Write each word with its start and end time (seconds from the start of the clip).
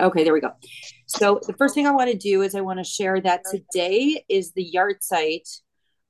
Okay, 0.00 0.22
there 0.22 0.32
we 0.32 0.40
go. 0.40 0.52
So 1.06 1.40
the 1.44 1.54
first 1.54 1.74
thing 1.74 1.86
I 1.86 1.90
want 1.90 2.10
to 2.10 2.16
do 2.16 2.42
is 2.42 2.54
I 2.54 2.60
want 2.60 2.78
to 2.78 2.84
share 2.84 3.20
that 3.20 3.42
today 3.50 4.24
is 4.28 4.52
the 4.52 4.70
yahrzeit 4.72 5.60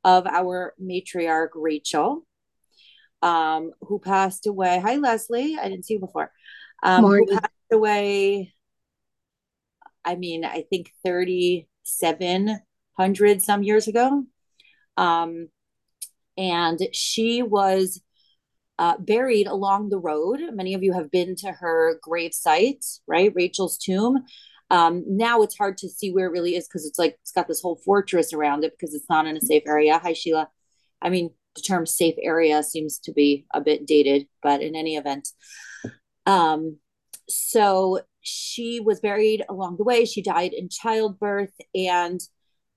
of 0.05 0.27
our 0.27 0.75
matriarch 0.81 1.49
Rachel, 1.55 2.27
um, 3.23 3.73
who 3.81 3.99
passed 3.99 4.47
away. 4.47 4.79
Hi, 4.79 4.97
Leslie. 4.97 5.57
I 5.59 5.69
didn't 5.69 5.87
see 5.87 5.95
you 5.95 6.01
before. 6.01 6.31
Um, 6.83 7.05
who 7.05 7.27
passed 7.27 7.73
away. 7.73 8.53
I 10.05 10.17
mean, 10.17 10.45
I 10.45 10.67
think 10.69 10.93
thirty-seven 11.05 12.61
hundred 12.93 13.43
some 13.43 13.63
years 13.63 13.89
ago. 13.89 14.25
Um, 14.97 15.49
and 16.37 16.79
she 16.93 17.43
was 17.43 18.03
uh, 18.79 18.97
buried 18.99 19.47
along 19.47 19.89
the 19.89 19.99
road. 19.99 20.41
Many 20.53 20.75
of 20.75 20.83
you 20.83 20.93
have 20.93 21.11
been 21.11 21.35
to 21.37 21.53
her 21.53 21.99
grave 22.03 22.33
site, 22.33 22.85
right? 23.07 23.33
Rachel's 23.35 23.79
tomb. 23.79 24.25
Um, 24.71 25.05
now 25.07 25.43
it's 25.43 25.57
hard 25.57 25.79
to 25.79 25.89
see 25.89 26.13
where 26.13 26.27
it 26.27 26.33
really 26.33 26.55
is 26.55 26.69
because 26.69 26.87
it's 26.87 26.99
like 26.99 27.19
it's 27.23 27.33
got 27.33 27.49
this 27.49 27.63
whole 27.63 27.81
fortress 27.85 28.33
around 28.33 28.65
it 28.65 28.75
because 28.79 28.95
it's 28.95 29.09
not 29.09 29.27
in 29.27 29.37
a 29.37 29.41
safe 29.41 29.63
area. 29.67 29.99
Hi, 29.99 30.13
Sheila. 30.13 30.49
I 31.01 31.09
mean, 31.09 31.31
the 31.55 31.63
term 31.63 31.87
safe 31.87 32.17
area 32.23 32.63
seems 32.63 32.99
to 33.01 33.13
be 33.13 33.47
a 33.53 33.61
bit 33.61 33.87
dated, 33.87 34.27
but 34.43 34.61
in 34.61 34.77
any 34.77 34.97
event. 34.97 35.29
Um, 36.27 36.77
so 37.29 38.01
she 38.21 38.81
was 38.81 39.01
buried 39.01 39.45
along 39.49 39.77
the 39.77 39.85
way. 39.85 40.05
She 40.05 40.23
died 40.23 40.53
in 40.53 40.69
childbirth. 40.69 41.55
And 41.75 42.21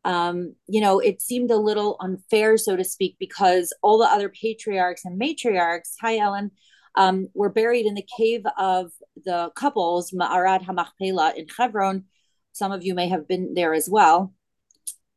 um, 0.03 0.55
you 0.67 0.81
know, 0.81 0.99
it 0.99 1.21
seemed 1.21 1.51
a 1.51 1.57
little 1.57 1.97
unfair, 1.99 2.57
so 2.57 2.75
to 2.75 2.83
speak, 2.83 3.17
because 3.19 3.73
all 3.81 3.99
the 3.99 4.05
other 4.05 4.29
patriarchs 4.29 5.05
and 5.05 5.19
matriarchs, 5.19 5.93
hi, 6.01 6.17
Ellen, 6.17 6.51
um, 6.95 7.29
were 7.33 7.49
buried 7.49 7.85
in 7.85 7.93
the 7.93 8.07
cave 8.17 8.43
of 8.57 8.91
the 9.23 9.51
couples, 9.55 10.11
Ma'arad 10.11 10.65
HaMachpelah 10.65 11.35
in 11.35 11.45
Hebron. 11.55 12.05
Some 12.51 12.71
of 12.71 12.83
you 12.83 12.95
may 12.95 13.08
have 13.09 13.27
been 13.27 13.53
there 13.53 13.73
as 13.73 13.88
well. 13.89 14.33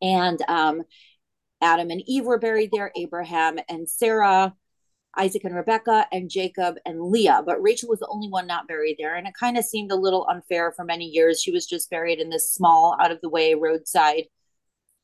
And 0.02 0.40
um, 0.48 0.82
Adam 1.60 1.90
and 1.90 2.02
Eve 2.06 2.26
were 2.26 2.38
buried 2.38 2.70
there, 2.72 2.92
Abraham 2.94 3.58
and 3.68 3.88
Sarah, 3.88 4.54
Isaac 5.16 5.44
and 5.44 5.54
Rebecca, 5.54 6.06
and 6.12 6.28
Jacob 6.28 6.76
and 6.84 7.00
Leah. 7.00 7.42
But 7.44 7.62
Rachel 7.62 7.88
was 7.88 8.00
the 8.00 8.08
only 8.08 8.28
one 8.28 8.46
not 8.46 8.68
buried 8.68 8.96
there. 8.98 9.14
And 9.14 9.26
it 9.26 9.34
kind 9.38 9.56
of 9.56 9.64
seemed 9.64 9.90
a 9.90 9.96
little 9.96 10.26
unfair 10.28 10.72
for 10.72 10.84
many 10.84 11.06
years. 11.06 11.40
She 11.40 11.52
was 11.52 11.66
just 11.66 11.90
buried 11.90 12.20
in 12.20 12.28
this 12.28 12.52
small, 12.52 12.96
out 13.00 13.10
of 13.10 13.20
the 13.22 13.30
way 13.30 13.54
roadside 13.54 14.24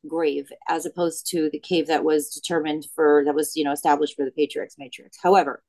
grave 0.09 0.48
as 0.69 0.87
opposed 0.87 1.29
to 1.31 1.51
the 1.51 1.59
cave 1.59 1.87
that 1.87 2.05
was 2.05 2.31
determined 2.31 2.87
for 2.95 3.23
that 3.25 3.34
was 3.34 3.56
you 3.56 3.65
know 3.65 3.73
established 3.73 4.17
for 4.17 4.25
the 4.25 4.31
patriarchs 4.31 4.77
matrix 4.79 5.19
however 5.23 5.62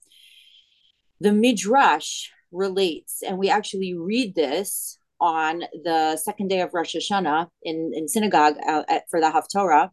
the 1.19 1.31
midrash 1.31 2.29
relates 2.51 3.21
and 3.23 3.37
we 3.37 3.49
actually 3.49 3.93
read 3.93 4.33
this 4.35 4.97
on 5.19 5.63
the 5.83 6.17
second 6.17 6.47
day 6.47 6.61
of 6.61 6.73
rosh 6.73 6.95
hashanah 6.95 7.47
in, 7.63 7.91
in 7.93 8.07
synagogue 8.07 8.55
uh, 8.65 8.83
at, 8.89 9.03
for 9.09 9.19
the 9.19 9.27
haftorah 9.27 9.89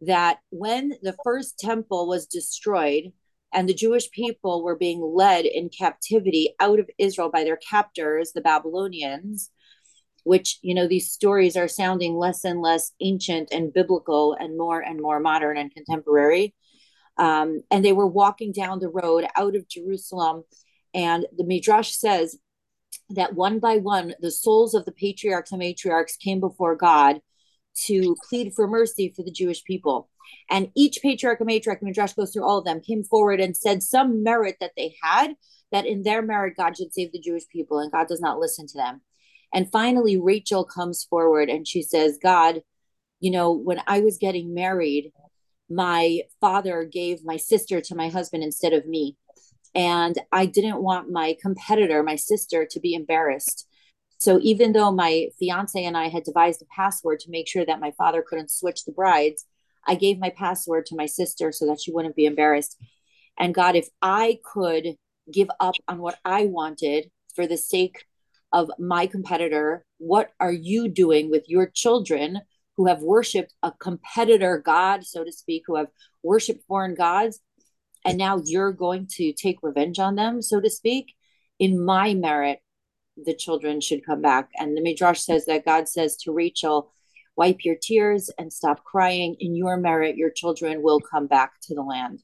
that 0.00 0.38
when 0.50 0.92
the 1.02 1.16
first 1.24 1.58
temple 1.58 2.08
was 2.08 2.26
destroyed 2.26 3.12
and 3.52 3.68
the 3.68 3.74
jewish 3.74 4.10
people 4.10 4.64
were 4.64 4.76
being 4.76 5.00
led 5.00 5.44
in 5.44 5.68
captivity 5.68 6.54
out 6.60 6.80
of 6.80 6.90
israel 6.98 7.30
by 7.30 7.44
their 7.44 7.58
captors 7.58 8.32
the 8.32 8.40
babylonians 8.40 9.50
which 10.24 10.58
you 10.62 10.74
know 10.74 10.88
these 10.88 11.10
stories 11.10 11.56
are 11.56 11.68
sounding 11.68 12.16
less 12.16 12.44
and 12.44 12.60
less 12.60 12.92
ancient 13.00 13.50
and 13.52 13.72
biblical 13.72 14.34
and 14.38 14.58
more 14.58 14.80
and 14.80 15.00
more 15.00 15.20
modern 15.20 15.56
and 15.56 15.72
contemporary. 15.72 16.54
Um, 17.16 17.62
and 17.70 17.84
they 17.84 17.92
were 17.92 18.06
walking 18.06 18.50
down 18.52 18.80
the 18.80 18.88
road 18.88 19.26
out 19.36 19.54
of 19.54 19.68
jerusalem. 19.68 20.44
And 20.92 21.26
the 21.36 21.44
midrash 21.44 21.92
says 21.92 22.38
that 23.10 23.34
one 23.34 23.58
by 23.60 23.76
one 23.76 24.14
the 24.20 24.30
souls 24.30 24.74
of 24.74 24.84
the 24.84 24.92
patriarchs 24.92 25.52
and 25.52 25.60
matriarchs 25.60 26.18
came 26.18 26.40
before 26.40 26.74
god 26.74 27.20
to 27.86 28.16
plead 28.28 28.52
for 28.54 28.66
mercy 28.66 29.12
for 29.14 29.22
the 29.22 29.30
jewish 29.30 29.62
people. 29.64 30.08
And 30.50 30.70
each 30.74 31.00
patriarch 31.02 31.40
and 31.40 31.48
matriarch 31.48 31.82
midrash 31.82 32.14
goes 32.14 32.32
through 32.32 32.44
all 32.44 32.58
of 32.58 32.64
them 32.64 32.80
came 32.80 33.04
forward 33.04 33.40
and 33.40 33.56
said 33.56 33.82
some 33.82 34.22
merit 34.22 34.56
that 34.60 34.72
they 34.76 34.94
had 35.02 35.34
that 35.70 35.86
in 35.86 36.02
their 36.02 36.22
merit 36.22 36.54
god 36.56 36.76
should 36.76 36.94
save 36.94 37.12
the 37.12 37.20
jewish 37.20 37.46
people 37.48 37.78
and 37.78 37.92
god 37.92 38.06
does 38.08 38.20
not 38.20 38.38
listen 38.38 38.66
to 38.66 38.78
them 38.78 39.02
and 39.54 39.70
finally, 39.70 40.16
Rachel 40.16 40.64
comes 40.64 41.04
forward 41.04 41.48
and 41.48 41.66
she 41.66 41.80
says, 41.80 42.18
God, 42.20 42.62
you 43.20 43.30
know, 43.30 43.52
when 43.52 43.80
I 43.86 44.00
was 44.00 44.18
getting 44.18 44.52
married, 44.52 45.12
my 45.70 46.22
father 46.40 46.84
gave 46.84 47.24
my 47.24 47.36
sister 47.36 47.80
to 47.80 47.94
my 47.94 48.08
husband 48.08 48.42
instead 48.42 48.72
of 48.72 48.84
me. 48.84 49.16
And 49.72 50.18
I 50.32 50.46
didn't 50.46 50.82
want 50.82 51.10
my 51.10 51.36
competitor, 51.40 52.02
my 52.02 52.16
sister, 52.16 52.66
to 52.66 52.80
be 52.80 52.94
embarrassed. 52.94 53.68
So 54.18 54.40
even 54.42 54.72
though 54.72 54.90
my 54.90 55.28
fiance 55.38 55.82
and 55.82 55.96
I 55.96 56.08
had 56.08 56.24
devised 56.24 56.60
a 56.60 56.66
password 56.66 57.20
to 57.20 57.30
make 57.30 57.46
sure 57.46 57.64
that 57.64 57.80
my 57.80 57.92
father 57.92 58.24
couldn't 58.26 58.50
switch 58.50 58.84
the 58.84 58.92
brides, 58.92 59.46
I 59.86 59.94
gave 59.94 60.18
my 60.18 60.30
password 60.30 60.86
to 60.86 60.96
my 60.96 61.06
sister 61.06 61.52
so 61.52 61.66
that 61.66 61.80
she 61.80 61.92
wouldn't 61.92 62.16
be 62.16 62.26
embarrassed. 62.26 62.76
And 63.38 63.54
God, 63.54 63.76
if 63.76 63.88
I 64.02 64.38
could 64.44 64.96
give 65.32 65.48
up 65.60 65.76
on 65.86 65.98
what 65.98 66.18
I 66.24 66.46
wanted 66.46 67.10
for 67.34 67.46
the 67.46 67.56
sake 67.56 68.04
of 68.54 68.70
my 68.78 69.06
competitor 69.06 69.84
what 69.98 70.30
are 70.40 70.52
you 70.52 70.88
doing 70.88 71.30
with 71.30 71.44
your 71.48 71.66
children 71.66 72.40
who 72.76 72.86
have 72.86 73.02
worshiped 73.02 73.52
a 73.62 73.72
competitor 73.72 74.62
god 74.64 75.04
so 75.04 75.24
to 75.24 75.32
speak 75.32 75.64
who 75.66 75.76
have 75.76 75.88
worshiped 76.22 76.64
foreign 76.66 76.94
gods 76.94 77.40
and 78.04 78.16
now 78.18 78.40
you're 78.44 78.72
going 78.72 79.06
to 79.16 79.32
take 79.32 79.58
revenge 79.62 79.98
on 79.98 80.14
them 80.14 80.40
so 80.42 80.60
to 80.60 80.70
speak? 80.70 81.14
In 81.58 81.84
my 81.84 82.14
merit 82.14 82.60
the 83.16 83.34
children 83.34 83.80
should 83.80 84.04
come 84.04 84.20
back. 84.20 84.50
And 84.56 84.76
the 84.76 84.82
midrash 84.82 85.20
says 85.20 85.46
that 85.46 85.64
god 85.64 85.88
says 85.88 86.16
to 86.18 86.32
rachel 86.32 86.90
wipe 87.36 87.64
your 87.64 87.76
tears 87.80 88.30
and 88.38 88.52
stop 88.52 88.84
crying. 88.84 89.36
In 89.40 89.56
your 89.56 89.76
merit 89.76 90.16
your 90.16 90.30
children 90.30 90.82
will 90.82 91.00
come 91.00 91.26
back 91.26 91.52
to 91.62 91.74
the 91.74 91.82
land. 91.82 92.22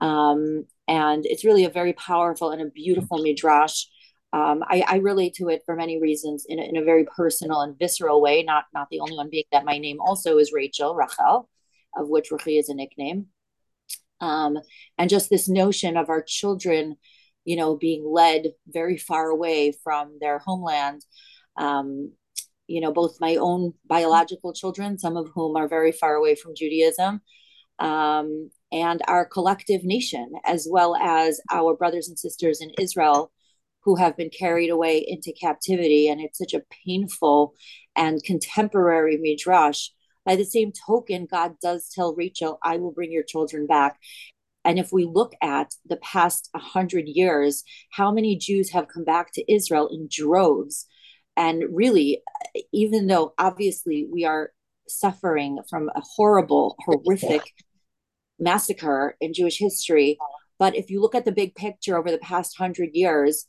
Um, 0.00 0.66
and 0.88 1.24
it's 1.26 1.44
really 1.44 1.64
a 1.64 1.70
very 1.70 1.92
powerful 1.92 2.50
and 2.50 2.60
a 2.60 2.66
beautiful 2.66 3.18
midrash 3.18 3.86
um, 4.34 4.64
I, 4.68 4.82
I, 4.88 4.96
relate 4.96 5.34
to 5.34 5.48
it 5.48 5.62
for 5.64 5.76
many 5.76 6.00
reasons 6.00 6.44
in 6.48 6.58
a, 6.58 6.62
in 6.62 6.76
a 6.76 6.82
very 6.82 7.04
personal 7.04 7.60
and 7.60 7.78
visceral 7.78 8.20
way. 8.20 8.42
Not 8.42 8.64
not 8.74 8.88
the 8.90 8.98
only 8.98 9.14
one 9.16 9.30
being 9.30 9.44
that 9.52 9.64
my 9.64 9.78
name 9.78 10.00
also 10.00 10.38
is 10.38 10.52
Rachel 10.52 10.96
Rachel, 10.96 11.48
of 11.96 12.08
which 12.08 12.30
Rachi 12.30 12.58
is 12.58 12.68
a 12.68 12.74
nickname, 12.74 13.26
um, 14.20 14.58
and 14.98 15.08
just 15.08 15.30
this 15.30 15.48
notion 15.48 15.96
of 15.96 16.08
our 16.08 16.20
children, 16.20 16.96
you 17.44 17.54
know, 17.54 17.76
being 17.76 18.04
led 18.04 18.46
very 18.66 18.96
far 18.96 19.28
away 19.28 19.72
from 19.84 20.18
their 20.20 20.40
homeland. 20.40 21.06
Um, 21.56 22.12
you 22.66 22.80
know, 22.80 22.92
both 22.92 23.20
my 23.20 23.36
own 23.36 23.74
biological 23.86 24.52
children, 24.52 24.98
some 24.98 25.16
of 25.16 25.28
whom 25.32 25.54
are 25.54 25.68
very 25.68 25.92
far 25.92 26.16
away 26.16 26.34
from 26.34 26.56
Judaism, 26.56 27.20
um, 27.78 28.50
and 28.72 29.00
our 29.06 29.26
collective 29.26 29.84
nation, 29.84 30.32
as 30.44 30.66
well 30.68 30.96
as 30.96 31.40
our 31.52 31.76
brothers 31.76 32.08
and 32.08 32.18
sisters 32.18 32.60
in 32.60 32.72
Israel 32.80 33.30
who 33.84 33.96
have 33.96 34.16
been 34.16 34.30
carried 34.30 34.70
away 34.70 35.04
into 35.06 35.32
captivity. 35.38 36.08
And 36.08 36.20
it's 36.20 36.38
such 36.38 36.54
a 36.54 36.62
painful 36.86 37.54
and 37.94 38.22
contemporary 38.24 39.16
midrash. 39.16 39.88
By 40.24 40.36
the 40.36 40.44
same 40.44 40.72
token, 40.86 41.26
God 41.30 41.56
does 41.62 41.90
tell 41.94 42.14
Rachel, 42.14 42.58
I 42.62 42.78
will 42.78 42.92
bring 42.92 43.12
your 43.12 43.22
children 43.22 43.66
back. 43.66 43.98
And 44.64 44.78
if 44.78 44.90
we 44.90 45.04
look 45.04 45.34
at 45.42 45.74
the 45.84 45.98
past 45.98 46.48
100 46.52 47.06
years, 47.06 47.62
how 47.90 48.10
many 48.10 48.36
Jews 48.36 48.70
have 48.70 48.88
come 48.88 49.04
back 49.04 49.32
to 49.34 49.52
Israel 49.52 49.88
in 49.88 50.08
droves? 50.10 50.86
And 51.36 51.64
really, 51.70 52.22
even 52.72 53.06
though 53.06 53.34
obviously 53.38 54.08
we 54.10 54.24
are 54.24 54.52
suffering 54.88 55.58
from 55.68 55.90
a 55.94 56.00
horrible, 56.00 56.76
horrific 56.78 57.42
massacre 58.38 59.16
in 59.20 59.34
Jewish 59.34 59.58
history, 59.58 60.16
but 60.58 60.74
if 60.74 60.88
you 60.88 61.00
look 61.00 61.14
at 61.14 61.24
the 61.24 61.32
big 61.32 61.54
picture 61.54 61.98
over 61.98 62.10
the 62.10 62.18
past 62.18 62.58
100 62.58 62.90
years, 62.94 63.46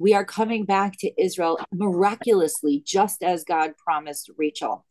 we 0.00 0.14
are 0.14 0.24
coming 0.24 0.64
back 0.64 0.96
to 0.96 1.22
Israel 1.22 1.60
miraculously, 1.74 2.82
just 2.86 3.22
as 3.22 3.44
God 3.44 3.72
promised 3.76 4.30
Rachel. 4.38 4.86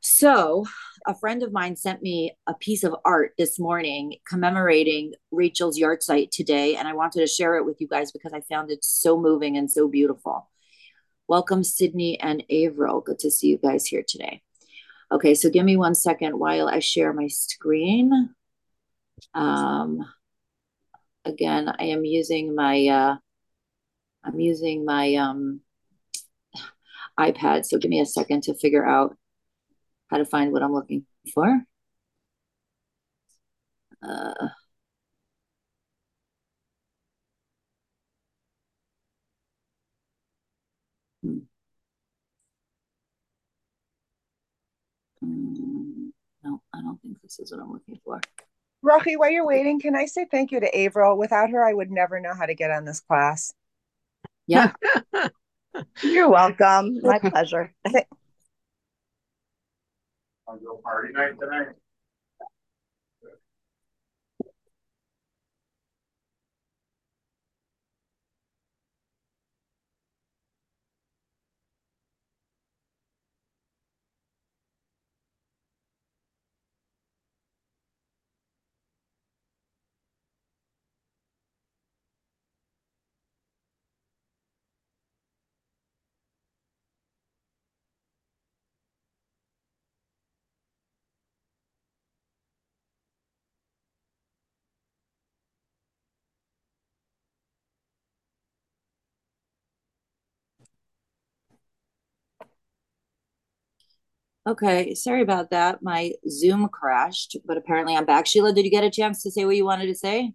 So, 0.00 0.64
a 1.06 1.14
friend 1.14 1.42
of 1.42 1.52
mine 1.52 1.76
sent 1.76 2.00
me 2.00 2.34
a 2.46 2.54
piece 2.54 2.84
of 2.84 2.96
art 3.04 3.34
this 3.36 3.58
morning 3.58 4.14
commemorating 4.26 5.12
Rachel's 5.30 5.78
yahrzeit 5.78 6.30
today, 6.30 6.74
and 6.74 6.88
I 6.88 6.94
wanted 6.94 7.20
to 7.20 7.26
share 7.26 7.56
it 7.56 7.66
with 7.66 7.82
you 7.82 7.86
guys 7.86 8.12
because 8.12 8.32
I 8.32 8.40
found 8.40 8.70
it 8.70 8.82
so 8.82 9.20
moving 9.20 9.58
and 9.58 9.70
so 9.70 9.86
beautiful. 9.86 10.48
Welcome, 11.28 11.62
Sydney 11.62 12.18
and 12.18 12.42
Averill. 12.48 13.02
Good 13.02 13.18
to 13.18 13.30
see 13.30 13.48
you 13.48 13.58
guys 13.58 13.84
here 13.84 14.04
today. 14.08 14.40
Okay, 15.12 15.34
so 15.34 15.50
give 15.50 15.66
me 15.66 15.76
one 15.76 15.94
second 15.94 16.38
while 16.38 16.66
I 16.66 16.78
share 16.78 17.12
my 17.12 17.26
screen. 17.26 18.30
Um, 19.34 19.98
again, 21.26 21.68
I 21.78 21.84
am 21.84 22.06
using 22.06 22.54
my 22.54 22.86
uh, 22.86 23.16
I'm 24.24 24.38
using 24.40 24.84
my 24.84 25.14
um, 25.16 25.60
iPad, 27.18 27.64
so 27.64 27.78
give 27.78 27.90
me 27.90 28.00
a 28.00 28.06
second 28.06 28.44
to 28.44 28.54
figure 28.54 28.86
out 28.86 29.16
how 30.08 30.18
to 30.18 30.24
find 30.24 30.52
what 30.52 30.62
I'm 30.62 30.72
looking 30.72 31.06
for. 31.34 31.62
Uh, 34.02 34.48
Hmm. 41.22 41.38
Mm, 45.24 46.10
no, 46.44 46.62
I 46.74 46.80
don't 46.80 47.00
think 47.00 47.20
this 47.22 47.38
is 47.38 47.52
what 47.52 47.60
I'm 47.60 47.72
looking 47.72 48.00
for. 48.04 48.20
Rocky, 48.82 49.16
while 49.16 49.30
you're 49.30 49.46
waiting, 49.46 49.78
can 49.80 49.94
I 49.94 50.06
say 50.06 50.26
thank 50.28 50.50
you 50.50 50.58
to 50.58 50.76
Avril? 50.76 51.16
Without 51.16 51.50
her, 51.50 51.64
I 51.64 51.72
would 51.72 51.90
never 51.90 52.18
know 52.18 52.34
how 52.34 52.46
to 52.46 52.54
get 52.54 52.72
on 52.72 52.84
this 52.84 53.00
class. 53.00 53.54
Yeah. 54.46 54.72
You're 56.02 56.30
welcome. 56.30 57.00
My 57.02 57.18
pleasure. 57.30 57.74
On 60.46 60.58
your 60.60 60.78
party 60.82 61.12
night 61.12 61.38
tonight? 61.40 61.68
Okay, 104.46 104.94
sorry 104.94 105.22
about 105.22 105.50
that. 105.50 105.82
My 105.82 106.14
Zoom 106.28 106.68
crashed, 106.68 107.36
but 107.44 107.56
apparently 107.56 107.96
I'm 107.96 108.04
back. 108.04 108.26
Sheila, 108.26 108.52
did 108.52 108.64
you 108.64 108.70
get 108.72 108.82
a 108.82 108.90
chance 108.90 109.22
to 109.22 109.30
say 109.30 109.44
what 109.44 109.56
you 109.56 109.64
wanted 109.64 109.86
to 109.86 109.94
say? 109.94 110.32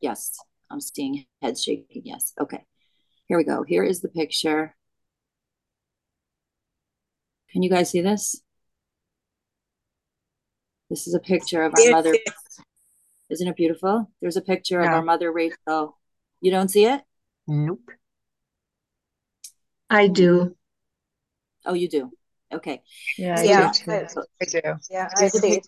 Yes, 0.00 0.38
I'm 0.70 0.80
seeing 0.80 1.24
heads 1.40 1.62
shaking. 1.62 2.02
Yes. 2.04 2.34
Okay. 2.38 2.64
Here 3.26 3.38
we 3.38 3.44
go. 3.44 3.62
Here 3.62 3.84
is 3.84 4.00
the 4.00 4.08
picture. 4.08 4.74
Can 7.50 7.62
you 7.62 7.70
guys 7.70 7.90
see 7.90 8.02
this? 8.02 8.40
This 10.90 11.06
is 11.06 11.14
a 11.14 11.18
picture 11.18 11.62
of 11.62 11.72
our 11.74 11.90
mother. 11.90 12.14
Isn't 13.30 13.48
it 13.48 13.56
beautiful? 13.56 14.10
There's 14.20 14.36
a 14.36 14.42
picture 14.42 14.80
yeah. 14.80 14.88
of 14.88 14.94
our 14.94 15.02
mother, 15.02 15.32
Rachel. 15.32 15.98
You 16.40 16.50
don't 16.50 16.68
see 16.68 16.84
it? 16.84 17.02
Nope. 17.46 17.90
I 19.90 20.08
do. 20.08 20.54
Oh, 21.64 21.74
you 21.74 21.88
do. 21.88 22.10
Okay. 22.52 22.82
Yeah, 23.16 23.40
yeah, 23.42 23.72
I, 23.86 24.06
I 24.40 24.44
do. 24.44 24.60
Yeah, 24.90 25.08
I 25.16 25.28
see. 25.28 25.60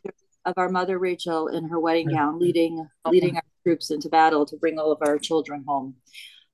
Of 0.47 0.55
our 0.57 0.71
mother 0.71 0.99
Rachel 0.99 1.49
in 1.49 1.69
her 1.69 1.79
wedding 1.79 2.07
mm-hmm. 2.09 2.17
gown, 2.17 2.39
leading 2.39 2.89
leading 3.07 3.37
our 3.37 3.43
troops 3.63 3.91
into 3.91 4.09
battle 4.09 4.47
to 4.47 4.57
bring 4.57 4.79
all 4.79 4.91
of 4.91 4.99
our 5.03 5.19
children 5.19 5.65
home. 5.69 5.97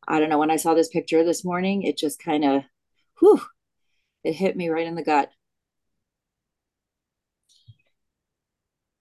I 0.09 0.19
don't 0.19 0.29
know. 0.29 0.39
When 0.39 0.51
I 0.51 0.57
saw 0.57 0.75
this 0.75 0.89
picture 0.89 1.23
this 1.25 1.45
morning, 1.45 1.83
it 1.85 1.97
just 1.97 2.21
kind 2.21 2.45
of, 2.45 2.63
whew, 3.21 3.41
it 4.25 4.33
hit 4.33 4.57
me 4.57 4.69
right 4.69 4.87
in 4.87 4.97
the 4.97 5.05
gut. 5.05 5.31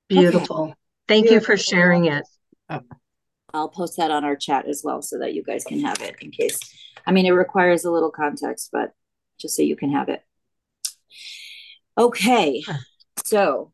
Beautiful. 0.07 0.63
Okay. 0.65 0.73
Thank 1.07 1.23
Beautiful. 1.29 1.53
you 1.53 1.57
for 1.57 1.57
sharing 1.57 2.06
it. 2.06 2.23
Oh. 2.69 2.81
I'll 3.56 3.69
post 3.69 3.98
that 3.98 4.12
on 4.12 4.24
our 4.24 4.36
chat 4.36 4.68
as 4.68 4.81
well 4.84 5.02
so 5.02 5.18
that 5.19 5.34
you 5.34 5.44
guys 5.44 5.63
can 5.63 5.80
have 5.80 6.02
it 6.02 6.16
in 6.22 6.31
case 6.31 6.60
I 7.06 7.12
mean, 7.12 7.25
it 7.25 7.31
requires 7.31 7.86
a 7.86 7.92
little 7.92 8.12
context, 8.12 8.69
but 8.72 8.92
just 9.40 9.56
so 9.56 9.62
you 9.62 9.75
can 9.75 9.92
have 9.92 10.10
it. 10.10 10.22
Okay, 11.98 12.63
so 13.25 13.72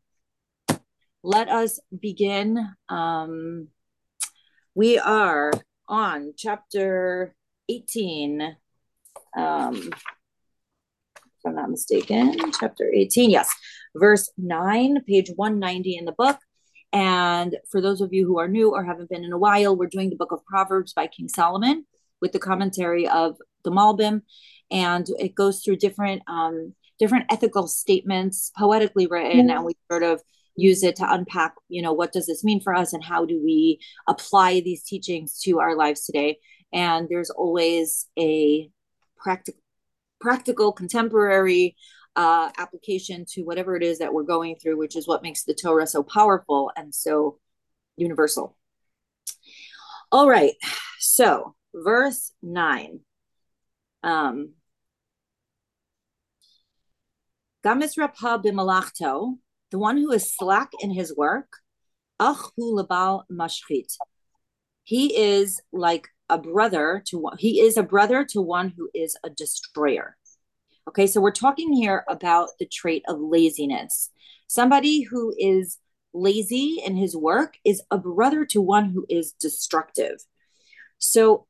let 1.22 1.48
us 1.48 1.80
begin. 1.98 2.68
Um, 2.88 3.68
we 4.74 4.98
are 4.98 5.52
on 5.88 6.34
chapter 6.36 7.34
18. 7.68 8.56
Um, 9.36 9.74
if 9.74 11.46
I'm 11.46 11.54
not 11.54 11.70
mistaken, 11.70 12.36
chapter 12.60 12.90
18, 12.92 13.30
yes, 13.30 13.50
verse 13.96 14.30
9, 14.36 15.02
page 15.08 15.30
190 15.34 15.96
in 15.96 16.04
the 16.04 16.12
book. 16.12 16.38
And 16.92 17.56
for 17.70 17.80
those 17.80 18.00
of 18.00 18.12
you 18.12 18.26
who 18.26 18.38
are 18.38 18.48
new 18.48 18.70
or 18.72 18.84
haven't 18.84 19.08
been 19.08 19.24
in 19.24 19.32
a 19.32 19.38
while, 19.38 19.74
we're 19.74 19.86
doing 19.86 20.10
the 20.10 20.16
book 20.16 20.32
of 20.32 20.44
Proverbs 20.44 20.92
by 20.92 21.06
King 21.06 21.28
Solomon 21.28 21.86
with 22.20 22.32
the 22.32 22.38
commentary 22.38 23.08
of 23.08 23.36
the 23.64 23.70
Malbim, 23.70 24.22
and 24.70 25.06
it 25.18 25.34
goes 25.34 25.62
through 25.62 25.76
different 25.76 26.22
um, 26.28 26.74
different 26.98 27.26
ethical 27.30 27.66
statements, 27.66 28.52
poetically 28.56 29.06
written, 29.06 29.50
and 29.50 29.64
we 29.64 29.74
sort 29.90 30.02
of 30.02 30.22
use 30.54 30.82
it 30.82 30.96
to 30.96 31.10
unpack, 31.10 31.54
you 31.68 31.80
know, 31.80 31.92
what 31.92 32.12
does 32.12 32.26
this 32.26 32.44
mean 32.44 32.60
for 32.60 32.74
us, 32.74 32.92
and 32.92 33.02
how 33.02 33.24
do 33.24 33.40
we 33.42 33.80
apply 34.06 34.60
these 34.60 34.84
teachings 34.84 35.40
to 35.40 35.60
our 35.60 35.76
lives 35.76 36.04
today. 36.04 36.38
And 36.72 37.08
there's 37.08 37.30
always 37.30 38.06
a 38.18 38.70
practical, 39.16 39.60
practical, 40.20 40.72
contemporary 40.72 41.76
uh, 42.16 42.50
application 42.58 43.24
to 43.32 43.42
whatever 43.42 43.76
it 43.76 43.82
is 43.82 43.98
that 43.98 44.12
we're 44.12 44.22
going 44.22 44.56
through, 44.56 44.78
which 44.78 44.96
is 44.96 45.08
what 45.08 45.22
makes 45.22 45.44
the 45.44 45.54
Torah 45.54 45.86
so 45.86 46.02
powerful 46.02 46.70
and 46.76 46.94
so 46.94 47.38
universal. 47.96 48.56
All 50.10 50.28
right, 50.28 50.54
so 50.98 51.54
verse 51.74 52.32
9. 52.42 53.00
Um, 54.02 54.54
Gamisrapa 57.64 58.42
bimalachto, 58.44 59.38
the 59.70 59.78
one 59.78 59.96
who 59.96 60.10
is 60.10 60.34
slack 60.34 60.72
in 60.80 60.90
his 60.90 61.16
work, 61.16 61.46
achu 62.20 62.50
labal 62.58 63.22
mashchit. 63.30 63.96
He 64.82 65.16
is 65.16 65.60
like 65.72 66.08
a 66.28 66.38
brother 66.38 67.02
to 67.06 67.18
one, 67.18 67.36
he 67.38 67.60
is 67.60 67.76
a 67.76 67.82
brother 67.82 68.24
to 68.30 68.40
one 68.40 68.72
who 68.76 68.90
is 68.94 69.16
a 69.22 69.30
destroyer. 69.30 70.16
Okay, 70.88 71.06
so 71.06 71.20
we're 71.20 71.30
talking 71.30 71.72
here 71.72 72.04
about 72.08 72.50
the 72.58 72.66
trait 72.66 73.04
of 73.08 73.20
laziness. 73.20 74.10
Somebody 74.48 75.02
who 75.02 75.34
is 75.38 75.78
lazy 76.12 76.82
in 76.84 76.96
his 76.96 77.16
work 77.16 77.56
is 77.64 77.82
a 77.90 77.98
brother 77.98 78.44
to 78.46 78.60
one 78.60 78.90
who 78.90 79.06
is 79.08 79.32
destructive. 79.32 80.18
So 80.98 81.46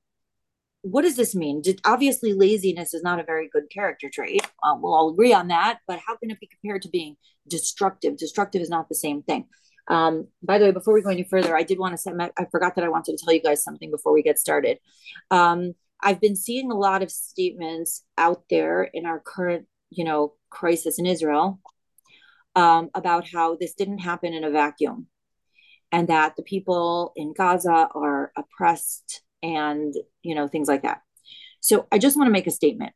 what 0.82 1.02
does 1.02 1.16
this 1.16 1.34
mean? 1.34 1.62
Did, 1.62 1.80
obviously, 1.84 2.34
laziness 2.34 2.92
is 2.92 3.02
not 3.02 3.20
a 3.20 3.24
very 3.24 3.48
good 3.48 3.70
character 3.70 4.10
trait. 4.12 4.46
Um, 4.62 4.82
we'll 4.82 4.94
all 4.94 5.10
agree 5.10 5.32
on 5.32 5.48
that. 5.48 5.78
But 5.86 6.00
how 6.06 6.16
can 6.16 6.30
it 6.30 6.40
be 6.40 6.48
compared 6.48 6.82
to 6.82 6.88
being 6.88 7.16
destructive? 7.48 8.16
Destructive 8.16 8.60
is 8.60 8.68
not 8.68 8.88
the 8.88 8.94
same 8.94 9.22
thing. 9.22 9.46
Um, 9.88 10.28
by 10.42 10.58
the 10.58 10.66
way, 10.66 10.70
before 10.72 10.94
we 10.94 11.02
go 11.02 11.10
any 11.10 11.24
further, 11.24 11.56
I 11.56 11.62
did 11.62 11.78
want 11.78 11.92
to 11.94 11.98
say, 11.98 12.12
I 12.36 12.46
forgot 12.50 12.74
that 12.74 12.84
I 12.84 12.88
wanted 12.88 13.16
to 13.16 13.24
tell 13.24 13.34
you 13.34 13.42
guys 13.42 13.64
something 13.64 13.90
before 13.90 14.12
we 14.12 14.22
get 14.22 14.38
started. 14.38 14.78
Um, 15.30 15.74
I've 16.02 16.20
been 16.20 16.36
seeing 16.36 16.70
a 16.70 16.76
lot 16.76 17.02
of 17.02 17.10
statements 17.10 18.04
out 18.18 18.44
there 18.50 18.82
in 18.82 19.06
our 19.06 19.20
current, 19.20 19.66
you 19.90 20.04
know, 20.04 20.34
crisis 20.50 20.98
in 20.98 21.06
Israel 21.06 21.60
um, 22.54 22.90
about 22.94 23.28
how 23.28 23.56
this 23.56 23.74
didn't 23.74 23.98
happen 23.98 24.32
in 24.32 24.44
a 24.44 24.50
vacuum 24.50 25.06
and 25.90 26.08
that 26.08 26.36
the 26.36 26.42
people 26.42 27.12
in 27.16 27.34
Gaza 27.36 27.88
are 27.94 28.32
oppressed 28.36 29.22
and 29.42 29.94
you 30.22 30.34
know 30.34 30.48
things 30.48 30.68
like 30.68 30.82
that. 30.82 31.02
So 31.60 31.86
i 31.92 31.98
just 31.98 32.16
want 32.16 32.28
to 32.28 32.32
make 32.32 32.46
a 32.46 32.50
statement. 32.50 32.92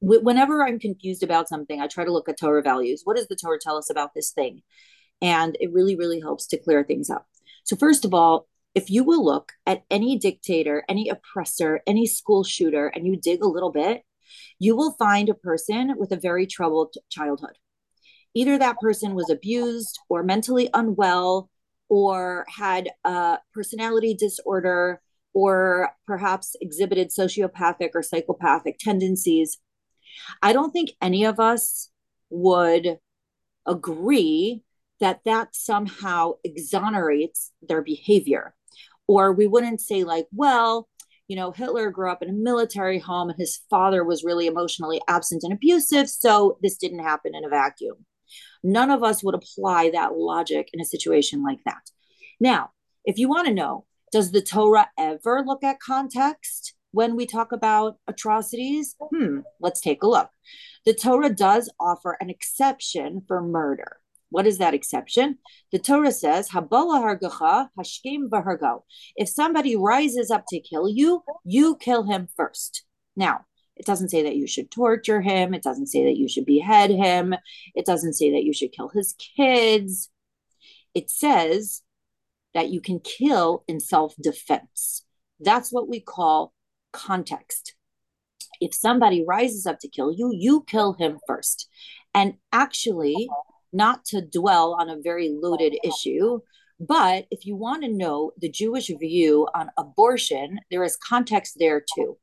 Whenever 0.00 0.62
i'm 0.62 0.78
confused 0.78 1.22
about 1.22 1.48
something 1.48 1.80
i 1.80 1.86
try 1.86 2.04
to 2.04 2.12
look 2.12 2.28
at 2.28 2.38
torah 2.38 2.62
values. 2.62 3.02
What 3.04 3.16
does 3.16 3.28
the 3.28 3.36
torah 3.36 3.58
tell 3.60 3.76
us 3.76 3.90
about 3.90 4.10
this 4.14 4.30
thing? 4.30 4.62
And 5.22 5.56
it 5.60 5.72
really 5.72 5.96
really 5.96 6.20
helps 6.20 6.46
to 6.48 6.58
clear 6.58 6.84
things 6.84 7.08
up. 7.10 7.26
So 7.64 7.76
first 7.76 8.04
of 8.04 8.12
all 8.12 8.46
if 8.76 8.90
you 8.90 9.02
will 9.02 9.24
look 9.24 9.52
at 9.66 9.82
any 9.90 10.16
dictator 10.18 10.84
any 10.88 11.08
oppressor 11.08 11.80
any 11.86 12.06
school 12.06 12.44
shooter 12.44 12.86
and 12.88 13.06
you 13.06 13.16
dig 13.16 13.42
a 13.42 13.48
little 13.48 13.72
bit 13.72 14.02
you 14.58 14.76
will 14.76 14.92
find 14.92 15.28
a 15.28 15.34
person 15.34 15.94
with 15.98 16.12
a 16.12 16.16
very 16.16 16.46
troubled 16.46 16.94
childhood 17.10 17.58
either 18.34 18.58
that 18.58 18.78
person 18.78 19.14
was 19.14 19.30
abused 19.30 19.98
or 20.08 20.22
mentally 20.22 20.68
unwell 20.74 21.50
or 21.88 22.44
had 22.48 22.90
a 23.04 23.38
personality 23.54 24.14
disorder 24.14 25.00
or 25.32 25.90
perhaps 26.06 26.56
exhibited 26.62 27.10
sociopathic 27.10 27.90
or 27.94 28.02
psychopathic 28.02 28.78
tendencies. 28.78 29.58
I 30.42 30.54
don't 30.54 30.70
think 30.70 30.92
any 31.02 31.26
of 31.26 31.38
us 31.38 31.90
would 32.30 32.98
agree 33.66 34.62
that 35.00 35.20
that 35.26 35.54
somehow 35.54 36.32
exonerates 36.42 37.52
their 37.60 37.82
behavior. 37.82 38.54
Or 39.08 39.32
we 39.32 39.46
wouldn't 39.46 39.80
say, 39.80 40.04
like, 40.04 40.26
well, 40.32 40.88
you 41.28 41.36
know, 41.36 41.50
Hitler 41.50 41.90
grew 41.90 42.10
up 42.10 42.22
in 42.22 42.30
a 42.30 42.32
military 42.32 42.98
home 42.98 43.30
and 43.30 43.38
his 43.38 43.60
father 43.68 44.04
was 44.04 44.24
really 44.24 44.46
emotionally 44.46 45.00
absent 45.08 45.42
and 45.42 45.52
abusive. 45.52 46.08
So 46.08 46.58
this 46.62 46.76
didn't 46.76 47.00
happen 47.00 47.34
in 47.34 47.44
a 47.44 47.48
vacuum. 47.48 48.04
None 48.62 48.90
of 48.90 49.02
us 49.02 49.22
would 49.22 49.34
apply 49.34 49.90
that 49.90 50.16
logic 50.16 50.70
in 50.72 50.80
a 50.80 50.84
situation 50.84 51.42
like 51.42 51.58
that. 51.64 51.82
Now, 52.40 52.70
if 53.04 53.18
you 53.18 53.28
want 53.28 53.46
to 53.48 53.54
know, 53.54 53.86
Does 54.12 54.30
the 54.30 54.40
Torah 54.42 54.88
ever 54.98 55.42
look 55.44 55.64
at 55.64 55.80
context 55.80 56.74
when 56.92 57.16
we 57.16 57.26
talk 57.26 57.52
about 57.52 57.98
atrocities? 58.06 58.94
Hmm, 59.14 59.40
let's 59.60 59.80
take 59.80 60.02
a 60.02 60.08
look. 60.08 60.30
The 60.84 60.94
Torah 60.94 61.30
does 61.30 61.70
offer 61.80 62.16
an 62.20 62.30
exception 62.30 63.22
for 63.26 63.42
murder. 63.42 63.98
What 64.30 64.46
is 64.46 64.58
that 64.58 64.74
exception? 64.74 65.38
The 65.72 65.78
Torah 65.78 66.12
says, 66.12 66.50
Habala 66.50 67.00
hargacha, 67.20 67.68
hashkim 67.78 68.28
v'hargo. 68.28 68.82
If 69.16 69.28
somebody 69.28 69.76
rises 69.76 70.30
up 70.30 70.44
to 70.48 70.60
kill 70.60 70.88
you, 70.88 71.22
you 71.44 71.76
kill 71.76 72.04
him 72.04 72.28
first. 72.36 72.84
Now, 73.14 73.46
it 73.76 73.86
doesn't 73.86 74.08
say 74.08 74.22
that 74.22 74.36
you 74.36 74.46
should 74.46 74.70
torture 74.70 75.20
him. 75.20 75.54
It 75.54 75.62
doesn't 75.62 75.88
say 75.88 76.04
that 76.04 76.16
you 76.16 76.28
should 76.28 76.46
behead 76.46 76.90
him. 76.90 77.34
It 77.74 77.86
doesn't 77.86 78.14
say 78.14 78.32
that 78.32 78.42
you 78.42 78.52
should 78.52 78.72
kill 78.72 78.88
his 78.88 79.14
kids. 79.36 80.10
It 80.94 81.10
says 81.10 81.82
that 82.54 82.70
you 82.70 82.80
can 82.80 83.00
kill 83.00 83.64
in 83.68 83.80
self 83.80 84.14
defense. 84.20 85.04
That's 85.40 85.70
what 85.70 85.88
we 85.88 86.00
call 86.00 86.54
context. 86.92 87.74
If 88.60 88.74
somebody 88.74 89.24
rises 89.26 89.66
up 89.66 89.78
to 89.80 89.88
kill 89.88 90.10
you, 90.10 90.32
you 90.34 90.64
kill 90.66 90.94
him 90.94 91.18
first. 91.26 91.68
And 92.14 92.34
actually, 92.50 93.28
not 93.76 94.04
to 94.06 94.22
dwell 94.22 94.76
on 94.78 94.88
a 94.88 95.00
very 95.00 95.28
loaded 95.30 95.76
oh, 95.84 95.88
issue, 95.88 96.40
but 96.80 97.26
if 97.30 97.46
you 97.46 97.56
want 97.56 97.82
to 97.84 97.92
know 97.92 98.32
the 98.38 98.50
Jewish 98.50 98.88
view 98.88 99.48
on 99.54 99.70
abortion, 99.78 100.58
there 100.70 100.84
is 100.84 100.96
context 100.96 101.56
there 101.58 101.82
too. 101.94 102.18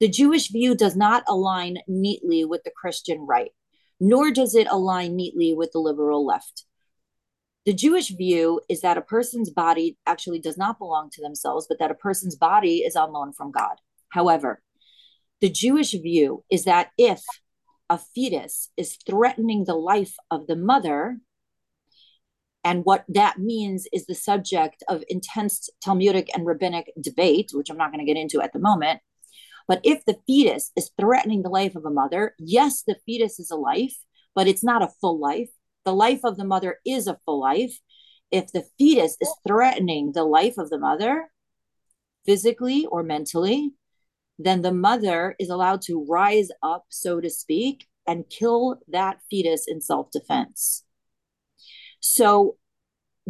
The 0.00 0.08
Jewish 0.08 0.50
view 0.50 0.74
does 0.74 0.96
not 0.96 1.24
align 1.28 1.78
neatly 1.86 2.44
with 2.44 2.62
the 2.64 2.72
Christian 2.74 3.20
right, 3.26 3.50
nor 4.00 4.30
does 4.30 4.54
it 4.54 4.66
align 4.70 5.16
neatly 5.16 5.54
with 5.54 5.72
the 5.72 5.78
liberal 5.78 6.26
left. 6.26 6.64
The 7.64 7.72
Jewish 7.72 8.10
view 8.10 8.60
is 8.68 8.82
that 8.82 8.98
a 8.98 9.02
person's 9.02 9.50
body 9.50 9.98
actually 10.06 10.38
does 10.38 10.56
not 10.56 10.78
belong 10.78 11.10
to 11.12 11.22
themselves, 11.22 11.66
but 11.68 11.78
that 11.78 11.90
a 11.90 11.94
person's 11.94 12.36
body 12.36 12.78
is 12.78 12.94
on 12.94 13.12
loan 13.12 13.32
from 13.32 13.50
God. 13.50 13.76
However, 14.10 14.62
the 15.40 15.50
Jewish 15.50 15.92
view 15.92 16.44
is 16.50 16.64
that 16.64 16.90
if 16.96 17.22
a 17.88 17.98
fetus 17.98 18.70
is 18.76 18.98
threatening 19.06 19.64
the 19.64 19.74
life 19.74 20.14
of 20.30 20.46
the 20.46 20.56
mother, 20.56 21.18
and 22.64 22.84
what 22.84 23.04
that 23.08 23.38
means 23.38 23.86
is 23.92 24.06
the 24.06 24.14
subject 24.14 24.82
of 24.88 25.04
intense 25.08 25.70
Talmudic 25.84 26.28
and 26.34 26.44
rabbinic 26.44 26.92
debate, 27.00 27.50
which 27.52 27.70
I'm 27.70 27.76
not 27.76 27.92
going 27.92 28.04
to 28.04 28.12
get 28.12 28.20
into 28.20 28.40
at 28.40 28.52
the 28.52 28.58
moment. 28.58 29.00
But 29.68 29.80
if 29.84 30.04
the 30.04 30.18
fetus 30.26 30.72
is 30.76 30.90
threatening 30.98 31.42
the 31.42 31.48
life 31.48 31.76
of 31.76 31.84
a 31.84 31.90
mother, 31.90 32.34
yes, 32.38 32.82
the 32.82 32.96
fetus 33.06 33.38
is 33.38 33.50
a 33.50 33.56
life, 33.56 33.94
but 34.34 34.48
it's 34.48 34.64
not 34.64 34.82
a 34.82 34.90
full 35.00 35.20
life. 35.20 35.50
The 35.84 35.94
life 35.94 36.20
of 36.24 36.36
the 36.36 36.44
mother 36.44 36.78
is 36.84 37.06
a 37.06 37.18
full 37.24 37.40
life. 37.40 37.78
If 38.32 38.50
the 38.50 38.64
fetus 38.78 39.16
is 39.20 39.32
threatening 39.46 40.12
the 40.12 40.24
life 40.24 40.58
of 40.58 40.68
the 40.68 40.78
mother, 40.78 41.30
physically 42.24 42.86
or 42.86 43.04
mentally, 43.04 43.72
then 44.38 44.62
the 44.62 44.72
mother 44.72 45.34
is 45.38 45.48
allowed 45.48 45.82
to 45.82 46.04
rise 46.08 46.48
up, 46.62 46.84
so 46.88 47.20
to 47.20 47.30
speak, 47.30 47.86
and 48.06 48.28
kill 48.28 48.78
that 48.88 49.20
fetus 49.30 49.66
in 49.66 49.80
self 49.80 50.10
defense. 50.10 50.84
So, 52.00 52.56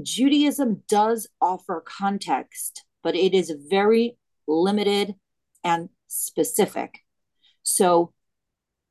Judaism 0.02 0.82
does 0.88 1.28
offer 1.40 1.82
context, 1.86 2.84
but 3.02 3.14
it 3.14 3.34
is 3.34 3.54
very 3.70 4.18
limited 4.46 5.14
and 5.64 5.88
specific. 6.08 6.98
So, 7.62 8.12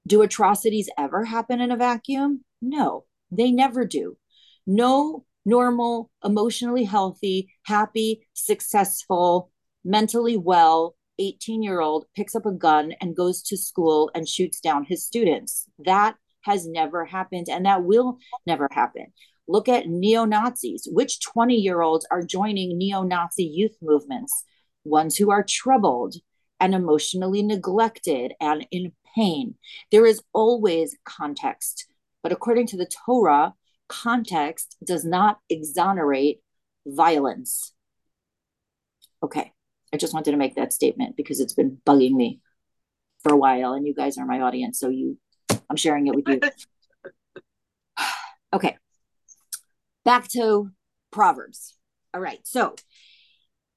do 0.08 0.22
atrocities 0.22 0.90
ever 0.98 1.26
happen 1.26 1.62
in 1.62 1.72
a 1.72 1.78
vacuum? 1.78 2.44
No, 2.62 3.06
they 3.32 3.52
never 3.52 3.86
do. 3.86 4.18
No 4.66 5.26
normal, 5.46 6.10
emotionally 6.24 6.84
healthy, 6.86 7.54
happy, 7.64 8.28
successful, 8.34 9.52
mentally 9.84 10.38
well 10.38 10.96
18 11.20 11.64
year 11.64 11.82
old 11.82 12.06
picks 12.16 12.36
up 12.36 12.46
a 12.46 12.52
gun 12.52 12.94
and 13.02 13.16
goes 13.16 13.42
to 13.44 13.58
school 13.58 14.12
and 14.14 14.28
shoots 14.28 14.60
down 14.60 14.86
his 14.86 15.06
students. 15.06 15.70
That 15.80 16.16
has 16.42 16.68
never 16.68 17.06
happened 17.06 17.48
and 17.50 17.66
that 17.66 17.84
will 17.84 18.18
never 18.46 18.68
happen. 18.72 19.08
Look 19.48 19.70
at 19.70 19.88
neo 19.88 20.26
Nazis. 20.26 20.88
Which 20.92 21.22
20 21.22 21.56
year 21.56 21.82
olds 21.82 22.08
are 22.12 22.24
joining 22.24 22.78
neo 22.78 23.04
Nazi 23.04 23.44
youth 23.46 23.78
movements? 23.82 24.44
Ones 24.84 25.16
who 25.18 25.32
are 25.32 25.44
troubled, 25.48 26.16
and 26.60 26.74
emotionally 26.74 27.44
neglected 27.44 28.34
and 28.40 28.66
in 28.72 28.94
pain. 29.16 29.56
There 29.92 30.06
is 30.06 30.22
always 30.34 30.96
context. 31.06 31.88
But 32.24 32.32
according 32.32 32.68
to 32.68 32.78
the 32.78 32.90
Torah, 33.06 33.54
context 33.88 34.78
does 34.84 35.06
not 35.06 35.40
exonerate 35.50 36.40
violence. 36.86 37.74
Okay, 39.22 39.52
I 39.96 39.98
just 39.98 40.14
wanted 40.14 40.32
to 40.32 40.38
make 40.38 40.56
that 40.56 40.74
statement 40.74 41.16
because 41.16 41.40
it's 41.40 41.54
been 41.54 41.78
bugging 41.86 42.12
me 42.12 42.42
for 43.24 43.32
a 43.32 43.38
while, 43.38 43.72
and 43.72 43.88
you 43.88 43.94
guys 43.94 44.18
are 44.18 44.26
my 44.26 44.42
audience, 44.42 44.78
so 44.78 44.90
you, 44.90 45.18
I'm 45.70 45.78
sharing 45.78 46.08
it 46.08 46.16
with 46.16 46.28
you. 46.28 46.42
okay, 48.54 48.76
back 50.04 50.28
to 50.34 50.70
Proverbs. 51.14 51.78
All 52.14 52.20
right, 52.20 52.40
so 52.44 52.76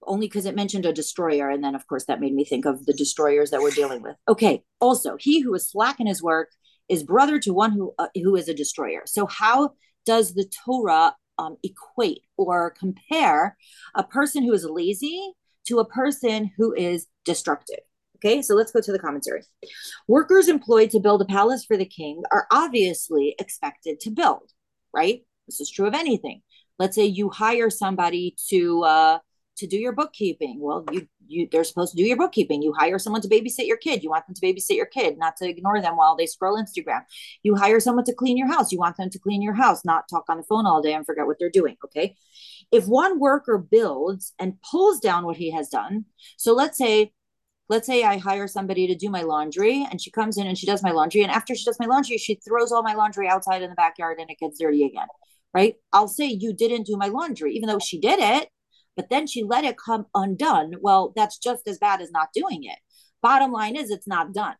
only 0.04 0.26
because 0.26 0.44
it 0.44 0.56
mentioned 0.56 0.86
a 0.86 0.92
destroyer. 0.92 1.50
And 1.50 1.62
then, 1.62 1.76
of 1.76 1.86
course, 1.86 2.06
that 2.06 2.20
made 2.20 2.34
me 2.34 2.44
think 2.44 2.64
of 2.64 2.84
the 2.84 2.94
destroyers 2.94 3.50
that 3.50 3.60
we're 3.60 3.70
dealing 3.70 4.02
with. 4.02 4.16
Okay. 4.28 4.64
Also, 4.80 5.16
he 5.20 5.40
who 5.40 5.54
is 5.54 5.68
slack 5.68 6.00
in 6.00 6.08
his 6.08 6.20
work 6.20 6.50
is 6.88 7.04
brother 7.04 7.38
to 7.40 7.52
one 7.52 7.70
who 7.70 7.94
uh, 7.96 8.08
who 8.16 8.34
is 8.34 8.48
a 8.48 8.54
destroyer. 8.54 9.02
So, 9.06 9.26
how 9.26 9.74
does 10.04 10.34
the 10.34 10.50
Torah 10.64 11.14
um, 11.38 11.58
equate 11.62 12.22
or 12.36 12.70
compare 12.70 13.56
a 13.94 14.02
person 14.02 14.42
who 14.42 14.52
is 14.52 14.64
lazy 14.64 15.32
to 15.68 15.78
a 15.78 15.88
person 15.88 16.50
who 16.56 16.74
is 16.74 17.06
destructive? 17.24 17.80
Okay, 18.16 18.42
so 18.42 18.54
let's 18.54 18.72
go 18.72 18.80
to 18.80 18.92
the 18.92 18.98
commentary. 18.98 19.42
Workers 20.08 20.48
employed 20.48 20.90
to 20.90 21.00
build 21.00 21.22
a 21.22 21.24
palace 21.24 21.64
for 21.64 21.76
the 21.76 21.86
king 21.86 22.22
are 22.32 22.48
obviously 22.50 23.36
expected 23.38 24.00
to 24.00 24.10
build, 24.10 24.50
right? 24.92 25.22
This 25.46 25.60
is 25.60 25.70
true 25.70 25.86
of 25.86 25.94
anything. 25.94 26.42
Let's 26.78 26.96
say 26.96 27.06
you 27.06 27.30
hire 27.30 27.70
somebody 27.70 28.36
to 28.48 28.82
uh, 28.82 29.18
to 29.58 29.66
do 29.66 29.76
your 29.76 29.92
bookkeeping. 29.92 30.58
Well, 30.60 30.84
you 30.92 31.08
you 31.28 31.48
they're 31.50 31.64
supposed 31.64 31.92
to 31.92 32.02
do 32.02 32.08
your 32.08 32.16
bookkeeping. 32.16 32.62
You 32.62 32.72
hire 32.72 32.98
someone 32.98 33.22
to 33.22 33.28
babysit 33.28 33.66
your 33.66 33.76
kid. 33.76 34.02
You 34.02 34.10
want 34.10 34.26
them 34.26 34.34
to 34.34 34.40
babysit 34.40 34.76
your 34.76 34.86
kid, 34.86 35.18
not 35.18 35.36
to 35.36 35.48
ignore 35.48 35.80
them 35.80 35.96
while 35.96 36.16
they 36.16 36.26
scroll 36.26 36.60
Instagram. 36.60 37.02
You 37.42 37.54
hire 37.54 37.80
someone 37.80 38.04
to 38.04 38.14
clean 38.14 38.36
your 38.36 38.48
house. 38.48 38.72
You 38.72 38.78
want 38.78 38.96
them 38.96 39.10
to 39.10 39.18
clean 39.18 39.42
your 39.42 39.54
house, 39.54 39.84
not 39.84 40.08
talk 40.08 40.24
on 40.28 40.38
the 40.38 40.42
phone 40.44 40.66
all 40.66 40.82
day 40.82 40.94
and 40.94 41.04
forget 41.04 41.26
what 41.26 41.36
they're 41.38 41.50
doing. 41.50 41.76
Okay. 41.84 42.16
If 42.72 42.86
one 42.86 43.18
worker 43.18 43.58
builds 43.58 44.32
and 44.38 44.60
pulls 44.62 45.00
down 45.00 45.24
what 45.24 45.36
he 45.36 45.50
has 45.52 45.68
done, 45.68 46.06
so 46.36 46.54
let's 46.54 46.78
say 46.78 47.12
let's 47.68 47.86
say 47.86 48.02
I 48.02 48.16
hire 48.16 48.48
somebody 48.48 48.86
to 48.86 48.94
do 48.94 49.10
my 49.10 49.22
laundry 49.22 49.86
and 49.90 50.00
she 50.00 50.10
comes 50.10 50.38
in 50.38 50.46
and 50.46 50.56
she 50.56 50.66
does 50.66 50.82
my 50.82 50.90
laundry. 50.90 51.22
And 51.22 51.30
after 51.30 51.54
she 51.54 51.64
does 51.64 51.78
my 51.78 51.86
laundry, 51.86 52.16
she 52.16 52.36
throws 52.36 52.72
all 52.72 52.82
my 52.82 52.94
laundry 52.94 53.28
outside 53.28 53.62
in 53.62 53.68
the 53.68 53.76
backyard 53.76 54.18
and 54.18 54.30
it 54.30 54.38
gets 54.38 54.58
dirty 54.58 54.84
again. 54.84 55.06
Right. 55.54 55.74
I'll 55.92 56.08
say 56.08 56.26
you 56.26 56.52
didn't 56.52 56.86
do 56.86 56.96
my 56.96 57.08
laundry, 57.08 57.54
even 57.54 57.68
though 57.68 57.78
she 57.78 58.00
did 58.00 58.18
it 58.18 58.48
but 58.98 59.10
then 59.10 59.28
she 59.28 59.44
let 59.44 59.62
it 59.62 59.76
come 59.78 60.06
undone. 60.12 60.72
Well, 60.80 61.12
that's 61.14 61.38
just 61.38 61.68
as 61.68 61.78
bad 61.78 62.00
as 62.00 62.10
not 62.10 62.32
doing 62.34 62.64
it. 62.64 62.78
Bottom 63.22 63.52
line 63.52 63.76
is, 63.76 63.92
it's 63.92 64.08
not 64.08 64.34
done. 64.34 64.56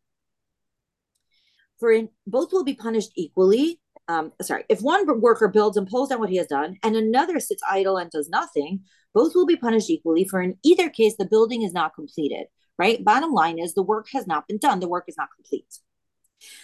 For 1.80 1.90
in, 1.90 2.11
both 2.25 2.52
will 2.52 2.62
be 2.62 2.75
punished 2.75 3.11
equally. 3.16 3.80
Um, 4.07 4.30
sorry, 4.40 4.62
if 4.68 4.80
one 4.80 5.21
worker 5.21 5.49
builds 5.49 5.76
and 5.76 5.88
pulls 5.88 6.11
down 6.11 6.21
what 6.21 6.30
he 6.30 6.37
has 6.37 6.47
done, 6.47 6.76
and 6.85 6.95
another 6.95 7.40
sits 7.40 7.62
idle 7.68 7.97
and 7.97 8.12
does 8.12 8.28
nothing, 8.28 8.85
both 9.12 9.35
will 9.35 9.45
be 9.45 9.57
punished 9.57 9.90
equally. 9.90 10.25
For 10.25 10.40
in 10.40 10.57
either 10.64 10.88
case, 10.88 11.16
the 11.18 11.26
building 11.26 11.62
is 11.62 11.73
not 11.73 11.97
completed. 11.97 12.47
Right. 12.78 13.04
Bottom 13.04 13.33
line 13.33 13.59
is, 13.59 13.75
the 13.75 13.83
work 13.83 14.07
has 14.12 14.28
not 14.28 14.47
been 14.47 14.59
done. 14.59 14.78
The 14.78 14.88
work 14.88 15.07
is 15.09 15.16
not 15.18 15.30
complete. 15.35 15.66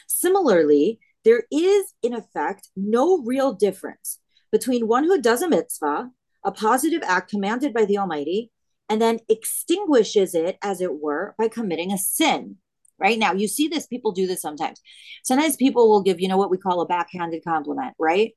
Similarly, 0.07 1.01
there 1.25 1.43
is, 1.51 1.93
in 2.05 2.15
effect, 2.15 2.69
no 2.77 3.21
real 3.25 3.53
difference 3.53 4.21
between 4.53 4.87
one 4.87 5.03
who 5.03 5.21
does 5.21 5.43
a 5.43 5.49
mitzvah 5.49 6.13
a 6.45 6.53
positive 6.53 7.03
act 7.05 7.31
commanded 7.31 7.73
by 7.73 7.85
the 7.85 7.99
Almighty, 7.99 8.51
and 8.89 9.01
then 9.01 9.19
extinguishes 9.29 10.35
it, 10.35 10.59
as 10.63 10.81
it 10.81 11.01
were, 11.01 11.35
by 11.39 11.49
committing 11.49 11.93
a 11.93 11.99
sin. 11.99 12.57
Right 12.99 13.19
now, 13.19 13.33
you 13.33 13.49
see 13.49 13.67
this, 13.67 13.87
people 13.87 14.13
do 14.13 14.27
this 14.27 14.43
sometimes. 14.43 14.81
Sometimes 15.25 15.57
people 15.57 15.91
will 15.91 16.03
give, 16.03 16.21
you 16.21 16.29
know, 16.29 16.37
what 16.37 16.51
we 16.51 16.59
call 16.59 16.81
a 16.81 16.87
backhanded 16.87 17.43
compliment, 17.45 17.95
right? 17.99 18.33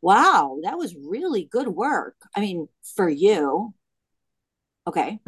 Wow, 0.00 0.58
that 0.62 0.78
was 0.78 0.96
really 0.96 1.44
good 1.44 1.68
work. 1.68 2.16
I 2.34 2.40
mean, 2.40 2.68
for 2.94 3.08
you. 3.08 3.74
Okay. 4.86 5.18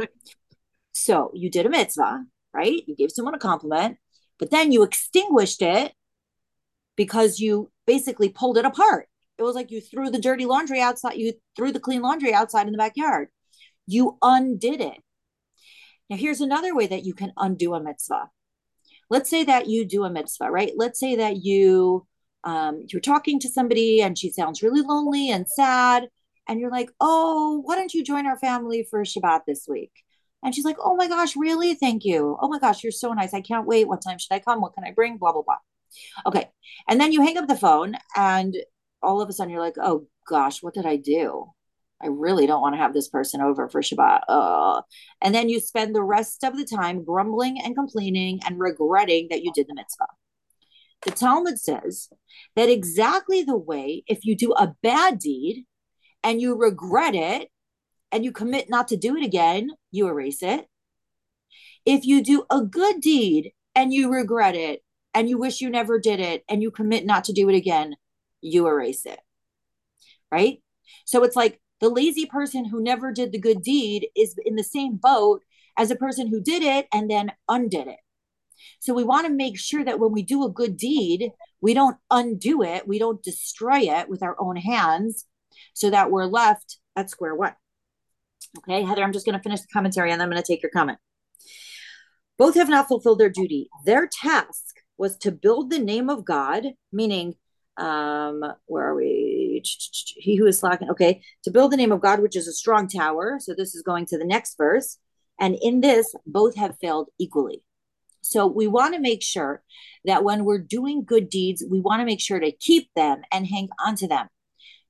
So 0.93 1.31
you 1.35 1.51
did 1.51 1.67
a 1.67 1.71
mitzvah, 1.71 2.25
right? 2.55 2.83
You 2.87 2.97
gave 2.97 3.11
someone 3.11 3.35
a 3.35 3.39
compliment, 3.39 3.99
but 4.39 4.51
then 4.51 4.73
you 4.73 4.83
extinguished 4.83 5.61
it 5.61 5.93
because 6.97 7.39
you 7.39 7.71
basically 7.87 8.29
pulled 8.29 8.57
it 8.57 8.65
apart 8.65 9.09
it 9.39 9.43
was 9.43 9.55
like 9.55 9.71
you 9.71 9.81
threw 9.81 10.11
the 10.11 10.21
dirty 10.21 10.47
laundry 10.47 10.81
outside, 10.81 11.15
you 11.17 11.33
threw 11.57 11.73
the 11.73 11.81
clean 11.81 12.03
laundry 12.03 12.33
outside 12.33 12.67
in 12.67 12.73
the 12.73 12.79
backyard. 12.79 13.29
You 13.87 14.19
undid 14.23 14.81
it. 14.81 14.99
Now, 16.09 16.17
here's 16.17 16.41
another 16.41 16.75
way 16.75 16.87
that 16.87 17.05
you 17.05 17.15
can 17.15 17.33
undo 17.37 17.75
a 17.75 17.83
mitzvah. 17.83 18.31
Let's 19.11 19.31
say 19.31 19.45
that 19.45 19.67
you 19.67 19.85
do 19.85 20.05
a 20.05 20.11
mitzvah, 20.11 20.51
right? 20.51 20.73
Let's 20.77 21.01
say 21.01 21.17
that 21.17 21.43
you 21.43 22.07
um, 22.45 22.85
you're 22.89 23.01
talking 23.01 23.39
to 23.41 23.49
somebody 23.49 24.03
and 24.03 24.19
she 24.19 24.31
sounds 24.31 24.63
really 24.63 24.83
lonely 24.83 25.31
and 25.31 25.49
sad, 25.49 26.09
and 26.49 26.61
you're 26.61 26.71
like, 26.71 26.91
oh, 27.01 27.63
why 27.65 27.77
don't 27.77 27.95
you 27.95 28.05
join 28.05 28.27
our 28.27 28.39
family 28.39 28.87
for 28.91 29.03
Shabbat 29.03 29.43
this 29.47 29.67
week? 29.69 29.93
And 30.43 30.55
she's 30.55 30.65
like, 30.65 30.77
oh 30.83 30.97
my 30.97 31.07
gosh, 31.07 31.37
really? 31.37 31.75
Thank 31.75 32.05
you. 32.05 32.37
Oh 32.41 32.49
my 32.49 32.59
gosh, 32.59 32.83
you're 32.83 32.91
so 32.91 33.13
nice. 33.13 33.33
I 33.33 33.41
can't 33.41 33.67
wait. 33.67 33.87
What 33.87 34.03
time 34.03 34.19
should 34.19 34.35
I 34.35 34.41
come? 34.41 34.61
What 34.61 34.75
can 34.75 34.85
I 34.85 34.91
bring? 34.91 35.17
Blah, 35.19 35.33
blah, 35.33 35.43
blah. 35.43 35.59
Okay. 36.27 36.51
And 36.89 37.01
then 37.01 37.13
you 37.13 37.23
hang 37.23 37.39
up 37.39 37.47
the 37.47 37.57
phone 37.57 37.95
and 38.17 38.57
all 39.03 39.21
of 39.21 39.29
a 39.29 39.33
sudden 39.33 39.53
you're 39.53 39.61
like, 39.61 39.79
oh 39.83 40.07
gosh, 40.29 40.63
what 40.63 40.75
did 40.75 40.87
I 40.87 40.97
do? 40.97 41.47
I 42.03 42.09
really 42.09 42.47
don't 42.47 42.61
want 42.61 42.75
to 42.75 42.81
have 42.81 42.95
this 42.95 43.09
person 43.09 43.41
over 43.41 43.69
for 43.69 43.81
Shabbat. 43.81 44.23
Uh. 44.29 44.83
And 45.21 45.35
then 45.35 45.49
you 45.49 45.61
spend 45.61 45.95
the 45.95 46.03
rest 46.03 46.43
of 46.43 46.57
the 46.57 46.65
time 46.65 47.05
grumbling 47.05 47.61
and 47.63 47.77
complaining 47.77 48.41
and 48.45 48.59
regretting 48.59 49.29
that 49.31 49.43
you 49.43 49.53
did 49.53 49.69
the 49.69 49.75
mitzvah. 49.75 50.07
The 51.03 51.13
Talmud 51.13 51.59
says 51.59 52.09
that 52.57 52.69
exactly 52.69 53.43
the 53.43 53.57
way 53.57 54.03
if 54.07 54.25
you 54.25 54.37
do 54.37 54.53
a 54.53 54.75
bad 54.83 55.19
deed 55.19 55.65
and 56.23 56.41
you 56.41 56.57
regret 56.57 57.15
it 57.15 57.49
and 58.11 58.25
you 58.25 58.33
commit 58.33 58.69
not 58.69 58.89
to 58.89 58.97
do 58.97 59.17
it 59.17 59.25
again, 59.25 59.71
you 59.91 60.09
erase 60.09 60.43
it. 60.43 60.67
If 61.85 62.05
you 62.05 62.23
do 62.23 62.45
a 62.51 62.63
good 62.63 63.01
deed 63.01 63.53
and 63.75 63.93
you 63.93 64.13
regret 64.13 64.55
it 64.55 64.83
and 65.15 65.29
you 65.29 65.39
wish 65.39 65.61
you 65.61 65.71
never 65.71 65.99
did 65.99 66.21
it 66.21 66.45
and 66.49 66.63
you 66.63 66.71
commit 66.71 67.05
not 67.05 67.25
to 67.25 67.33
do 67.33 67.49
it 67.49 67.55
again, 67.55 67.95
you 68.43 68.67
erase 68.67 69.07
it. 69.07 69.21
Right? 70.31 70.63
So 71.07 71.25
it's 71.25 71.37
like 71.37 71.61
the 71.81 71.89
lazy 71.89 72.27
person 72.27 72.65
who 72.65 72.83
never 72.83 73.13
did 73.13 73.33
the 73.33 73.39
good 73.39 73.63
deed 73.63 74.09
is 74.15 74.37
in 74.45 74.57
the 74.57 74.65
same 74.65 74.97
boat 74.97 75.43
as 75.77 75.91
a 75.91 75.97
person 75.97 76.29
who 76.29 76.41
did 76.41 76.63
it 76.63 76.87
and 76.93 77.11
then 77.11 77.33
undid 77.49 77.87
it. 77.89 77.99
So 78.81 78.95
we 78.95 79.05
want 79.05 79.27
to 79.27 79.33
make 79.33 79.59
sure 79.59 79.85
that 79.85 79.99
when 79.99 80.13
we 80.13 80.23
do 80.23 80.45
a 80.45 80.51
good 80.51 80.77
deed, 80.77 81.31
we 81.61 81.75
don't 81.75 81.97
undo 82.11 82.63
it, 82.63 82.87
we 82.87 82.99
don't 82.99 83.23
destroy 83.23 83.81
it 83.81 84.09
with 84.09 84.23
our 84.23 84.37
own 84.39 84.57
hands 84.57 85.27
so 85.75 85.91
that 85.91 86.11
we're 86.11 86.27
left 86.27 86.79
at 86.97 87.11
square 87.11 87.35
one. 87.35 87.55
Okay, 88.59 88.83
Heather, 88.83 89.03
I'm 89.03 89.13
just 89.13 89.25
going 89.25 89.39
to 89.39 89.43
finish 89.43 89.61
the 89.61 89.69
commentary 89.73 90.11
and 90.11 90.21
then 90.21 90.27
I'm 90.27 90.33
going 90.33 90.43
to 90.43 90.47
take 90.47 90.63
your 90.63 90.71
comment. 90.71 90.99
Both 92.39 92.55
have 92.55 92.69
not 92.69 92.89
fulfilled 92.89 93.19
their 93.19 93.31
duty. 93.31 93.69
Their 93.85 94.09
task 94.09 94.77
was 94.99 95.17
to 95.19 95.33
build 95.33 95.71
the 95.71 95.79
name 95.79 96.09
of 96.09 96.25
God, 96.25 96.67
meaning, 96.93 97.35
um, 97.77 98.43
where 98.67 98.87
are 98.89 98.95
we? 98.95 99.63
He 100.17 100.37
who 100.37 100.47
is 100.47 100.59
slacking. 100.59 100.91
Okay, 100.91 101.23
to 101.45 101.51
build 101.51 101.73
the 101.73 101.77
name 101.77 101.93
of 101.93 102.01
God, 102.01 102.21
which 102.21 102.37
is 102.37 102.49
a 102.49 102.53
strong 102.53 102.89
tower. 102.89 103.39
So 103.41 103.55
this 103.55 103.75
is 103.75 103.83
going 103.83 104.07
to 104.07 104.19
the 104.19 104.25
next 104.25 104.57
verse. 104.57 104.99
And 105.41 105.57
in 105.61 105.81
this, 105.81 106.15
both 106.27 106.57
have 106.57 106.79
failed 106.81 107.09
equally. 107.19 107.63
So 108.21 108.47
we 108.47 108.69
want 108.69 108.95
to 108.95 109.01
make 109.01 109.23
sure 109.23 109.63
that 110.05 110.23
when 110.23 110.45
we're 110.45 110.59
doing 110.59 111.05
good 111.05 111.29
deeds, 111.29 111.65
we 111.69 111.81
want 111.81 112.01
to 112.01 112.07
make 112.07 112.21
sure 112.21 112.39
to 112.39 112.53
keep 112.53 112.89
them 112.95 113.23
and 113.33 113.47
hang 113.47 113.69
on 113.85 113.97
to 113.97 114.09
them. 114.09 114.29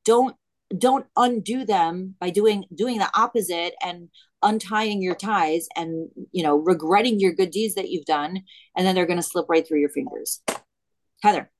Don't 0.04 0.36
don't 0.76 1.06
undo 1.16 1.64
them 1.64 2.14
by 2.20 2.30
doing 2.30 2.64
doing 2.74 2.98
the 2.98 3.10
opposite 3.14 3.74
and 3.82 4.08
untying 4.42 5.02
your 5.02 5.14
ties 5.14 5.68
and 5.76 6.08
you 6.32 6.42
know 6.42 6.56
regretting 6.56 7.20
your 7.20 7.32
good 7.32 7.50
deeds 7.50 7.74
that 7.74 7.90
you've 7.90 8.06
done 8.06 8.42
and 8.76 8.86
then 8.86 8.94
they're 8.94 9.06
going 9.06 9.18
to 9.18 9.22
slip 9.22 9.46
right 9.48 9.66
through 9.66 9.78
your 9.78 9.90
fingers 9.90 10.42
heather 11.22 11.50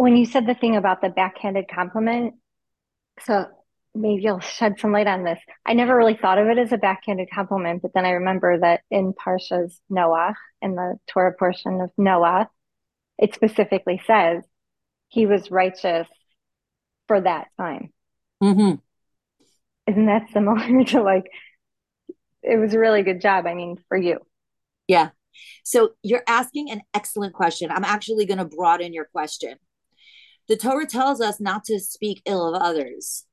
when 0.00 0.16
you 0.16 0.24
said 0.24 0.46
the 0.46 0.54
thing 0.54 0.76
about 0.76 1.00
the 1.00 1.08
backhanded 1.08 1.66
compliment 1.72 2.34
so 3.20 3.46
maybe 3.94 4.22
you'll 4.22 4.40
shed 4.40 4.78
some 4.78 4.92
light 4.92 5.06
on 5.06 5.24
this 5.24 5.38
i 5.66 5.72
never 5.72 5.96
really 5.96 6.16
thought 6.16 6.38
of 6.38 6.46
it 6.46 6.58
as 6.58 6.72
a 6.72 6.78
backhanded 6.78 7.28
compliment 7.32 7.82
but 7.82 7.92
then 7.94 8.04
i 8.04 8.10
remember 8.10 8.58
that 8.58 8.80
in 8.90 9.12
parsha's 9.12 9.80
noah 9.88 10.34
in 10.62 10.74
the 10.74 10.96
torah 11.08 11.34
portion 11.38 11.80
of 11.80 11.90
noah 11.98 12.48
it 13.18 13.34
specifically 13.34 14.00
says 14.06 14.42
he 15.08 15.26
was 15.26 15.50
righteous 15.50 16.08
for 17.06 17.20
that 17.20 17.48
time. 17.58 17.92
Mm-hmm. 18.42 18.76
Isn't 19.90 20.06
that 20.06 20.28
similar 20.32 20.84
to 20.86 21.02
like, 21.02 21.26
it 22.42 22.56
was 22.56 22.72
a 22.72 22.78
really 22.78 23.02
good 23.02 23.20
job, 23.20 23.46
I 23.46 23.54
mean, 23.54 23.76
for 23.88 23.98
you? 23.98 24.20
Yeah. 24.86 25.10
So 25.64 25.90
you're 26.02 26.22
asking 26.26 26.70
an 26.70 26.82
excellent 26.94 27.34
question. 27.34 27.70
I'm 27.70 27.84
actually 27.84 28.26
going 28.26 28.38
to 28.38 28.44
broaden 28.44 28.92
your 28.92 29.04
question. 29.06 29.56
The 30.50 30.56
Torah 30.56 30.84
tells 30.84 31.20
us 31.20 31.38
not 31.38 31.62
to 31.66 31.78
speak 31.78 32.22
ill 32.26 32.52
of 32.52 32.60
others 32.60 33.24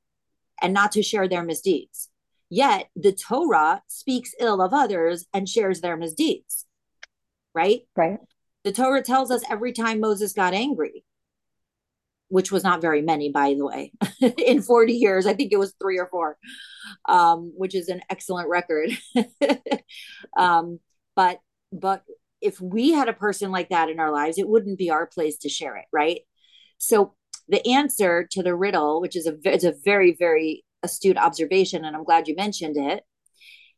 and 0.62 0.72
not 0.72 0.92
to 0.92 1.02
share 1.02 1.28
their 1.28 1.42
misdeeds. 1.42 2.10
Yet 2.48 2.90
the 2.96 3.12
Torah 3.12 3.82
speaks 3.88 4.36
ill 4.40 4.62
of 4.62 4.72
others 4.72 5.26
and 5.34 5.50
shares 5.50 5.82
their 5.82 5.98
misdeeds. 5.98 6.68
Right? 7.56 7.82
Right. 7.96 8.20
The 8.64 8.72
Torah 8.72 9.02
tells 9.02 9.32
us 9.32 9.42
every 9.50 9.74
time 9.74 10.00
Moses 10.00 10.34
got 10.34 10.54
angry, 10.54 11.04
which 12.28 12.52
was 12.52 12.64
not 12.64 12.82
very 12.82 13.02
many, 13.02 13.32
by 13.32 13.56
the 13.56 13.66
way, 13.66 13.94
in 14.38 14.62
40 14.62 14.94
years. 14.94 15.26
I 15.26 15.34
think 15.34 15.52
it 15.52 15.58
was 15.58 15.74
three 15.82 15.98
or 15.98 16.06
four, 16.06 16.38
um, 17.10 17.52
which 17.58 17.74
is 17.74 17.90
an 17.90 18.02
excellent 18.12 18.48
record. 18.48 18.92
um, 20.38 20.80
but, 21.16 21.40
but 21.72 22.04
if 22.42 22.62
we 22.62 22.92
had 22.92 23.10
a 23.10 23.14
person 23.14 23.52
like 23.52 23.70
that 23.70 23.90
in 23.90 24.00
our 24.00 24.12
lives, 24.12 24.38
it 24.38 24.48
wouldn't 24.48 24.78
be 24.78 24.92
our 24.92 25.08
place 25.08 25.40
to 25.40 25.50
share 25.50 25.78
it, 25.78 25.86
right? 25.92 26.20
So 26.78 27.14
the 27.48 27.66
answer 27.68 28.28
to 28.32 28.44
the 28.44 28.56
riddle, 28.56 29.02
which 29.02 29.16
is 29.16 29.28
a, 29.28 29.38
it's 29.44 29.64
a 29.64 29.76
very, 29.84 30.16
very 30.18 30.64
astute 30.84 31.18
observation, 31.18 31.86
and 31.86 31.96
I'm 31.96 32.04
glad 32.04 32.28
you 32.28 32.36
mentioned 32.36 32.78
it, 32.78 33.04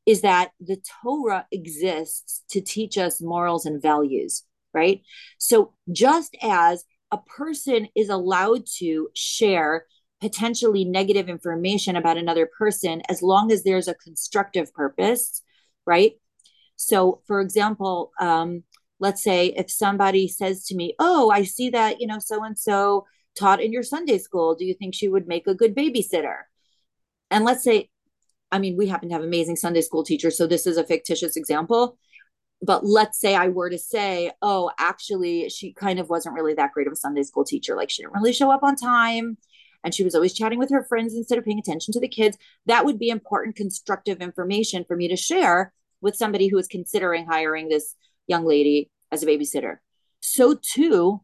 is 0.06 0.22
that 0.22 0.52
the 0.60 0.82
Torah 1.04 1.46
exists 1.52 2.44
to 2.50 2.62
teach 2.62 2.98
us 2.98 3.22
morals 3.22 3.66
and 3.66 3.82
values, 3.82 4.44
right? 4.74 5.02
So 5.38 5.74
just 5.92 6.36
as 6.42 6.84
a 7.12 7.18
person 7.18 7.88
is 7.96 8.10
allowed 8.10 8.66
to 8.78 9.10
share 9.14 9.86
potentially 10.22 10.84
negative 10.84 11.30
information 11.30 11.96
about 11.96 12.18
another 12.18 12.50
person 12.58 13.02
as 13.10 13.22
long 13.22 13.52
as 13.52 13.64
there's 13.64 13.88
a 13.88 13.94
constructive 13.96 14.74
purpose, 14.74 15.42
right? 15.86 16.14
So, 16.76 17.22
for 17.28 17.42
example, 17.42 18.12
um, 18.20 18.64
let's 19.00 19.24
say 19.24 19.48
if 19.48 19.72
somebody 19.72 20.28
says 20.28 20.66
to 20.66 20.76
me, 20.76 20.96
Oh, 21.00 21.30
I 21.30 21.44
see 21.44 21.70
that, 21.72 22.02
you 22.02 22.08
know, 22.08 22.20
so 22.20 22.44
and 22.44 22.58
so 22.58 23.06
taught 23.38 23.62
in 23.62 23.72
your 23.72 23.84
Sunday 23.84 24.18
school. 24.18 24.56
Do 24.56 24.66
you 24.66 24.74
think 24.74 24.94
she 24.94 25.08
would 25.08 25.28
make 25.28 25.48
a 25.48 25.56
good 25.56 25.76
babysitter? 25.76 26.42
And 27.32 27.46
let's 27.46 27.64
say, 27.64 27.90
I 28.52 28.60
mean, 28.60 28.76
we 28.78 28.88
happen 28.88 29.10
to 29.10 29.14
have 29.16 29.24
amazing 29.24 29.56
Sunday 29.56 29.82
school 29.82 30.04
teachers. 30.04 30.38
So 30.38 30.48
this 30.48 30.66
is 30.66 30.78
a 30.78 30.84
fictitious 30.84 31.36
example 31.36 31.98
but 32.62 32.86
let's 32.86 33.20
say 33.20 33.36
I 33.36 33.48
were 33.48 33.70
to 33.70 33.78
say, 33.78 34.32
oh, 34.42 34.72
actually, 34.78 35.50
she 35.50 35.74
kind 35.74 36.00
of 36.00 36.10
wasn't 36.10 36.36
really 36.36 36.54
that 36.56 36.74
great 36.74 36.88
of 36.88 36.94
a 36.94 36.98
Sunday 36.98 37.24
school 37.24 37.46
teacher. 37.46 37.76
Like 37.76 37.90
she 37.90 38.02
didn't 38.02 38.16
really 38.16 38.34
show 38.34 38.52
up 38.52 38.64
on 38.64 38.76
time 38.76 39.38
and 39.84 39.94
she 39.94 40.04
was 40.04 40.14
always 40.14 40.34
chatting 40.34 40.60
with 40.60 40.72
her 40.72 40.84
friends 40.84 41.14
instead 41.14 41.38
of 41.38 41.46
paying 41.46 41.60
attention 41.60 41.94
to 41.94 42.00
the 42.00 42.08
kids. 42.08 42.38
That 42.66 42.86
would 42.86 43.00
be 43.00 43.10
important, 43.10 43.56
constructive 43.56 44.22
information 44.22 44.84
for 44.86 44.96
me 44.96 45.08
to 45.08 45.16
share 45.16 45.74
with 46.02 46.16
somebody 46.16 46.48
who 46.48 46.58
is 46.58 46.68
considering 46.68 47.26
hiring 47.26 47.70
this 47.70 47.96
young 48.30 48.46
lady 48.46 48.90
as 49.12 49.24
a 49.24 49.26
babysitter. 49.26 49.78
So, 50.22 50.56
too, 50.62 51.22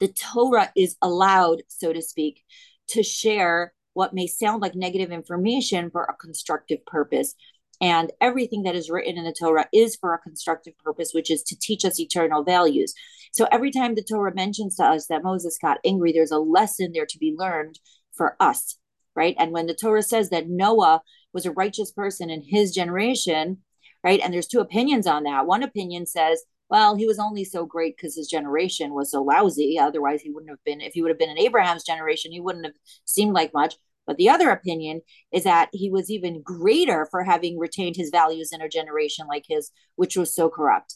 the 0.00 0.08
Torah 0.08 0.72
is 0.76 0.96
allowed, 1.00 1.62
so 1.68 1.92
to 1.92 2.02
speak, 2.02 2.42
to 2.88 3.02
share 3.02 3.72
what 3.94 4.14
may 4.14 4.26
sound 4.26 4.62
like 4.62 4.74
negative 4.74 5.10
information 5.10 5.90
for 5.90 6.04
a 6.04 6.14
constructive 6.14 6.84
purpose 6.86 7.34
and 7.80 8.10
everything 8.20 8.62
that 8.62 8.74
is 8.74 8.88
written 8.88 9.18
in 9.18 9.24
the 9.24 9.34
Torah 9.38 9.68
is 9.72 9.96
for 9.96 10.14
a 10.14 10.18
constructive 10.18 10.76
purpose, 10.78 11.10
which 11.12 11.30
is 11.30 11.42
to 11.44 11.58
teach 11.58 11.84
us 11.84 12.00
eternal 12.00 12.42
values. 12.42 12.94
So 13.32 13.46
every 13.52 13.70
time 13.70 13.94
the 13.94 14.02
Torah 14.02 14.34
mentions 14.34 14.76
to 14.76 14.84
us 14.84 15.06
that 15.08 15.22
Moses 15.22 15.58
got 15.60 15.78
angry, 15.84 16.12
there's 16.12 16.30
a 16.30 16.38
lesson 16.38 16.92
there 16.94 17.06
to 17.06 17.18
be 17.18 17.34
learned 17.36 17.78
for 18.14 18.36
us, 18.40 18.78
right? 19.14 19.36
And 19.38 19.52
when 19.52 19.66
the 19.66 19.74
Torah 19.74 20.02
says 20.02 20.30
that 20.30 20.48
Noah 20.48 21.02
was 21.34 21.44
a 21.44 21.50
righteous 21.50 21.92
person 21.92 22.30
in 22.30 22.42
his 22.42 22.72
generation, 22.74 23.58
right? 24.06 24.20
And 24.22 24.32
there's 24.32 24.46
two 24.46 24.60
opinions 24.60 25.08
on 25.08 25.24
that. 25.24 25.46
One 25.46 25.64
opinion 25.64 26.06
says, 26.06 26.44
well, 26.70 26.94
he 26.94 27.06
was 27.06 27.18
only 27.18 27.42
so 27.42 27.66
great 27.66 27.96
because 27.96 28.14
his 28.14 28.28
generation 28.28 28.94
was 28.94 29.10
so 29.10 29.20
lousy. 29.20 29.80
Otherwise, 29.80 30.22
he 30.22 30.30
wouldn't 30.30 30.50
have 30.50 30.62
been, 30.64 30.80
if 30.80 30.92
he 30.92 31.02
would 31.02 31.08
have 31.08 31.18
been 31.18 31.28
in 31.28 31.40
Abraham's 31.40 31.82
generation, 31.82 32.30
he 32.30 32.38
wouldn't 32.38 32.66
have 32.66 32.76
seemed 33.04 33.32
like 33.32 33.52
much. 33.52 33.74
But 34.06 34.16
the 34.16 34.28
other 34.28 34.50
opinion 34.50 35.00
is 35.32 35.42
that 35.42 35.70
he 35.72 35.90
was 35.90 36.08
even 36.08 36.40
greater 36.40 37.08
for 37.10 37.24
having 37.24 37.58
retained 37.58 37.96
his 37.96 38.10
values 38.10 38.50
in 38.52 38.60
a 38.60 38.68
generation 38.68 39.26
like 39.26 39.44
his, 39.48 39.72
which 39.96 40.16
was 40.16 40.32
so 40.32 40.48
corrupt, 40.48 40.94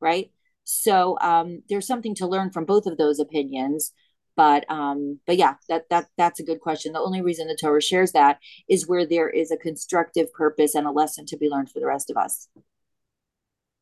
right? 0.00 0.30
So 0.64 1.18
um, 1.20 1.62
there's 1.68 1.86
something 1.86 2.14
to 2.14 2.26
learn 2.26 2.52
from 2.52 2.64
both 2.64 2.86
of 2.86 2.96
those 2.96 3.18
opinions. 3.20 3.92
But 4.36 4.70
um, 4.70 5.18
but 5.26 5.38
yeah, 5.38 5.54
that 5.68 5.88
that 5.88 6.08
that's 6.18 6.40
a 6.40 6.44
good 6.44 6.60
question. 6.60 6.92
The 6.92 7.00
only 7.00 7.22
reason 7.22 7.48
the 7.48 7.56
Torah 7.58 7.80
shares 7.80 8.12
that 8.12 8.38
is 8.68 8.86
where 8.86 9.06
there 9.06 9.30
is 9.30 9.50
a 9.50 9.56
constructive 9.56 10.32
purpose 10.34 10.74
and 10.74 10.86
a 10.86 10.90
lesson 10.90 11.24
to 11.26 11.38
be 11.38 11.48
learned 11.48 11.70
for 11.70 11.80
the 11.80 11.86
rest 11.86 12.10
of 12.10 12.18
us. 12.18 12.48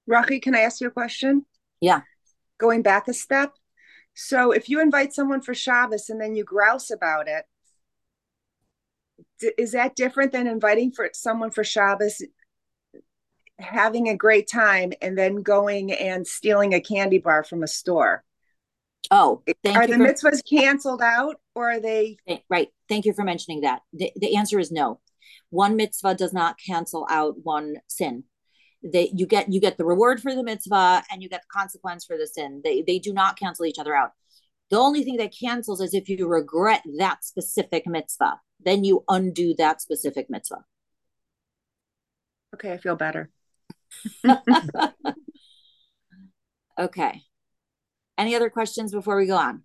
Rachi, 0.09 0.41
can 0.41 0.55
I 0.55 0.61
ask 0.61 0.81
you 0.81 0.87
a 0.87 0.93
question? 0.93 1.45
Yeah. 1.81 2.03
Going 2.59 2.83
back 2.83 3.09
a 3.09 3.15
step. 3.15 3.55
So 4.15 4.53
if 4.53 4.69
you 4.69 4.81
invite 4.81 5.13
someone 5.13 5.41
for 5.41 5.55
Shabbos 5.55 6.09
and 6.09 6.21
then 6.21 6.37
you 6.37 6.45
grouse 6.45 6.91
about 6.91 7.27
it, 7.27 7.45
is 9.59 9.73
that 9.73 9.97
different 9.97 10.31
than 10.31 10.47
inviting 10.47 10.93
for 10.93 11.11
someone 11.13 11.51
for 11.51 11.65
Shabbos, 11.65 12.23
having 13.59 14.09
a 14.09 14.17
great 14.17 14.49
time, 14.49 14.93
and 15.03 15.19
then 15.19 15.43
going 15.43 15.93
and 15.93 16.27
stealing 16.27 16.75
a 16.75 16.81
candy 16.81 17.19
bar 17.19 17.43
from 17.43 17.63
a 17.63 17.69
store? 17.69 18.23
Oh, 19.11 19.43
thank 19.63 19.77
Are 19.77 19.83
you. 19.87 19.99
the 19.99 20.05
for- 20.21 20.31
mitzvahs 20.31 20.43
canceled 20.49 21.03
out 21.03 21.37
or 21.55 21.71
are 21.73 21.81
they? 21.81 22.17
Right. 22.49 22.69
Thank 22.89 23.05
you 23.05 23.13
for 23.13 23.25
mentioning 23.25 23.61
that. 23.63 23.83
The, 23.93 24.11
the 24.17 24.37
answer 24.37 24.59
is 24.59 24.73
no. 24.73 25.01
One 25.51 25.77
mitzvah 25.77 26.15
does 26.15 26.33
not 26.33 26.57
cancel 26.65 27.07
out 27.11 27.35
one 27.43 27.77
sin. 27.89 28.25
They 28.83 29.11
you 29.15 29.27
get 29.27 29.51
you 29.53 29.61
get 29.61 29.79
the 29.79 29.85
reward 29.85 30.21
for 30.21 30.35
the 30.35 30.43
mitzvah 30.43 31.03
and 31.11 31.23
you 31.23 31.29
get 31.29 31.43
the 31.43 31.59
consequence 31.59 32.05
for 32.05 32.19
the 32.19 32.27
sin. 32.27 32.61
They 32.65 32.83
they 32.87 32.99
do 32.99 33.13
not 33.13 33.39
cancel 33.39 33.65
each 33.67 33.79
other 33.79 33.95
out. 33.95 34.11
The 34.71 34.79
only 34.79 35.05
thing 35.05 35.17
that 35.19 35.35
cancels 35.39 35.81
is 35.81 35.95
if 35.95 36.09
you 36.09 36.27
regret 36.27 36.83
that 36.99 37.25
specific 37.25 37.87
mitzvah. 37.87 38.41
Then 38.65 38.85
you 38.85 39.05
undo 39.09 39.55
that 39.59 39.81
specific 39.83 40.29
mitzvah. 40.31 40.65
Okay, 42.55 42.73
I 42.73 42.79
feel 42.79 42.97
better. 42.97 43.31
Okay. 46.79 47.23
Any 48.17 48.35
other 48.37 48.51
questions 48.51 48.93
before 48.93 49.17
we 49.17 49.27
go 49.27 49.37
on? 49.37 49.63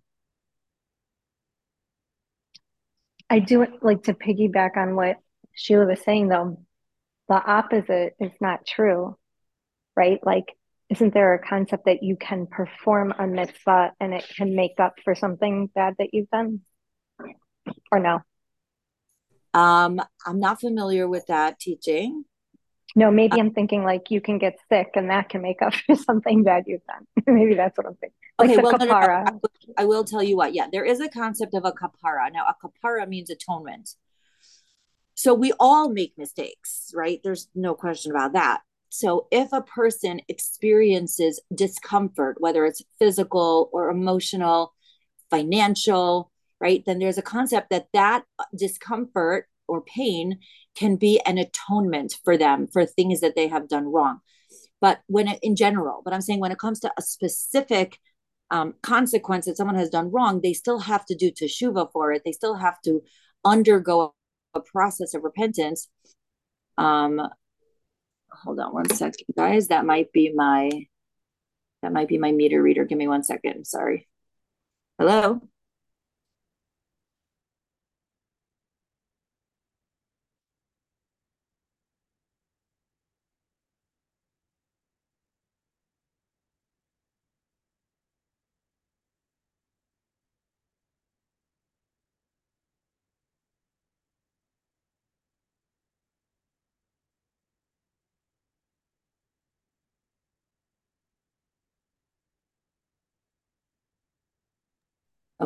I 3.28 3.38
do 3.38 3.64
like 3.80 4.02
to 4.04 4.14
piggyback 4.14 4.76
on 4.76 4.96
what 4.96 5.18
Sheila 5.54 5.86
was 5.86 6.02
saying, 6.02 6.28
though. 6.28 6.64
The 7.28 7.34
opposite 7.34 8.14
is 8.18 8.32
not 8.40 8.66
true, 8.66 9.16
right? 9.96 10.18
Like, 10.24 10.46
isn't 10.88 11.14
there 11.14 11.34
a 11.34 11.38
concept 11.38 11.84
that 11.84 12.02
you 12.02 12.16
can 12.16 12.48
perform 12.48 13.14
a 13.16 13.28
mitzvah 13.28 13.92
and 14.00 14.12
it 14.12 14.24
can 14.36 14.56
make 14.56 14.80
up 14.80 14.94
for 15.04 15.14
something 15.14 15.70
bad 15.72 15.94
that 15.98 16.08
you've 16.12 16.28
done? 16.30 16.62
Or 17.92 18.00
no? 18.00 18.18
Um, 19.54 20.00
I'm 20.26 20.40
not 20.40 20.60
familiar 20.60 21.08
with 21.08 21.26
that 21.26 21.60
teaching. 21.60 22.24
No, 22.96 23.10
maybe 23.10 23.34
uh, 23.34 23.38
I'm 23.38 23.52
thinking 23.52 23.84
like 23.84 24.10
you 24.10 24.20
can 24.20 24.38
get 24.38 24.58
sick 24.68 24.90
and 24.94 25.10
that 25.10 25.28
can 25.28 25.42
make 25.42 25.62
up 25.62 25.74
for 25.86 25.94
something 25.96 26.42
bad 26.42 26.64
you've 26.66 26.84
done. 26.86 27.06
maybe 27.26 27.54
that's 27.54 27.76
what 27.78 27.86
I'm 27.86 27.94
thinking. 27.96 28.16
Like 28.38 28.50
Okay, 28.50 28.62
well, 28.62 28.72
no, 28.72 28.78
no, 28.78 28.84
no. 28.84 28.94
kapara. 28.94 29.40
I 29.76 29.84
will 29.84 30.04
tell 30.04 30.22
you 30.22 30.36
what. 30.36 30.54
Yeah, 30.54 30.66
there 30.70 30.84
is 30.84 31.00
a 31.00 31.08
concept 31.08 31.54
of 31.54 31.64
a 31.64 31.72
kapara. 31.72 32.32
Now, 32.32 32.46
a 32.46 32.54
kapara 32.66 33.08
means 33.08 33.30
atonement. 33.30 33.90
So 35.14 35.34
we 35.34 35.52
all 35.60 35.90
make 35.90 36.14
mistakes, 36.16 36.92
right? 36.94 37.20
There's 37.22 37.48
no 37.54 37.74
question 37.74 38.10
about 38.10 38.32
that. 38.32 38.62
So 38.88 39.28
if 39.30 39.52
a 39.52 39.62
person 39.62 40.20
experiences 40.28 41.40
discomfort, 41.54 42.36
whether 42.40 42.64
it's 42.64 42.82
physical 42.98 43.70
or 43.72 43.90
emotional, 43.90 44.74
financial, 45.30 46.32
right, 46.60 46.82
then 46.86 46.98
there's 46.98 47.18
a 47.18 47.22
concept 47.22 47.70
that 47.70 47.88
that 47.92 48.24
discomfort 48.56 49.46
or 49.68 49.80
pain 49.82 50.38
can 50.74 50.96
be 50.96 51.20
an 51.26 51.38
atonement 51.38 52.14
for 52.24 52.36
them 52.36 52.66
for 52.66 52.86
things 52.86 53.20
that 53.20 53.34
they 53.34 53.48
have 53.48 53.68
done 53.68 53.86
wrong. 53.86 54.20
But 54.80 55.00
when 55.06 55.28
it, 55.28 55.38
in 55.42 55.56
general, 55.56 56.02
but 56.04 56.14
I'm 56.14 56.20
saying 56.20 56.40
when 56.40 56.52
it 56.52 56.58
comes 56.58 56.80
to 56.80 56.92
a 56.96 57.02
specific 57.02 57.98
um, 58.50 58.74
consequence 58.82 59.46
that 59.46 59.56
someone 59.56 59.76
has 59.76 59.90
done 59.90 60.10
wrong, 60.10 60.40
they 60.40 60.52
still 60.52 60.80
have 60.80 61.04
to 61.06 61.14
do 61.14 61.30
teshuva 61.30 61.90
for 61.92 62.12
it. 62.12 62.22
They 62.24 62.32
still 62.32 62.54
have 62.54 62.80
to 62.82 63.02
undergo 63.44 64.14
a 64.54 64.60
process 64.60 65.14
of 65.14 65.22
repentance. 65.22 65.88
Um, 66.78 67.20
hold 68.30 68.58
on 68.58 68.72
one 68.72 68.90
second, 68.90 69.26
guys. 69.36 69.68
That 69.68 69.84
might 69.84 70.12
be 70.12 70.32
my 70.34 70.70
that 71.82 71.92
might 71.92 72.08
be 72.08 72.18
my 72.18 72.32
meter 72.32 72.62
reader. 72.62 72.84
Give 72.84 72.98
me 72.98 73.08
one 73.08 73.22
second. 73.22 73.66
Sorry. 73.66 74.08
Hello. 74.98 75.40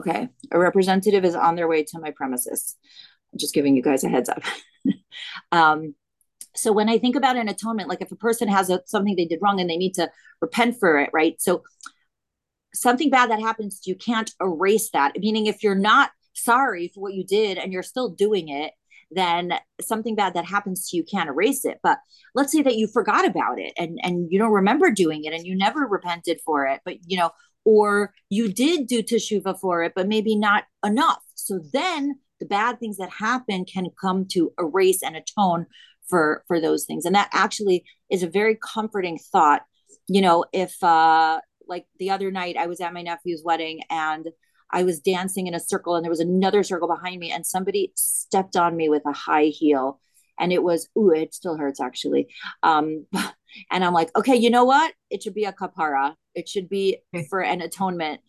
Okay. 0.07 0.29
A 0.53 0.59
representative 0.59 1.25
is 1.25 1.35
on 1.35 1.55
their 1.57 1.69
way 1.69 1.85
to 1.85 1.99
my 1.99 2.11
premises. 2.11 2.77
I'm 3.33 3.39
just 3.39 3.55
giving 3.55 3.77
you 3.77 3.83
guys 3.83 4.05
a 4.05 4.09
heads 4.09 4.29
up. 4.29 4.43
um, 5.53 5.95
so 6.55 6.73
when 6.73 6.89
I 6.89 6.99
think 6.99 7.17
about 7.17 7.37
an 7.37 7.49
atonement, 7.49 7.89
like 7.89 8.03
if 8.03 8.13
a 8.13 8.17
person 8.17 8.49
has 8.49 8.71
a, 8.71 8.81
something 8.87 9.17
they 9.17 9.25
did 9.25 9.41
wrong 9.43 9.61
and 9.61 9.69
they 9.69 9.77
need 9.77 9.95
to 9.95 10.11
repent 10.41 10.77
for 10.79 10.99
it, 10.99 11.11
right? 11.13 11.41
So 11.41 11.63
something 12.75 13.11
bad 13.11 13.31
that 13.31 13.41
happens, 13.41 13.81
you 13.87 13.97
can't 13.97 14.31
erase 14.41 14.91
that. 14.91 15.19
Meaning, 15.19 15.47
if 15.47 15.63
you're 15.63 15.75
not 15.75 16.11
sorry 16.35 16.89
for 16.95 17.01
what 17.01 17.15
you 17.15 17.25
did 17.25 17.59
and 17.59 17.73
you're 17.73 17.83
still 17.83 18.11
doing 18.11 18.49
it, 18.49 18.73
then 19.11 19.55
something 19.81 20.15
bad 20.15 20.35
that 20.35 20.45
happens 20.45 20.89
to 20.89 20.97
you 20.97 21.05
can't 21.05 21.29
erase 21.29 21.65
it. 21.65 21.79
But 21.83 21.99
let's 22.35 22.53
say 22.53 22.63
that 22.63 22.77
you 22.77 22.89
forgot 22.89 23.27
about 23.27 23.59
it 23.59 23.73
and 23.79 23.99
and 24.03 24.31
you 24.31 24.39
don't 24.39 24.53
remember 24.53 24.91
doing 24.91 25.25
it 25.25 25.33
and 25.33 25.47
you 25.47 25.57
never 25.57 25.81
repented 25.81 26.41
for 26.45 26.67
it, 26.67 26.81
but 26.85 26.97
you 27.07 27.17
know, 27.17 27.31
or 27.65 28.13
you 28.31 28.53
did 28.53 28.87
do 28.87 29.03
teshuva 29.03 29.59
for 29.59 29.83
it, 29.83 29.93
but 29.95 30.09
maybe 30.09 30.37
not 30.37 30.65
enough. 30.85 31.23
So 31.35 31.61
then 31.73 32.19
the 32.41 32.47
bad 32.47 32.79
things 32.79 32.97
that 32.99 33.11
happen 33.11 33.65
can 33.65 33.89
come 34.01 34.27
to 34.33 34.53
erase 34.59 35.03
and 35.03 35.17
atone 35.17 35.67
for 36.09 36.45
for 36.47 36.61
those 36.61 36.85
things, 36.85 37.05
and 37.05 37.15
that 37.15 37.31
actually 37.33 37.85
is 38.11 38.23
a 38.23 38.29
very 38.29 38.59
comforting 38.63 39.19
thought. 39.33 39.63
You 40.09 40.21
know, 40.21 40.45
if 40.53 40.83
uh 40.83 41.41
like 41.67 41.87
the 41.99 42.11
other 42.11 42.31
night 42.31 42.57
I 42.59 42.67
was 42.67 42.81
at 42.81 42.93
my 42.93 43.03
nephew's 43.03 43.43
wedding 43.45 43.81
and 43.91 44.29
I 44.71 44.83
was 44.83 45.01
dancing 45.01 45.47
in 45.47 45.55
a 45.55 45.61
circle 45.61 45.95
and 45.95 46.05
there 46.05 46.11
was 46.11 46.21
another 46.21 46.63
circle 46.63 46.89
behind 46.89 47.21
me 47.21 47.31
and 47.31 47.47
somebody 47.47 47.93
stepped 47.95 48.57
on 48.57 48.77
me 48.77 48.89
with 48.89 49.03
a 49.07 49.13
high 49.13 49.45
heel 49.45 50.01
and 50.39 50.53
it 50.53 50.63
was 50.63 50.89
ooh 50.99 51.11
it 51.11 51.35
still 51.35 51.57
hurts 51.57 51.81
actually 51.81 52.29
um 52.63 53.07
and 53.71 53.85
I'm 53.85 53.93
like 53.93 54.15
okay 54.17 54.37
you 54.37 54.51
know 54.51 54.65
what 54.65 54.93
it 55.15 55.23
should 55.23 55.35
be 55.35 55.45
a 55.45 55.53
kapara. 55.53 56.15
It 56.35 56.49
should 56.49 56.69
be 56.69 56.99
for 57.31 57.41
an 57.41 57.61
atonement. 57.61 58.21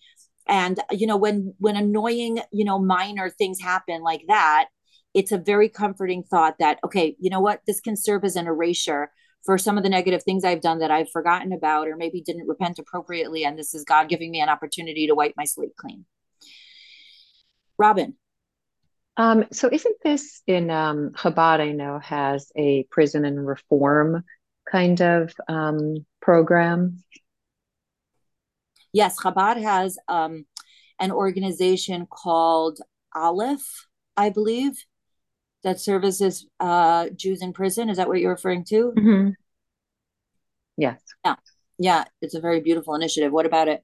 And 0.48 0.80
you 0.92 1.08
know 1.08 1.18
when 1.18 1.56
when 1.58 1.76
annoying 1.76 2.40
you 2.52 2.66
know 2.66 2.80
minor 2.80 3.30
things 3.30 3.60
happen 3.60 4.02
like 4.04 4.22
that 4.28 4.68
it's 5.16 5.32
a 5.32 5.40
very 5.40 5.70
comforting 5.70 6.22
thought 6.24 6.56
that 6.60 6.80
okay 6.86 7.16
you 7.20 7.32
know 7.32 7.40
what? 7.40 7.62
This 7.66 7.82
can 7.82 7.96
serve 7.98 8.24
as 8.24 8.36
an 8.36 8.46
erasure 8.46 9.12
for 9.46 9.58
some 9.58 9.78
of 9.78 9.84
the 9.84 9.90
negative 9.90 10.24
things 10.24 10.44
I've 10.44 10.62
done 10.62 10.80
that 10.80 10.92
I've 10.92 11.12
forgotten 11.12 11.54
about 11.54 11.88
or 11.88 11.96
maybe 11.96 12.22
didn't 12.22 12.48
repent 12.48 12.80
appropriately. 12.80 13.46
And 13.46 13.58
this 13.58 13.74
is 13.74 13.84
God 13.84 14.10
giving 14.10 14.32
me 14.32 14.42
an 14.42 14.50
opportunity 14.50 15.08
to 15.08 15.16
wipe 15.16 15.34
my 15.38 15.46
slate 15.46 15.76
clean. 15.78 16.06
Robin. 17.78 18.16
Um, 19.18 19.46
so 19.52 19.70
isn't 19.72 19.98
this 20.04 20.42
in 20.46 20.70
um, 20.70 21.12
Chabad, 21.12 21.62
I 21.62 21.72
know, 21.72 22.00
has 22.00 22.52
a 22.58 22.84
prison 22.92 23.24
and 23.24 23.48
reform 23.48 24.24
kind 24.70 25.02
of 25.02 25.34
um, 25.48 26.06
program? 26.22 27.04
Yes, 28.94 29.20
Chabad 29.20 29.62
has 29.62 29.98
um, 30.08 30.46
an 31.00 31.12
organization 31.12 32.08
called 32.10 32.80
Aleph, 33.14 33.88
I 34.16 34.30
believe, 34.30 34.86
that 35.64 35.80
services 35.80 36.48
uh, 36.60 37.10
Jews 37.10 37.42
in 37.42 37.54
prison. 37.54 37.90
Is 37.90 37.98
that 37.98 38.08
what 38.08 38.20
you're 38.20 38.32
referring 38.32 38.64
to? 38.66 38.94
Mm-hmm. 38.96 39.30
Yes. 40.78 41.02
Yeah. 41.24 41.36
Yeah, 41.78 42.06
it's 42.22 42.36
a 42.36 42.40
very 42.40 42.62
beautiful 42.62 42.96
initiative. 42.96 43.34
What 43.34 43.46
about 43.46 43.68
it? 43.68 43.84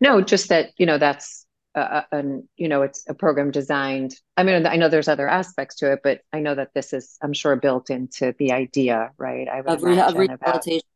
No, 0.00 0.20
just 0.20 0.48
that, 0.48 0.70
you 0.78 0.86
know, 0.86 0.98
that's 0.98 1.43
uh, 1.74 2.02
and 2.12 2.44
you 2.56 2.68
know 2.68 2.82
it's 2.82 3.04
a 3.08 3.14
program 3.14 3.50
designed 3.50 4.14
i 4.36 4.42
mean 4.42 4.66
i 4.66 4.76
know 4.76 4.88
there's 4.88 5.08
other 5.08 5.28
aspects 5.28 5.76
to 5.76 5.92
it 5.92 6.00
but 6.04 6.20
i 6.32 6.40
know 6.40 6.54
that 6.54 6.72
this 6.74 6.92
is 6.92 7.18
i'm 7.22 7.32
sure 7.32 7.56
built 7.56 7.90
into 7.90 8.34
the 8.38 8.52
idea 8.52 9.10
right 9.18 9.48
i 9.48 9.60
would 9.60 9.70
of, 9.70 9.82
re- 9.82 9.92
of 9.92 10.14
imagine 10.14 10.30
about 10.30 10.40
rehabilitation. 10.40 10.88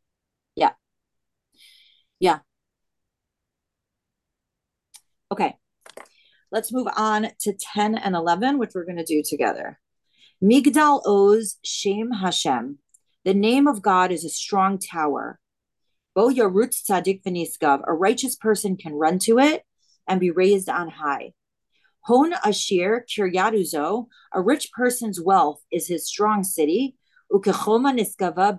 Yeah. 0.58 0.72
Yeah. 2.18 2.38
Okay. 5.30 5.54
Let's 6.50 6.72
move 6.72 6.88
on 6.96 7.28
to 7.40 7.52
10 7.52 7.94
and 7.94 8.16
11, 8.16 8.58
which 8.58 8.70
we're 8.74 8.84
going 8.84 8.96
to 8.96 9.04
do 9.04 9.22
together. 9.22 9.78
Migdal 10.42 11.02
Oz 11.06 11.58
Shem 11.62 12.10
Hashem. 12.10 12.78
The 13.24 13.34
name 13.34 13.68
of 13.68 13.82
God 13.82 14.10
is 14.10 14.24
a 14.24 14.30
strong 14.30 14.78
tower. 14.78 15.38
Bo 16.14 16.28
Yarutz 16.28 16.82
Tzadik 16.82 17.22
V'Niskav. 17.22 17.82
A 17.86 17.92
righteous 17.92 18.34
person 18.34 18.76
can 18.76 18.94
run 18.94 19.20
to 19.20 19.38
it 19.38 19.62
and 20.08 20.18
be 20.18 20.30
raised 20.30 20.68
on 20.68 20.88
high. 20.88 21.32
Hon 22.02 22.32
Ashir 22.44 23.04
Kiryatuzo, 23.08 24.06
a 24.32 24.40
rich 24.40 24.72
person's 24.72 25.20
wealth 25.20 25.62
is 25.70 25.86
his 25.86 26.06
strong 26.06 26.42
city. 26.42 26.96
Ukechoma 27.30 27.92
Niskava 27.94 28.58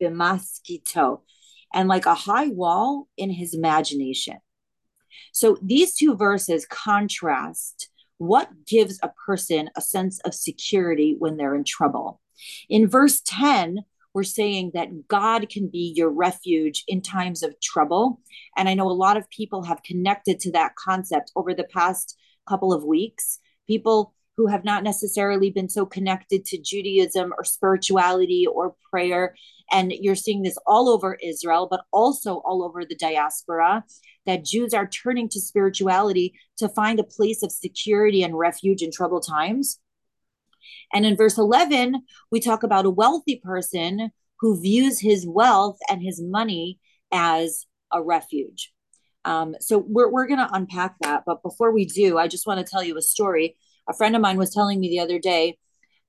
Bimaskito, 0.00 1.20
and 1.72 1.88
like 1.88 2.06
a 2.06 2.14
high 2.14 2.48
wall 2.48 3.08
in 3.16 3.30
his 3.30 3.54
imagination. 3.54 4.38
So 5.32 5.56
these 5.62 5.94
two 5.94 6.16
verses 6.16 6.66
contrast 6.66 7.88
what 8.18 8.66
gives 8.66 8.98
a 9.02 9.10
person 9.26 9.70
a 9.76 9.80
sense 9.80 10.20
of 10.20 10.34
security 10.34 11.16
when 11.18 11.36
they're 11.36 11.54
in 11.54 11.64
trouble. 11.64 12.20
In 12.68 12.86
verse 12.86 13.22
10, 13.24 13.78
we're 14.14 14.22
saying 14.22 14.72
that 14.74 15.08
God 15.08 15.48
can 15.48 15.68
be 15.68 15.92
your 15.96 16.10
refuge 16.10 16.84
in 16.88 17.00
times 17.00 17.42
of 17.42 17.58
trouble. 17.60 18.20
And 18.56 18.68
I 18.68 18.74
know 18.74 18.88
a 18.88 18.92
lot 18.92 19.16
of 19.16 19.30
people 19.30 19.62
have 19.64 19.82
connected 19.82 20.40
to 20.40 20.52
that 20.52 20.74
concept 20.76 21.32
over 21.36 21.54
the 21.54 21.64
past 21.64 22.16
couple 22.48 22.72
of 22.72 22.84
weeks. 22.84 23.38
People 23.66 24.14
who 24.36 24.46
have 24.46 24.64
not 24.64 24.82
necessarily 24.82 25.50
been 25.50 25.68
so 25.68 25.84
connected 25.84 26.44
to 26.46 26.60
Judaism 26.60 27.32
or 27.36 27.44
spirituality 27.44 28.46
or 28.46 28.74
prayer. 28.90 29.34
And 29.70 29.92
you're 29.92 30.14
seeing 30.14 30.42
this 30.42 30.56
all 30.66 30.88
over 30.88 31.18
Israel, 31.22 31.68
but 31.70 31.82
also 31.92 32.36
all 32.38 32.64
over 32.64 32.84
the 32.84 32.96
diaspora 32.96 33.84
that 34.26 34.44
Jews 34.44 34.72
are 34.72 34.88
turning 34.88 35.28
to 35.28 35.40
spirituality 35.40 36.32
to 36.56 36.68
find 36.68 36.98
a 36.98 37.04
place 37.04 37.42
of 37.42 37.52
security 37.52 38.22
and 38.22 38.36
refuge 38.36 38.82
in 38.82 38.90
troubled 38.90 39.26
times. 39.28 39.78
And 40.92 41.06
in 41.06 41.16
verse 41.16 41.38
11, 41.38 42.02
we 42.30 42.40
talk 42.40 42.62
about 42.62 42.86
a 42.86 42.90
wealthy 42.90 43.40
person 43.42 44.10
who 44.40 44.60
views 44.60 45.00
his 45.00 45.26
wealth 45.26 45.78
and 45.90 46.02
his 46.02 46.20
money 46.22 46.78
as 47.12 47.66
a 47.92 48.02
refuge. 48.02 48.72
Um, 49.24 49.54
so 49.60 49.78
we're, 49.78 50.10
we're 50.10 50.26
going 50.26 50.38
to 50.38 50.52
unpack 50.52 50.94
that. 51.00 51.24
But 51.26 51.42
before 51.42 51.72
we 51.72 51.84
do, 51.84 52.18
I 52.18 52.28
just 52.28 52.46
want 52.46 52.64
to 52.64 52.70
tell 52.70 52.82
you 52.82 52.96
a 52.96 53.02
story. 53.02 53.56
A 53.88 53.94
friend 53.94 54.16
of 54.16 54.22
mine 54.22 54.38
was 54.38 54.54
telling 54.54 54.80
me 54.80 54.88
the 54.88 55.00
other 55.00 55.18
day 55.18 55.58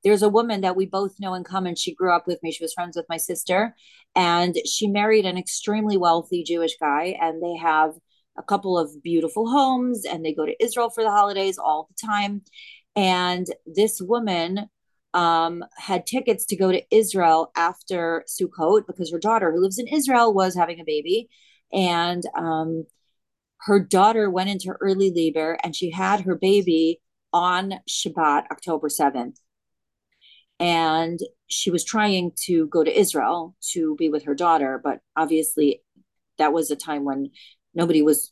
there's 0.04 0.24
a 0.24 0.30
woman 0.30 0.62
that 0.62 0.76
we 0.76 0.86
both 0.86 1.20
know 1.20 1.34
in 1.34 1.44
common. 1.44 1.76
She 1.76 1.94
grew 1.94 2.16
up 2.16 2.26
with 2.26 2.42
me. 2.42 2.52
She 2.52 2.64
was 2.64 2.74
friends 2.74 2.98
with 2.98 3.06
my 3.10 3.18
sister, 3.18 3.76
and 4.16 4.56
she 4.66 4.88
married 4.88 5.26
an 5.26 5.38
extremely 5.38 5.98
wealthy 5.98 6.44
Jewish 6.44 6.76
guy, 6.80 7.16
and 7.22 7.42
they 7.42 7.56
have 7.58 7.92
a 8.38 8.44
couple 8.44 8.78
of 8.78 9.04
beautiful 9.04 9.50
homes, 9.50 10.06
and 10.06 10.26
they 10.26 10.34
go 10.34 10.46
to 10.46 10.64
Israel 10.64 10.90
for 10.90 11.04
the 11.04 11.12
holidays 11.12 11.58
all 11.58 11.88
the 11.90 12.08
time. 12.08 12.42
And 12.96 13.48
this 13.66 14.02
woman 14.02 14.70
um, 15.14 15.64
had 15.78 16.06
tickets 16.06 16.46
to 16.46 16.56
go 16.56 16.72
to 16.72 16.84
Israel 16.96 17.52
after 17.56 18.26
Sukkot 18.28 18.88
because 18.88 19.12
her 19.12 19.20
daughter, 19.20 19.52
who 19.52 19.62
lives 19.62 19.80
in 19.80 19.88
Israel, 19.88 20.34
was 20.34 20.56
having 20.56 20.80
a 20.80 20.86
baby. 20.86 21.30
And 21.74 22.24
um, 22.38 22.86
her 23.62 23.80
daughter 23.80 24.30
went 24.30 24.50
into 24.50 24.76
early 24.82 25.12
labor 25.14 25.58
and 25.64 25.76
she 25.76 25.92
had 25.92 26.22
her 26.22 26.36
baby 26.36 27.00
on 27.34 27.76
Shabbat, 27.90 28.46
October 28.52 28.90
7th. 28.90 29.36
And 30.60 31.20
she 31.48 31.72
was 31.72 31.84
trying 31.84 32.34
to 32.46 32.68
go 32.68 32.84
to 32.84 33.00
Israel 33.00 33.56
to 33.72 33.96
be 33.98 34.10
with 34.10 34.26
her 34.26 34.36
daughter, 34.36 34.80
but 34.84 35.00
obviously 35.16 35.82
that 36.38 36.54
was 36.54 36.70
a 36.70 36.76
time 36.76 37.04
when 37.04 37.32
nobody 37.74 38.02
was, 38.02 38.32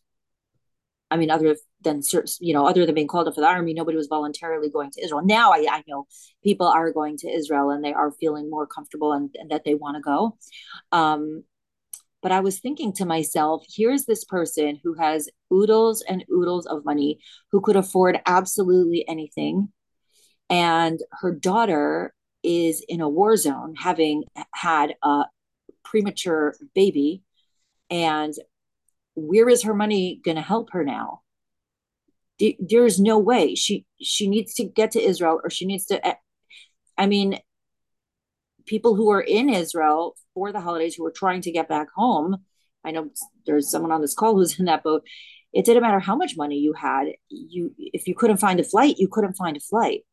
I 1.09 1.17
mean, 1.17 1.31
other 1.31 1.55
than 1.81 2.01
you 2.39 2.53
know 2.53 2.67
other 2.67 2.85
than 2.85 2.95
being 2.95 3.07
called 3.07 3.27
up 3.27 3.35
for 3.35 3.41
the 3.41 3.47
army 3.47 3.73
nobody 3.73 3.97
was 3.97 4.07
voluntarily 4.07 4.69
going 4.69 4.91
to 4.91 5.03
israel. 5.03 5.23
Now 5.23 5.51
i, 5.51 5.65
I 5.69 5.83
know 5.87 6.07
people 6.43 6.67
are 6.67 6.91
going 6.91 7.17
to 7.17 7.29
israel 7.29 7.69
and 7.69 7.83
they 7.83 7.93
are 7.93 8.11
feeling 8.11 8.49
more 8.49 8.67
comfortable 8.67 9.13
and, 9.13 9.33
and 9.35 9.51
that 9.51 9.63
they 9.63 9.75
want 9.75 9.95
to 9.95 10.01
go. 10.01 10.37
Um, 10.91 11.43
but 12.21 12.33
i 12.33 12.41
was 12.41 12.59
thinking 12.59 12.91
to 12.93 13.05
myself 13.05 13.63
here's 13.69 14.05
this 14.05 14.25
person 14.25 14.79
who 14.83 14.93
has 14.95 15.29
oodles 15.53 16.03
and 16.07 16.25
oodles 16.31 16.65
of 16.65 16.83
money 16.85 17.19
who 17.51 17.61
could 17.61 17.75
afford 17.75 18.19
absolutely 18.25 19.07
anything. 19.07 19.69
And 20.49 20.99
her 21.21 21.31
daughter 21.31 22.13
is 22.43 22.83
in 22.87 23.01
a 23.01 23.09
war 23.09 23.37
zone 23.37 23.75
having 23.77 24.23
had 24.53 24.95
a 25.03 25.25
premature 25.83 26.55
baby. 26.73 27.23
And 27.89 28.33
where 29.15 29.49
is 29.49 29.63
her 29.63 29.73
money 29.73 30.21
going 30.23 30.37
to 30.37 30.41
help 30.41 30.71
her 30.71 30.83
now 30.83 31.21
there's 32.59 32.99
no 32.99 33.17
way. 33.19 33.55
She 33.55 33.85
she 34.01 34.27
needs 34.27 34.53
to 34.55 34.63
get 34.63 34.91
to 34.91 35.01
Israel 35.01 35.41
or 35.43 35.49
she 35.49 35.65
needs 35.65 35.85
to 35.87 36.05
eh, 36.05 36.15
I 36.97 37.07
mean 37.07 37.39
people 38.65 38.95
who 38.95 39.09
are 39.11 39.21
in 39.21 39.49
Israel 39.49 40.15
for 40.33 40.51
the 40.51 40.61
holidays 40.61 40.95
who 40.95 41.05
are 41.05 41.11
trying 41.11 41.41
to 41.41 41.51
get 41.51 41.67
back 41.67 41.87
home 41.95 42.37
I 42.85 42.91
know 42.91 43.09
there's 43.45 43.69
someone 43.71 43.91
on 43.91 44.01
this 44.01 44.13
call 44.13 44.35
who's 44.35 44.59
in 44.59 44.65
that 44.65 44.83
boat 44.83 45.03
it 45.53 45.65
didn't 45.65 45.81
matter 45.81 45.99
how 45.99 46.15
much 46.15 46.37
money 46.37 46.57
you 46.57 46.73
had 46.73 47.07
you 47.29 47.73
if 47.77 48.07
you 48.07 48.15
couldn't 48.15 48.37
find 48.37 48.59
a 48.59 48.63
flight 48.63 48.97
you 48.99 49.07
couldn't 49.07 49.33
find 49.33 49.57
a 49.57 49.61
flight 49.61 50.03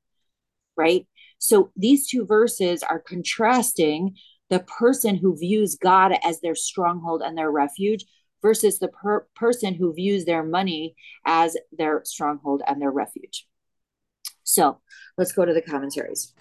right? 0.77 1.07
So 1.39 1.71
these 1.77 2.09
two 2.09 2.25
verses 2.25 2.83
are 2.83 3.01
contrasting 3.01 4.17
the 4.49 4.61
person 4.61 5.17
who 5.17 5.37
views 5.37 5.75
God 5.75 6.13
as 6.25 6.41
their 6.41 6.55
stronghold 6.55 7.23
and 7.23 7.37
their 7.37 7.51
refuge 7.51 8.05
versus 8.47 8.79
the 8.79 8.87
per- 8.87 9.27
person 9.35 9.75
who 9.75 9.93
views 9.93 10.25
their 10.25 10.45
money 10.45 10.95
as 11.25 11.57
their 11.77 12.01
stronghold 12.05 12.63
and 12.65 12.81
their 12.81 12.93
refuge. 12.93 13.45
So 14.45 14.79
let's 15.19 15.33
go 15.33 15.45
to 15.45 15.53
the 15.53 15.69
commentaries. 15.73 16.33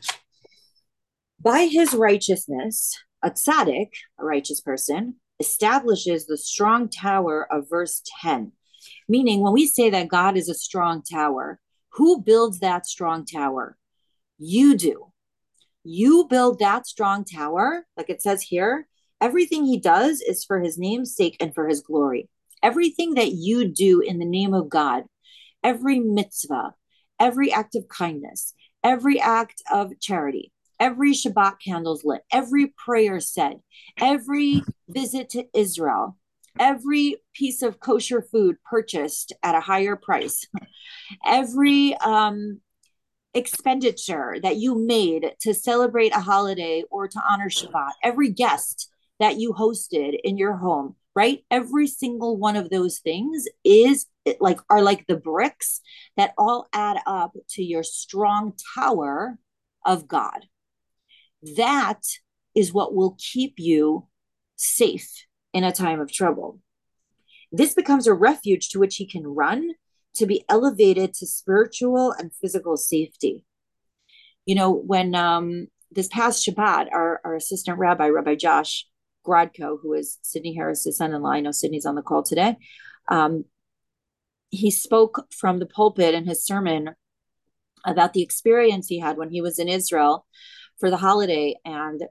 By 1.41 1.61
his 1.65 1.95
righteousness, 1.95 2.95
a 3.23 3.31
tzaddik, 3.31 3.89
a 4.19 4.23
righteous 4.23 4.61
person, 4.61 5.15
establishes 5.39 6.27
the 6.27 6.37
strong 6.37 6.89
tower 6.89 7.51
of 7.51 7.69
verse 7.71 8.03
10. 8.21 8.51
Meaning, 9.09 9.41
when 9.41 9.53
we 9.53 9.65
say 9.65 9.89
that 9.89 10.07
God 10.07 10.37
is 10.37 10.47
a 10.47 10.53
strong 10.53 11.01
tower, 11.01 11.59
who 11.93 12.21
builds 12.21 12.59
that 12.59 12.85
strong 12.85 13.25
tower? 13.25 13.77
You 14.37 14.77
do. 14.77 15.11
You 15.83 16.27
build 16.29 16.59
that 16.59 16.85
strong 16.85 17.25
tower, 17.25 17.87
like 17.97 18.11
it 18.11 18.21
says 18.21 18.43
here, 18.43 18.87
Everything 19.21 19.65
he 19.65 19.80
does 19.80 20.21
is 20.21 20.43
for 20.43 20.60
his 20.60 20.78
name's 20.78 21.15
sake 21.15 21.38
and 21.39 21.54
for 21.54 21.67
his 21.67 21.82
glory. 21.82 22.30
Everything 22.62 23.15
that 23.15 23.32
you 23.32 23.67
do 23.67 24.01
in 24.01 24.19
the 24.19 24.25
name 24.25 24.54
of 24.54 24.69
God, 24.69 25.04
every 25.63 25.99
mitzvah, 25.99 26.73
every 27.19 27.51
act 27.51 27.75
of 27.75 27.88
kindness, 27.88 28.54
every 28.84 29.19
act 29.19 29.62
of 29.71 29.99
charity, 29.99 30.51
every 30.80 31.13
Shabbat 31.13 31.56
candles 31.63 32.04
lit, 32.04 32.21
every 32.32 32.73
prayer 32.84 33.19
said, 33.19 33.60
every 33.99 34.62
visit 34.89 35.30
to 35.30 35.45
Israel, 35.54 36.17
every 36.60 37.17
piece 37.34 37.62
of 37.62 37.80
kosher 37.80 38.21
food 38.21 38.58
purchased 38.69 39.34
at 39.43 39.56
a 39.56 39.62
higher 39.62 39.95
price, 39.95 40.45
every 41.25 41.95
um, 41.97 42.60
expenditure 43.34 44.38
that 44.41 44.58
you 44.58 44.75
made 44.75 45.34
to 45.41 45.54
celebrate 45.54 46.15
a 46.15 46.19
holiday 46.21 46.84
or 46.89 47.08
to 47.08 47.21
honor 47.30 47.49
Shabbat, 47.49 47.91
every 48.04 48.30
guest 48.30 48.91
that 49.19 49.38
you 49.38 49.54
hosted 49.54 50.17
in 50.23 50.38
your 50.38 50.56
home, 50.56 50.95
right? 51.15 51.43
Every 51.49 51.88
single 51.88 52.38
one 52.38 52.56
of 52.56 52.69
those 52.69 52.99
things 52.99 53.45
is 53.63 54.08
like 54.39 54.60
are 54.69 54.82
like 54.82 55.06
the 55.08 55.15
bricks 55.15 55.82
that 56.17 56.34
all 56.38 56.67
add 56.73 56.97
up 57.06 57.34
to 57.51 57.63
your 57.63 57.84
strong 57.84 58.54
tower 58.75 59.38
of 59.86 60.08
God. 60.08 60.45
That 61.58 62.01
is 62.56 62.73
what 62.73 62.95
will 62.95 63.17
keep 63.19 63.56
you 63.58 64.08
safe 64.56 65.25
in 65.54 65.63
a 65.63 65.71
time 65.71 65.99
of 65.99 66.12
trouble. 66.12 66.60
This 67.51 67.73
becomes 67.73 68.08
a 68.08 68.13
refuge 68.13 68.69
to 68.69 68.80
which 68.80 68.95
he 68.95 69.06
can 69.06 69.25
run 69.25 69.71
to 70.15 70.25
be 70.25 70.43
elevated 70.49 71.13
to 71.13 71.28
spiritual 71.28 72.13
and 72.17 72.34
physical 72.41 72.78
safety. 72.78 73.43
You 74.45 74.56
know, 74.56 74.71
when 74.71 75.15
um, 75.15 75.67
this 75.91 76.08
past 76.08 76.45
Shabbat, 76.45 76.88
our, 76.91 77.21
our 77.23 77.36
assistant 77.36 77.78
rabbi, 77.80 78.10
Rabbi 78.10 78.36
Josh, 78.36 78.88
Grodko, 79.25 79.77
who 79.81 79.93
is 79.93 80.19
Sydney 80.21 80.55
Harris's 80.55 80.97
son-in-law. 80.97 81.31
I 81.31 81.41
know 81.41 81.51
Sydney's 81.51 81.85
on 81.85 81.95
the 81.95 82.01
call 82.01 82.23
today. 82.23 82.57
Um, 83.07 83.45
he 84.49 84.71
spoke 84.71 85.27
from 85.33 85.59
the 85.59 85.65
pulpit 85.65 86.13
in 86.13 86.25
his 86.25 86.45
sermon 86.45 86.91
about 87.85 88.13
the 88.13 88.21
experience 88.21 88.88
he 88.88 88.99
had 88.99 89.17
when 89.17 89.29
he 89.29 89.41
was 89.41 89.59
in 89.59 89.67
Israel 89.67 90.25
for 90.79 90.89
the 90.89 90.97
holiday, 90.97 91.55
and 91.65 92.03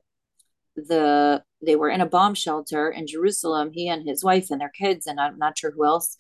the 0.76 1.42
they 1.64 1.76
were 1.76 1.88
in 1.88 2.00
a 2.00 2.06
bomb 2.06 2.34
shelter 2.34 2.90
in 2.90 3.06
Jerusalem. 3.06 3.70
He 3.72 3.88
and 3.88 4.06
his 4.06 4.22
wife 4.22 4.48
and 4.50 4.60
their 4.60 4.72
kids, 4.76 5.06
and 5.06 5.18
I'm 5.20 5.38
not 5.38 5.58
sure 5.58 5.70
who 5.70 5.84
else. 5.84 6.16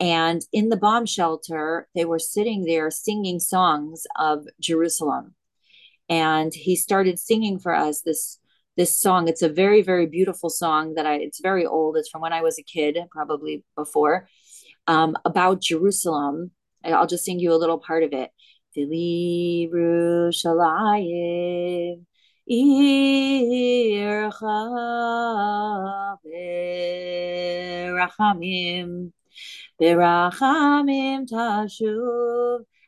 And 0.00 0.42
in 0.52 0.68
the 0.68 0.76
bomb 0.76 1.06
shelter, 1.06 1.88
they 1.94 2.04
were 2.04 2.18
sitting 2.18 2.64
there 2.64 2.90
singing 2.90 3.38
songs 3.38 4.04
of 4.18 4.46
Jerusalem. 4.60 5.34
And 6.08 6.52
he 6.52 6.74
started 6.74 7.18
singing 7.18 7.58
for 7.58 7.74
us 7.74 8.02
this 8.02 8.38
this 8.76 8.98
song. 8.98 9.28
It's 9.28 9.42
a 9.42 9.48
very, 9.48 9.82
very 9.82 10.06
beautiful 10.06 10.50
song 10.50 10.94
that 10.94 11.06
I, 11.06 11.14
it's 11.16 11.40
very 11.40 11.66
old. 11.66 11.96
It's 11.96 12.08
from 12.08 12.20
when 12.22 12.32
I 12.32 12.42
was 12.42 12.58
a 12.58 12.62
kid, 12.62 12.98
probably 13.10 13.64
before, 13.76 14.28
um, 14.86 15.16
about 15.24 15.60
Jerusalem. 15.60 16.52
I'll 16.84 17.06
just 17.06 17.24
sing 17.24 17.38
you 17.38 17.52
a 17.52 17.56
little 17.56 17.78
part 17.78 18.02
of 18.02 18.12
it. 18.12 18.30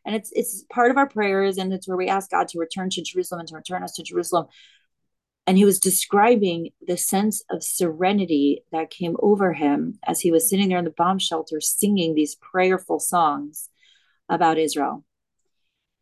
And 0.07 0.14
it's 0.14 0.31
it's 0.35 0.64
part 0.70 0.90
of 0.90 0.99
our 0.99 1.09
prayers, 1.09 1.57
and 1.57 1.73
it's 1.73 1.88
where 1.88 1.97
we 1.97 2.09
ask 2.09 2.31
God 2.31 2.49
to 2.49 2.59
return 2.59 2.90
to 2.90 3.03
Jerusalem 3.03 3.40
and 3.40 3.49
to 3.49 3.55
return 3.55 3.83
us 3.83 3.92
to 3.94 4.03
Jerusalem 4.03 4.47
and 5.46 5.59
he 5.59 5.64
was 5.64 5.78
describing 5.78 6.70
the 6.87 6.96
sense 6.96 7.42
of 7.50 7.62
serenity 7.62 8.62
that 8.72 8.90
came 8.90 9.16
over 9.20 9.52
him 9.52 9.98
as 10.07 10.20
he 10.20 10.30
was 10.30 10.48
sitting 10.48 10.68
there 10.68 10.78
in 10.78 10.85
the 10.85 10.90
bomb 10.90 11.18
shelter 11.18 11.61
singing 11.61 12.14
these 12.14 12.37
prayerful 12.37 12.98
songs 12.98 13.68
about 14.28 14.59
Israel. 14.59 15.04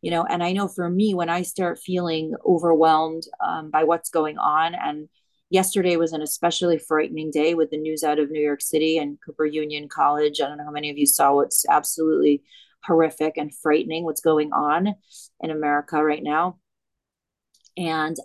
You 0.01 0.11
know, 0.11 0.23
and 0.23 0.43
I 0.43 0.51
know 0.51 0.67
for 0.67 0.89
me, 0.89 1.13
when 1.13 1.29
I 1.29 1.43
start 1.43 1.79
feeling 1.79 2.33
overwhelmed 2.45 3.23
um, 3.39 3.69
by 3.69 3.85
what's 3.85 4.09
going 4.09 4.37
on, 4.37 4.75
and 4.75 5.07
Yesterday 5.53 5.97
was 5.97 6.13
an 6.13 6.23
especially 6.23 6.79
frightening 6.79 7.29
day 7.29 7.53
with 7.53 7.69
the 7.69 7.77
news 7.77 8.03
out 8.03 8.17
of 8.17 8.31
New 8.31 8.41
York 8.41 8.59
City 8.59 8.97
and 8.97 9.19
Cooper 9.23 9.45
Union 9.45 9.87
College. 9.87 10.41
I 10.41 10.47
don't 10.47 10.57
know 10.57 10.63
how 10.63 10.71
many 10.71 10.89
of 10.89 10.97
you 10.97 11.05
saw 11.05 11.35
what's 11.35 11.63
absolutely 11.69 12.41
horrific 12.83 13.37
and 13.37 13.53
frightening 13.53 14.03
what's 14.03 14.19
going 14.19 14.51
on 14.51 14.95
in 15.41 15.51
America 15.51 16.03
right 16.03 16.23
now. 16.23 16.57
And 17.77 18.17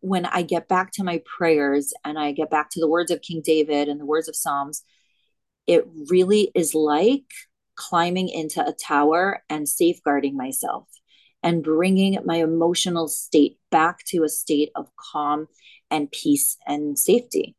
when 0.00 0.26
I 0.26 0.42
get 0.42 0.68
back 0.68 0.92
to 0.92 1.04
my 1.04 1.22
prayers 1.38 1.92
and 2.04 2.18
I 2.18 2.32
get 2.32 2.50
back 2.50 2.70
to 2.70 2.80
the 2.80 2.88
words 2.88 3.10
of 3.10 3.22
King 3.22 3.42
David 3.44 3.88
and 3.88 4.00
the 4.00 4.06
words 4.06 4.28
of 4.28 4.36
Psalms, 4.36 4.82
it 5.66 5.86
really 6.08 6.50
is 6.54 6.74
like 6.74 7.30
climbing 7.74 8.28
into 8.28 8.66
a 8.66 8.72
tower 8.72 9.42
and 9.48 9.68
safeguarding 9.68 10.36
myself 10.36 10.88
and 11.42 11.62
bringing 11.62 12.18
my 12.24 12.36
emotional 12.36 13.06
state 13.08 13.58
back 13.70 14.04
to 14.06 14.24
a 14.24 14.28
state 14.28 14.70
of 14.74 14.88
calm 15.12 15.46
and 15.90 16.10
peace 16.10 16.56
and 16.66 16.98
safety. 16.98 17.54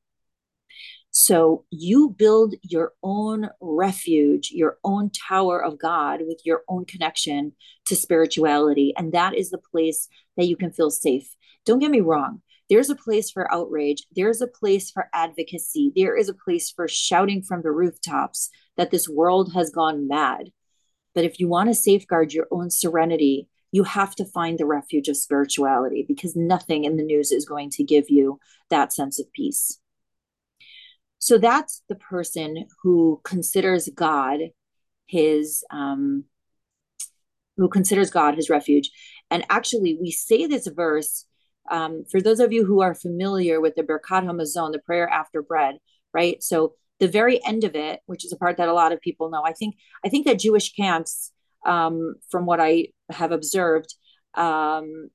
So 1.11 1.65
you 1.71 2.15
build 2.17 2.55
your 2.61 2.93
own 3.01 3.49
refuge, 3.59 4.51
your 4.51 4.77
own 4.83 5.09
tower 5.09 5.63
of 5.63 5.79
God 5.79 6.21
with 6.21 6.41
your 6.45 6.63
own 6.67 6.85
connection 6.85 7.53
to 7.85 7.95
spirituality. 7.95 8.93
And 8.95 9.11
that 9.13 9.35
is 9.35 9.49
the 9.49 9.57
place 9.57 10.07
that 10.37 10.45
you 10.45 10.55
can 10.55 10.71
feel 10.71 10.91
safe. 10.91 11.35
Don't 11.65 11.79
get 11.79 11.91
me 11.91 12.01
wrong. 12.01 12.41
There's 12.69 12.89
a 12.89 12.95
place 12.95 13.31
for 13.31 13.51
outrage. 13.51 14.03
There's 14.15 14.41
a 14.41 14.47
place 14.47 14.91
for 14.91 15.09
advocacy. 15.13 15.91
There 15.95 16.15
is 16.15 16.29
a 16.29 16.33
place 16.33 16.69
for 16.69 16.87
shouting 16.87 17.41
from 17.41 17.63
the 17.63 17.71
rooftops 17.71 18.49
that 18.77 18.91
this 18.91 19.09
world 19.09 19.53
has 19.53 19.71
gone 19.71 20.07
mad. 20.07 20.51
But 21.15 21.23
if 21.23 21.39
you 21.39 21.47
want 21.47 21.69
to 21.69 21.75
safeguard 21.75 22.31
your 22.31 22.47
own 22.51 22.69
serenity, 22.69 23.47
you 23.71 23.83
have 23.83 24.15
to 24.15 24.25
find 24.25 24.57
the 24.57 24.65
refuge 24.65 25.07
of 25.07 25.17
spirituality 25.17 26.05
because 26.07 26.35
nothing 26.35 26.85
in 26.85 26.95
the 26.95 27.03
news 27.03 27.31
is 27.31 27.45
going 27.45 27.71
to 27.71 27.83
give 27.83 28.09
you 28.09 28.39
that 28.69 28.93
sense 28.93 29.19
of 29.19 29.31
peace. 29.33 29.79
So 31.17 31.37
that's 31.37 31.83
the 31.89 31.95
person 31.95 32.67
who 32.83 33.19
considers 33.23 33.89
God 33.93 34.39
his 35.05 35.63
um, 35.71 36.25
who 37.57 37.67
considers 37.67 38.09
God 38.09 38.35
his 38.35 38.49
refuge. 38.49 38.89
And 39.29 39.43
actually, 39.49 39.97
we 39.99 40.11
say 40.11 40.45
this 40.45 40.67
verse 40.67 41.25
um, 41.69 42.03
for 42.09 42.21
those 42.21 42.39
of 42.39 42.51
you 42.51 42.65
who 42.65 42.81
are 42.81 42.95
familiar 42.95 43.61
with 43.61 43.75
the 43.75 43.83
Birkat 43.83 44.25
Hamazon, 44.25 44.71
the 44.71 44.79
prayer 44.79 45.07
after 45.07 45.41
bread, 45.41 45.77
right? 46.13 46.41
So 46.41 46.73
the 46.99 47.07
very 47.07 47.43
end 47.45 47.63
of 47.63 47.75
it, 47.75 48.01
which 48.05 48.25
is 48.25 48.33
a 48.33 48.37
part 48.37 48.57
that 48.57 48.67
a 48.67 48.73
lot 48.73 48.91
of 48.91 49.01
people 49.01 49.29
know, 49.29 49.43
I 49.45 49.53
think 49.53 49.75
I 50.03 50.09
think 50.09 50.25
that 50.25 50.39
Jewish 50.39 50.73
camps, 50.73 51.31
um, 51.65 52.15
from 52.29 52.45
what 52.45 52.59
I 52.59 52.87
have 53.09 53.31
observed, 53.31 53.93
um, 54.35 55.09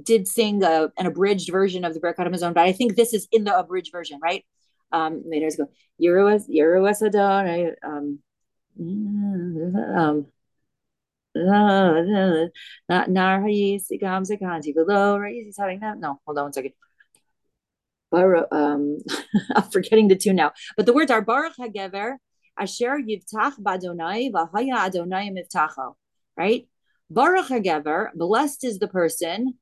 did 0.00 0.28
sing 0.28 0.62
a, 0.62 0.90
an 0.98 1.06
abridged 1.06 1.50
version 1.50 1.84
of 1.84 1.94
the 1.94 2.00
Birkat 2.00 2.28
Hamazon, 2.28 2.54
but 2.54 2.64
I 2.64 2.72
think 2.72 2.94
this 2.94 3.14
is 3.14 3.26
in 3.32 3.44
the 3.44 3.56
abridged 3.56 3.92
version, 3.92 4.20
right? 4.22 4.44
Um, 4.92 5.24
later 5.26 5.48
go 5.56 5.70
Yeruas 6.00 6.48
Yeruas 6.48 7.04
Adon, 7.04 7.74
um, 7.82 8.18
um, 9.98 10.26
not 12.88 13.08
He's 13.48 13.88
having 15.58 15.80
that. 15.80 15.98
No, 15.98 16.20
hold 16.24 16.38
on 16.38 16.44
one 16.44 16.52
second. 16.52 16.72
Um, 18.12 18.98
I'm 19.54 19.62
forgetting 19.70 20.08
the 20.08 20.16
two 20.16 20.32
now. 20.32 20.52
But 20.76 20.86
the 20.86 20.92
words 20.92 21.10
are 21.10 21.20
Baruch 21.20 21.56
Hagever 21.56 22.16
Asher 22.58 22.98
Yivtach 22.98 23.60
Badonai 23.60 24.32
Vahaya 24.32 24.86
Adonai 24.86 25.30
Mivtacho. 25.30 25.94
Right? 26.36 26.68
Baruch 27.10 27.48
Hagever, 27.48 28.08
blessed 28.14 28.64
is 28.64 28.78
the 28.78 28.88
person. 28.88 29.54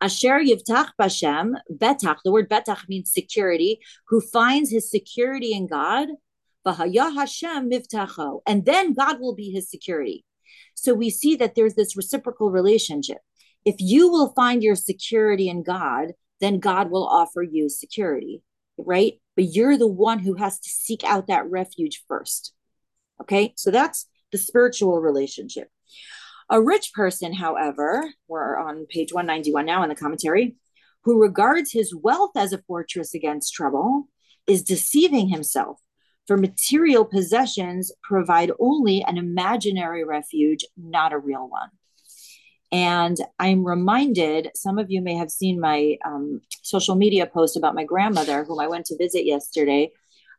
Asher 0.00 0.40
Yivtach 0.40 0.90
Bashem 1.00 1.54
Betach. 1.72 2.18
The 2.24 2.32
word 2.32 2.48
Betach 2.48 2.88
means 2.88 3.12
security. 3.12 3.80
Who 4.08 4.20
finds 4.20 4.70
his 4.70 4.90
security 4.90 5.52
in 5.52 5.66
God. 5.66 6.08
Vahaya 6.66 7.14
Hashem 7.14 7.70
Mivtacho. 7.70 8.40
And 8.46 8.64
then 8.64 8.92
God 8.94 9.20
will 9.20 9.34
be 9.34 9.50
his 9.50 9.70
security. 9.70 10.24
So 10.74 10.94
we 10.94 11.10
see 11.10 11.36
that 11.36 11.54
there's 11.54 11.74
this 11.74 11.96
reciprocal 11.96 12.50
relationship. 12.50 13.18
If 13.64 13.76
you 13.78 14.10
will 14.10 14.32
find 14.34 14.62
your 14.62 14.76
security 14.76 15.48
in 15.48 15.62
God, 15.62 16.12
then 16.40 16.60
God 16.60 16.90
will 16.90 17.06
offer 17.06 17.42
you 17.42 17.68
security, 17.68 18.42
right? 18.76 19.14
But 19.34 19.46
you're 19.46 19.76
the 19.76 19.86
one 19.86 20.20
who 20.20 20.34
has 20.34 20.58
to 20.60 20.68
seek 20.68 21.02
out 21.04 21.26
that 21.26 21.50
refuge 21.50 22.04
first. 22.08 22.52
Okay, 23.20 23.54
so 23.56 23.70
that's 23.70 24.06
the 24.32 24.38
spiritual 24.38 25.00
relationship. 25.00 25.68
A 26.48 26.62
rich 26.62 26.92
person, 26.94 27.32
however, 27.32 28.08
we're 28.28 28.56
on 28.56 28.86
page 28.86 29.12
191 29.12 29.66
now 29.66 29.82
in 29.82 29.88
the 29.88 29.94
commentary, 29.96 30.56
who 31.02 31.20
regards 31.20 31.72
his 31.72 31.94
wealth 31.94 32.36
as 32.36 32.52
a 32.52 32.62
fortress 32.66 33.14
against 33.14 33.54
trouble, 33.54 34.08
is 34.46 34.62
deceiving 34.62 35.28
himself 35.28 35.80
for 36.26 36.36
material 36.36 37.04
possessions 37.04 37.92
provide 38.02 38.50
only 38.58 39.02
an 39.04 39.16
imaginary 39.16 40.04
refuge, 40.04 40.64
not 40.76 41.12
a 41.12 41.18
real 41.18 41.48
one. 41.48 41.70
And 42.72 43.16
I'm 43.38 43.64
reminded, 43.64 44.50
some 44.54 44.78
of 44.78 44.90
you 44.90 45.00
may 45.00 45.14
have 45.14 45.30
seen 45.30 45.60
my 45.60 45.96
um, 46.04 46.40
social 46.62 46.96
media 46.96 47.26
post 47.26 47.56
about 47.56 47.76
my 47.76 47.84
grandmother, 47.84 48.44
whom 48.44 48.58
I 48.58 48.66
went 48.66 48.86
to 48.86 48.96
visit 48.96 49.24
yesterday, 49.24 49.92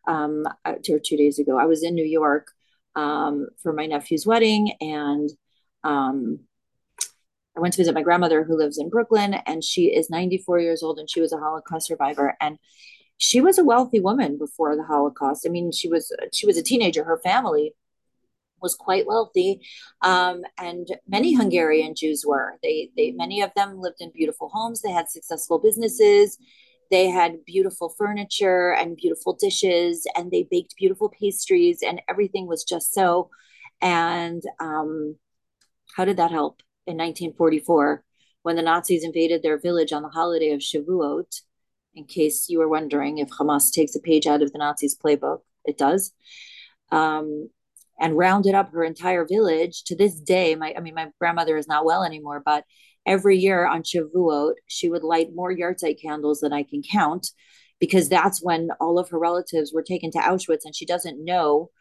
um, 0.08 0.46
or 0.66 0.78
two 0.80 1.18
days 1.18 1.40
ago. 1.40 1.58
I 1.58 1.66
was 1.66 1.84
in 1.84 1.96
New 1.96 2.06
York 2.06 2.48
um, 2.96 3.48
for 3.64 3.72
my 3.72 3.86
nephew's 3.86 4.26
wedding, 4.26 4.74
and 4.82 5.30
um, 5.86 6.40
I 7.56 7.62
went 7.62 7.74
to 7.76 7.78
visit 7.78 7.96
my 7.96 8.04
grandmother 8.04 8.44
who 8.44 8.58
lives 8.58 8.78
in 8.78 8.90
Brooklyn, 8.90 9.34
and 9.34 9.64
she 9.64 9.86
is 9.86 10.10
94 10.10 10.60
years 10.60 10.84
old, 10.84 11.00
and 11.00 11.10
she 11.10 11.22
was 11.22 11.32
a 11.32 11.38
Holocaust 11.38 11.88
survivor. 11.88 12.36
And 12.42 12.60
she 13.18 13.42
was 13.42 13.58
a 13.58 13.64
wealthy 13.64 14.00
woman 14.00 14.38
before 14.38 14.76
the 14.76 14.84
Holocaust. 14.84 15.46
I 15.46 15.50
mean, 15.50 15.72
she 15.72 15.90
was 15.90 16.12
she 16.34 16.46
was 16.46 16.58
a 16.58 16.64
teenager. 16.64 17.04
Her 17.04 17.20
family 17.24 17.74
was 18.62 18.76
quite 18.76 19.06
wealthy, 19.08 19.62
um, 20.02 20.42
and 20.58 20.88
many 21.08 21.34
Hungarian 21.34 21.96
Jews 21.96 22.24
were. 22.26 22.58
They 22.64 22.90
they 22.96 23.12
many 23.12 23.42
of 23.42 23.52
them 23.56 23.80
lived 23.80 23.98
in 24.00 24.12
beautiful 24.12 24.50
homes. 24.54 24.82
They 24.82 24.92
had 24.92 25.10
successful 25.10 25.60
businesses. 25.60 26.38
They 26.90 27.10
had 27.10 27.44
beautiful 27.46 27.90
furniture 27.90 28.74
and 28.74 28.96
beautiful 28.96 29.34
dishes, 29.34 30.08
and 30.16 30.32
they 30.32 30.48
baked 30.50 30.76
beautiful 30.78 31.10
pastries, 31.10 31.82
and 31.82 32.02
everything 32.10 32.48
was 32.48 32.64
just 32.64 32.94
so. 32.94 33.30
And 33.82 34.44
um, 34.60 35.18
how 35.96 36.06
did 36.06 36.18
that 36.18 36.32
help 36.32 36.62
in 36.86 36.98
1944 36.98 38.04
when 38.44 38.56
the 38.56 38.62
Nazis 38.62 39.04
invaded 39.04 39.44
their 39.44 39.60
village 39.60 39.92
on 39.92 40.04
the 40.04 40.10
holiday 40.10 40.52
of 40.52 40.62
Shavuot? 40.62 41.42
In 41.98 42.06
case 42.06 42.48
you 42.48 42.60
were 42.60 42.70
wondering 42.70 43.18
if 43.18 43.30
Hamas 43.30 43.72
takes 43.72 43.96
a 43.96 44.00
page 44.00 44.28
out 44.28 44.42
of 44.42 44.52
the 44.52 44.60
Nazis' 44.60 44.98
playbook. 44.98 45.40
It 45.66 45.78
does. 45.78 46.14
Um, 46.92 47.50
and 48.00 48.18
rounded 48.18 48.54
up 48.54 48.72
her 48.72 48.84
entire 48.84 49.26
village 49.26 49.84
to 49.86 49.96
this 49.96 50.20
day. 50.20 50.56
My, 50.56 50.74
I 50.78 50.82
mean, 50.82 50.94
my 50.94 51.08
grandmother 51.20 51.58
is 51.58 51.68
not 51.68 51.86
well 51.86 52.04
anymore, 52.04 52.42
but 52.46 52.64
every 53.06 53.38
year 53.38 53.66
on 53.66 53.82
Shavuot, 53.82 54.54
she 54.68 54.90
would 54.90 55.04
light 55.04 55.34
more 55.34 55.52
yahrzeit 55.52 56.00
candles 56.00 56.42
than 56.42 56.54
I 56.54 56.64
can 56.64 56.84
count 56.84 57.30
because 57.80 58.10
that's 58.10 58.44
when 58.44 58.70
all 58.80 59.00
of 59.00 59.10
her 59.10 59.20
relatives 59.20 59.74
were 59.74 59.84
taken 59.84 60.12
to 60.12 60.20
Auschwitz 60.20 60.66
and 60.66 60.76
she 60.76 60.86
doesn't 60.86 61.24
know 61.24 61.72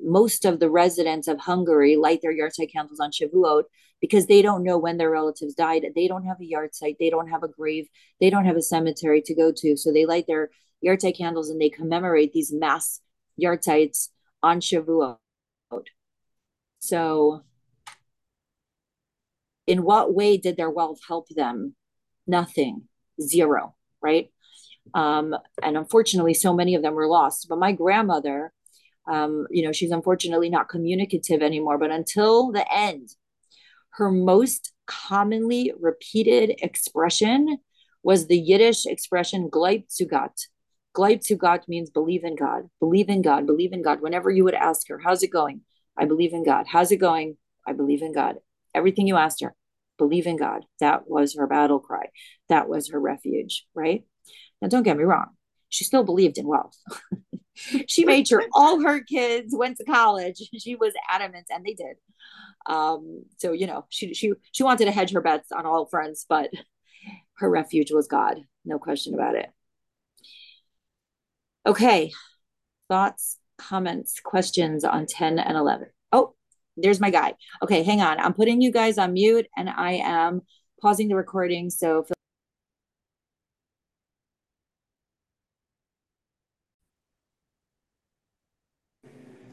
most 0.00 0.44
of 0.44 0.60
the 0.60 0.70
residents 0.70 1.28
of 1.28 1.40
Hungary 1.40 1.96
light 1.96 2.20
their 2.22 2.34
yahrzeit 2.34 2.72
candles 2.72 3.00
on 3.00 3.10
Shavuot 3.10 3.64
because 4.00 4.26
they 4.26 4.42
don't 4.42 4.64
know 4.64 4.78
when 4.78 4.96
their 4.96 5.10
relatives 5.10 5.54
died. 5.54 5.84
They 5.94 6.08
don't 6.08 6.24
have 6.26 6.40
a 6.40 6.44
yahrzeit, 6.44 6.96
they 6.98 7.10
don't 7.10 7.28
have 7.28 7.42
a 7.42 7.48
grave, 7.48 7.88
they 8.20 8.30
don't 8.30 8.46
have 8.46 8.56
a 8.56 8.62
cemetery 8.62 9.22
to 9.22 9.34
go 9.34 9.52
to. 9.56 9.76
So 9.76 9.92
they 9.92 10.06
light 10.06 10.26
their 10.26 10.50
yahrzeit 10.84 11.16
candles 11.16 11.50
and 11.50 11.60
they 11.60 11.68
commemorate 11.68 12.32
these 12.32 12.52
mass 12.52 13.00
yahrzeits 13.40 14.08
on 14.42 14.60
Shavuot. 14.60 15.16
So, 16.80 17.42
in 19.68 19.84
what 19.84 20.12
way 20.12 20.36
did 20.36 20.56
their 20.56 20.70
wealth 20.70 20.98
help 21.06 21.28
them? 21.28 21.76
Nothing, 22.26 22.88
zero, 23.20 23.76
right? 24.02 24.30
Um, 24.94 25.34
and 25.62 25.76
unfortunately, 25.76 26.34
so 26.34 26.52
many 26.52 26.74
of 26.74 26.82
them 26.82 26.94
were 26.94 27.06
lost. 27.06 27.46
But 27.48 27.58
my 27.58 27.70
grandmother, 27.70 28.52
um, 29.10 29.46
you 29.50 29.64
know, 29.64 29.72
she's 29.72 29.90
unfortunately 29.90 30.50
not 30.50 30.68
communicative 30.68 31.42
anymore. 31.42 31.78
But 31.78 31.90
until 31.90 32.52
the 32.52 32.64
end, 32.72 33.08
her 33.90 34.10
most 34.10 34.72
commonly 34.86 35.72
repeated 35.78 36.58
expression 36.62 37.58
was 38.02 38.26
the 38.26 38.38
Yiddish 38.38 38.86
expression 38.86 39.48
"Gleib 39.48 39.90
zu 39.90 40.06
Gott." 40.06 40.46
Gleib 40.94 41.22
zu 41.22 41.36
Gott 41.36 41.68
means 41.68 41.88
believe 41.90 42.24
in 42.24 42.36
God, 42.36 42.68
believe 42.78 43.08
in 43.08 43.22
God, 43.22 43.46
believe 43.46 43.72
in 43.72 43.82
God. 43.82 44.00
Whenever 44.02 44.30
you 44.30 44.44
would 44.44 44.54
ask 44.54 44.88
her, 44.88 44.98
"How's 44.98 45.22
it 45.22 45.30
going?" 45.30 45.62
I 45.96 46.06
believe 46.06 46.32
in 46.32 46.44
God. 46.44 46.66
How's 46.66 46.90
it 46.90 46.96
going? 46.96 47.36
I 47.66 47.72
believe 47.72 48.02
in 48.02 48.12
God. 48.12 48.36
Everything 48.74 49.06
you 49.06 49.16
asked 49.16 49.42
her, 49.42 49.54
believe 49.98 50.26
in 50.26 50.36
God. 50.36 50.64
That 50.80 51.08
was 51.08 51.36
her 51.36 51.46
battle 51.46 51.80
cry. 51.80 52.08
That 52.48 52.68
was 52.68 52.90
her 52.90 53.00
refuge, 53.00 53.66
right? 53.74 54.04
Now, 54.60 54.68
don't 54.68 54.82
get 54.82 54.96
me 54.96 55.04
wrong. 55.04 55.30
She 55.68 55.84
still 55.84 56.04
believed 56.04 56.38
in 56.38 56.46
wealth. 56.46 56.76
she 57.54 58.04
made 58.04 58.26
sure 58.28 58.44
all 58.54 58.80
her 58.80 59.00
kids 59.00 59.54
went 59.56 59.76
to 59.78 59.84
college. 59.84 60.42
She 60.58 60.76
was 60.76 60.92
adamant, 61.10 61.46
and 61.50 61.64
they 61.64 61.74
did. 61.74 61.96
Um, 62.66 63.24
so 63.38 63.52
you 63.52 63.66
know, 63.66 63.86
she 63.88 64.14
she 64.14 64.32
she 64.52 64.62
wanted 64.62 64.86
to 64.86 64.92
hedge 64.92 65.12
her 65.12 65.20
bets 65.20 65.50
on 65.52 65.66
all 65.66 65.86
fronts, 65.86 66.24
but 66.28 66.50
her 67.38 67.50
refuge 67.50 67.90
was 67.92 68.06
God. 68.06 68.38
No 68.64 68.78
question 68.78 69.14
about 69.14 69.34
it. 69.34 69.50
Okay. 71.66 72.12
Thoughts, 72.88 73.38
comments, 73.58 74.20
questions 74.20 74.84
on 74.84 75.06
10 75.06 75.38
and 75.38 75.56
11. 75.56 75.88
Oh, 76.12 76.34
there's 76.76 77.00
my 77.00 77.10
guy. 77.10 77.34
Okay, 77.62 77.82
hang 77.82 78.00
on. 78.00 78.18
I'm 78.18 78.34
putting 78.34 78.60
you 78.60 78.72
guys 78.72 78.98
on 78.98 79.12
mute 79.12 79.46
and 79.56 79.68
I 79.68 79.94
am 80.04 80.42
pausing 80.80 81.08
the 81.08 81.16
recording. 81.16 81.70
So 81.70 82.04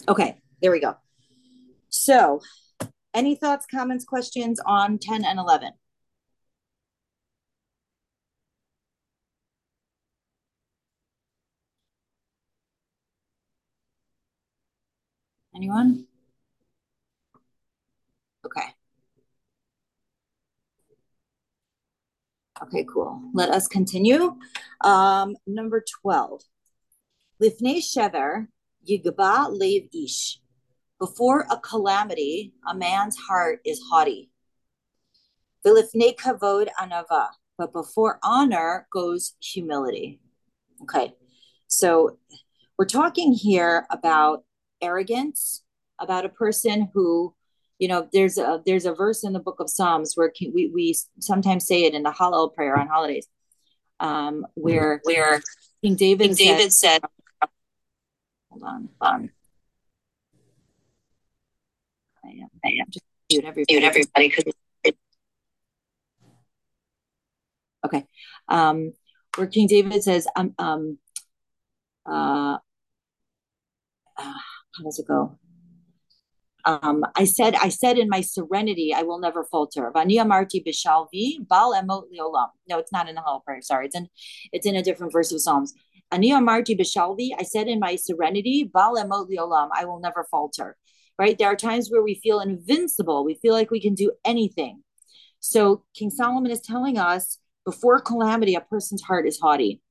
Okay, 0.08 0.42
there 0.62 0.72
we 0.72 0.80
go. 0.80 0.96
So, 1.90 2.42
any 3.14 3.36
thoughts, 3.36 3.66
comments, 3.70 4.06
questions 4.06 4.60
on 4.66 4.98
10 5.00 5.26
and 5.26 5.40
11? 5.40 5.72
Anyone? 15.56 16.08
Okay. 18.46 18.74
Okay, 22.64 22.86
cool. 22.92 23.22
Let 23.34 23.50
us 23.50 23.68
continue. 23.68 24.36
Um, 24.82 25.36
number 25.48 25.84
12. 26.02 26.42
Lifnei 27.42 27.78
shever 27.78 28.48
yigba 28.88 29.50
lev 29.50 29.90
ish. 29.94 30.40
Before 31.00 31.46
a 31.50 31.58
calamity, 31.58 32.54
a 32.68 32.76
man's 32.76 33.16
heart 33.16 33.60
is 33.66 33.82
haughty. 33.90 34.30
Vilifnei 35.66 36.16
kavod 36.16 36.68
anava. 36.80 37.28
But 37.58 37.74
before 37.74 38.20
honor 38.24 38.88
goes 38.92 39.34
humility. 39.42 40.20
Okay. 40.84 41.14
So 41.68 42.18
we're 42.78 42.86
talking 42.86 43.34
here 43.34 43.86
about 43.90 44.44
arrogance, 44.82 45.64
about 46.00 46.26
a 46.26 46.30
person 46.30 46.90
who 46.94 47.36
you 47.80 47.88
know 47.88 48.08
there's 48.14 48.38
a 48.38 48.62
there's 48.66 48.86
a 48.86 48.94
verse 48.94 49.24
in 49.24 49.34
the 49.34 49.40
book 49.40 49.60
of 49.60 49.70
psalms 49.70 50.14
where 50.16 50.32
we, 50.54 50.70
we 50.74 50.96
sometimes 51.20 51.66
say 51.66 51.84
it 51.84 51.94
in 51.94 52.04
the 52.04 52.12
hallel 52.12 52.54
prayer 52.54 52.78
on 52.78 52.88
holidays 52.88 53.28
um 54.02 54.46
where 54.56 55.00
where 55.04 55.42
king 55.82 55.96
david, 55.96 56.38
king 56.38 56.48
david 56.48 56.74
said, 56.74 57.02
said 57.02 57.10
hold 58.62 58.74
on 58.74 58.90
um 59.02 59.30
i 62.26 62.30
am 62.30 62.50
i 62.66 62.70
am 62.70 62.86
just 62.90 63.06
mute 63.32 63.46
everybody, 63.46 63.80
mute 63.80 63.84
everybody 63.84 64.54
okay 67.86 68.06
um 68.48 68.94
where 69.36 69.48
king 69.48 69.68
david 69.68 70.04
says 70.04 70.28
um 70.36 70.54
um 70.58 70.98
uh, 72.10 72.58
uh 74.18 74.40
how 74.76 74.84
does 74.84 75.00
it 75.00 75.08
go 75.08 75.38
um, 76.66 77.04
I 77.16 77.24
said, 77.24 77.56
I 77.56 77.70
said 77.70 77.98
in 77.98 78.10
my 78.10 78.22
serenity, 78.22 78.94
I 78.94 79.04
will 79.04 79.20
never 79.20 79.44
falter. 79.44 79.92
Vani 79.96 80.18
amarti 80.18 80.64
bishalvi 80.64 81.48
bal 81.48 81.74
emot 81.74 82.04
liolam. 82.14 82.50
No, 82.68 82.78
it's 82.80 82.92
not 82.92 83.08
in 83.08 83.16
the 83.16 83.22
Hallel 83.22 83.44
Prayer. 83.44 83.62
Sorry, 83.62 83.86
it's 83.86 83.96
in, 83.96 84.10
it's 84.52 84.66
in 84.66 84.76
a 84.76 84.84
different 84.84 85.14
verse 85.14 85.32
of 85.32 85.42
Psalms. 85.42 85.74
Ani 86.12 86.32
amarti 86.32 86.80
bishalvi. 86.80 87.30
I 87.38 87.44
said 87.44 87.68
in 87.68 87.80
my 87.80 87.96
serenity, 87.96 88.64
bal 88.64 88.96
emot 88.96 89.30
liolam. 89.30 89.70
I 89.74 89.86
will 89.86 90.00
never 90.00 90.26
falter. 90.30 90.76
Right? 91.18 91.38
There 91.38 91.50
are 91.50 91.56
times 91.56 91.90
where 91.90 92.02
we 92.02 92.16
feel 92.16 92.40
invincible. 92.40 93.26
We 93.26 93.36
feel 93.36 93.54
like 93.54 93.72
we 93.72 93.82
can 93.82 93.94
do 93.94 94.12
anything. 94.24 94.84
So 95.42 95.84
King 95.94 96.10
Solomon 96.10 96.52
is 96.52 96.62
telling 96.62 96.98
us 96.98 97.40
before 97.66 98.00
calamity, 98.00 98.56
a 98.56 98.62
person's 98.62 99.02
heart 99.02 99.28
is 99.28 99.40
haughty. 99.40 99.82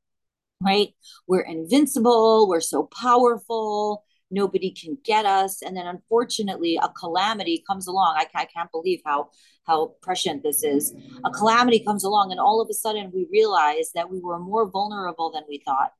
Right? 0.60 0.94
We're 1.26 1.42
invincible. 1.42 2.48
We're 2.48 2.60
so 2.60 2.84
powerful 2.84 4.04
nobody 4.30 4.70
can 4.70 4.98
get 5.04 5.24
us 5.24 5.62
and 5.62 5.76
then 5.76 5.86
unfortunately 5.86 6.78
a 6.82 6.88
calamity 6.88 7.64
comes 7.66 7.86
along 7.86 8.14
I, 8.18 8.26
I 8.34 8.44
can't 8.44 8.70
believe 8.70 9.00
how 9.04 9.30
how 9.64 9.94
prescient 10.02 10.42
this 10.42 10.62
is 10.62 10.94
a 11.24 11.30
calamity 11.30 11.80
comes 11.80 12.04
along 12.04 12.30
and 12.30 12.40
all 12.40 12.60
of 12.60 12.68
a 12.70 12.74
sudden 12.74 13.10
we 13.12 13.26
realize 13.30 13.90
that 13.94 14.10
we 14.10 14.20
were 14.20 14.38
more 14.38 14.70
vulnerable 14.70 15.30
than 15.32 15.44
we 15.48 15.62
thought 15.64 15.92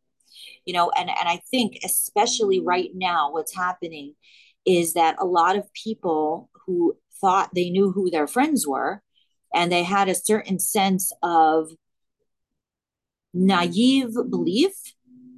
you 0.64 0.72
know 0.72 0.90
and 0.98 1.08
and 1.08 1.28
i 1.28 1.40
think 1.50 1.78
especially 1.84 2.60
right 2.60 2.90
now 2.94 3.32
what's 3.32 3.54
happening 3.54 4.14
is 4.64 4.94
that 4.94 5.16
a 5.18 5.24
lot 5.24 5.56
of 5.56 5.72
people 5.72 6.50
who 6.66 6.96
thought 7.20 7.50
they 7.54 7.70
knew 7.70 7.90
who 7.90 8.10
their 8.10 8.26
friends 8.26 8.66
were 8.66 9.02
and 9.54 9.72
they 9.72 9.82
had 9.82 10.08
a 10.08 10.14
certain 10.14 10.58
sense 10.58 11.12
of 11.22 11.70
naive 13.32 14.14
belief 14.30 14.72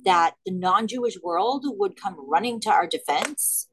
that 0.04 0.34
the 0.46 0.52
non 0.52 0.86
Jewish 0.86 1.16
world 1.22 1.64
would 1.66 1.96
come 1.96 2.16
running 2.28 2.60
to 2.60 2.70
our 2.70 2.86
defense. 2.86 3.68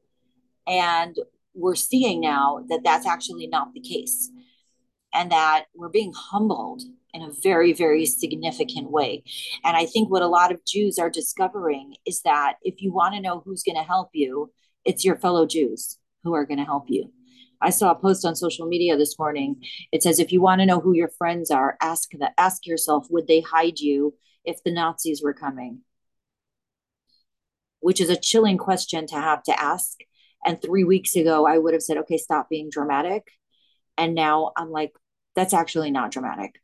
And 0.66 1.16
we're 1.54 1.74
seeing 1.74 2.20
now 2.20 2.64
that 2.68 2.84
that's 2.84 3.06
actually 3.06 3.46
not 3.46 3.72
the 3.72 3.80
case, 3.80 4.30
and 5.14 5.32
that 5.32 5.66
we're 5.74 5.88
being 5.88 6.12
humbled 6.14 6.82
in 7.18 7.28
a 7.28 7.32
very, 7.42 7.72
very 7.72 8.06
significant 8.06 8.90
way. 8.90 9.22
And 9.64 9.76
I 9.76 9.86
think 9.86 10.10
what 10.10 10.22
a 10.22 10.28
lot 10.28 10.52
of 10.52 10.64
Jews 10.66 10.98
are 10.98 11.10
discovering 11.10 11.94
is 12.06 12.22
that 12.22 12.54
if 12.62 12.80
you 12.80 12.92
want 12.92 13.14
to 13.14 13.20
know 13.20 13.42
who's 13.44 13.62
going 13.62 13.76
to 13.76 13.82
help 13.82 14.10
you, 14.12 14.52
it's 14.84 15.04
your 15.04 15.16
fellow 15.16 15.46
Jews 15.46 15.98
who 16.24 16.34
are 16.34 16.46
going 16.46 16.58
to 16.58 16.64
help 16.64 16.84
you. 16.88 17.12
I 17.60 17.70
saw 17.70 17.90
a 17.90 17.98
post 17.98 18.24
on 18.24 18.36
social 18.36 18.66
media 18.66 18.96
this 18.96 19.18
morning. 19.18 19.62
It 19.90 20.02
says, 20.02 20.20
if 20.20 20.30
you 20.30 20.40
want 20.40 20.60
to 20.60 20.66
know 20.66 20.80
who 20.80 20.94
your 20.94 21.10
friends 21.18 21.50
are, 21.50 21.76
ask 21.82 22.10
that 22.20 22.34
ask 22.38 22.66
yourself, 22.66 23.06
would 23.10 23.26
they 23.26 23.40
hide 23.40 23.80
you 23.80 24.14
if 24.44 24.62
the 24.62 24.72
Nazis 24.72 25.20
were 25.22 25.34
coming? 25.34 25.80
which 27.80 28.00
is 28.00 28.10
a 28.10 28.16
chilling 28.16 28.58
question 28.58 29.06
to 29.06 29.14
have 29.14 29.42
to 29.44 29.60
ask. 29.60 29.98
And 30.44 30.60
three 30.60 30.84
weeks 30.84 31.16
ago, 31.16 31.46
I 31.46 31.58
would 31.58 31.74
have 31.74 31.82
said, 31.82 31.98
okay, 31.98 32.16
stop 32.16 32.48
being 32.48 32.70
dramatic. 32.70 33.24
And 33.96 34.14
now 34.14 34.52
I'm 34.56 34.70
like, 34.70 34.92
that's 35.34 35.54
actually 35.54 35.90
not 35.90 36.10
dramatic. 36.10 36.60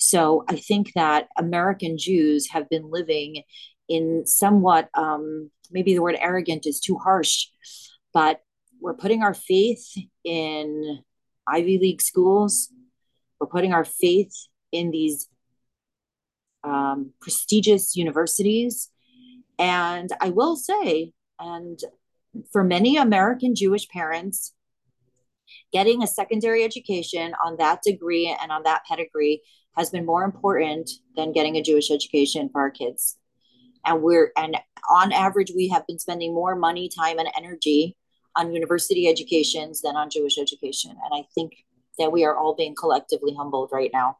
So 0.00 0.44
I 0.48 0.56
think 0.56 0.92
that 0.94 1.28
American 1.36 1.98
Jews 1.98 2.48
have 2.50 2.68
been 2.68 2.90
living 2.90 3.42
in 3.88 4.26
somewhat, 4.26 4.88
um, 4.94 5.50
maybe 5.70 5.94
the 5.94 6.02
word 6.02 6.16
arrogant 6.18 6.66
is 6.66 6.80
too 6.80 6.96
harsh, 6.96 7.46
but 8.12 8.40
we're 8.80 8.94
putting 8.94 9.22
our 9.22 9.34
faith 9.34 9.84
in 10.24 11.00
Ivy 11.46 11.78
League 11.78 12.02
schools. 12.02 12.72
We're 13.38 13.46
putting 13.46 13.72
our 13.72 13.84
faith 13.84 14.32
in 14.72 14.90
these 14.90 15.28
um, 16.64 17.12
prestigious 17.20 17.96
universities 17.96 18.90
and 19.60 20.08
I 20.22 20.30
will 20.30 20.56
say, 20.56 21.12
and 21.38 21.78
for 22.50 22.64
many 22.64 22.96
American 22.96 23.54
Jewish 23.54 23.86
parents, 23.88 24.54
getting 25.70 26.02
a 26.02 26.06
secondary 26.06 26.64
education 26.64 27.34
on 27.44 27.58
that 27.58 27.82
degree 27.82 28.34
and 28.40 28.50
on 28.50 28.62
that 28.62 28.84
pedigree 28.88 29.42
has 29.76 29.90
been 29.90 30.06
more 30.06 30.24
important 30.24 30.90
than 31.16 31.32
getting 31.32 31.56
a 31.56 31.62
Jewish 31.62 31.90
education 31.90 32.48
for 32.50 32.60
our 32.60 32.70
kids. 32.70 33.16
And 33.84 34.02
we're, 34.02 34.32
and 34.36 34.56
on 34.90 35.12
average, 35.12 35.52
we 35.54 35.68
have 35.68 35.86
been 35.86 35.98
spending 35.98 36.34
more 36.34 36.54
money, 36.56 36.88
time, 36.88 37.18
and 37.18 37.28
energy 37.36 37.96
on 38.36 38.52
university 38.52 39.08
educations 39.08 39.80
than 39.82 39.96
on 39.96 40.10
Jewish 40.10 40.38
education. 40.38 40.90
And 40.90 41.12
I 41.12 41.26
think 41.34 41.52
that 41.98 42.12
we 42.12 42.24
are 42.24 42.36
all 42.36 42.54
being 42.54 42.74
collectively 42.74 43.34
humbled 43.34 43.70
right 43.72 43.90
now 43.92 44.18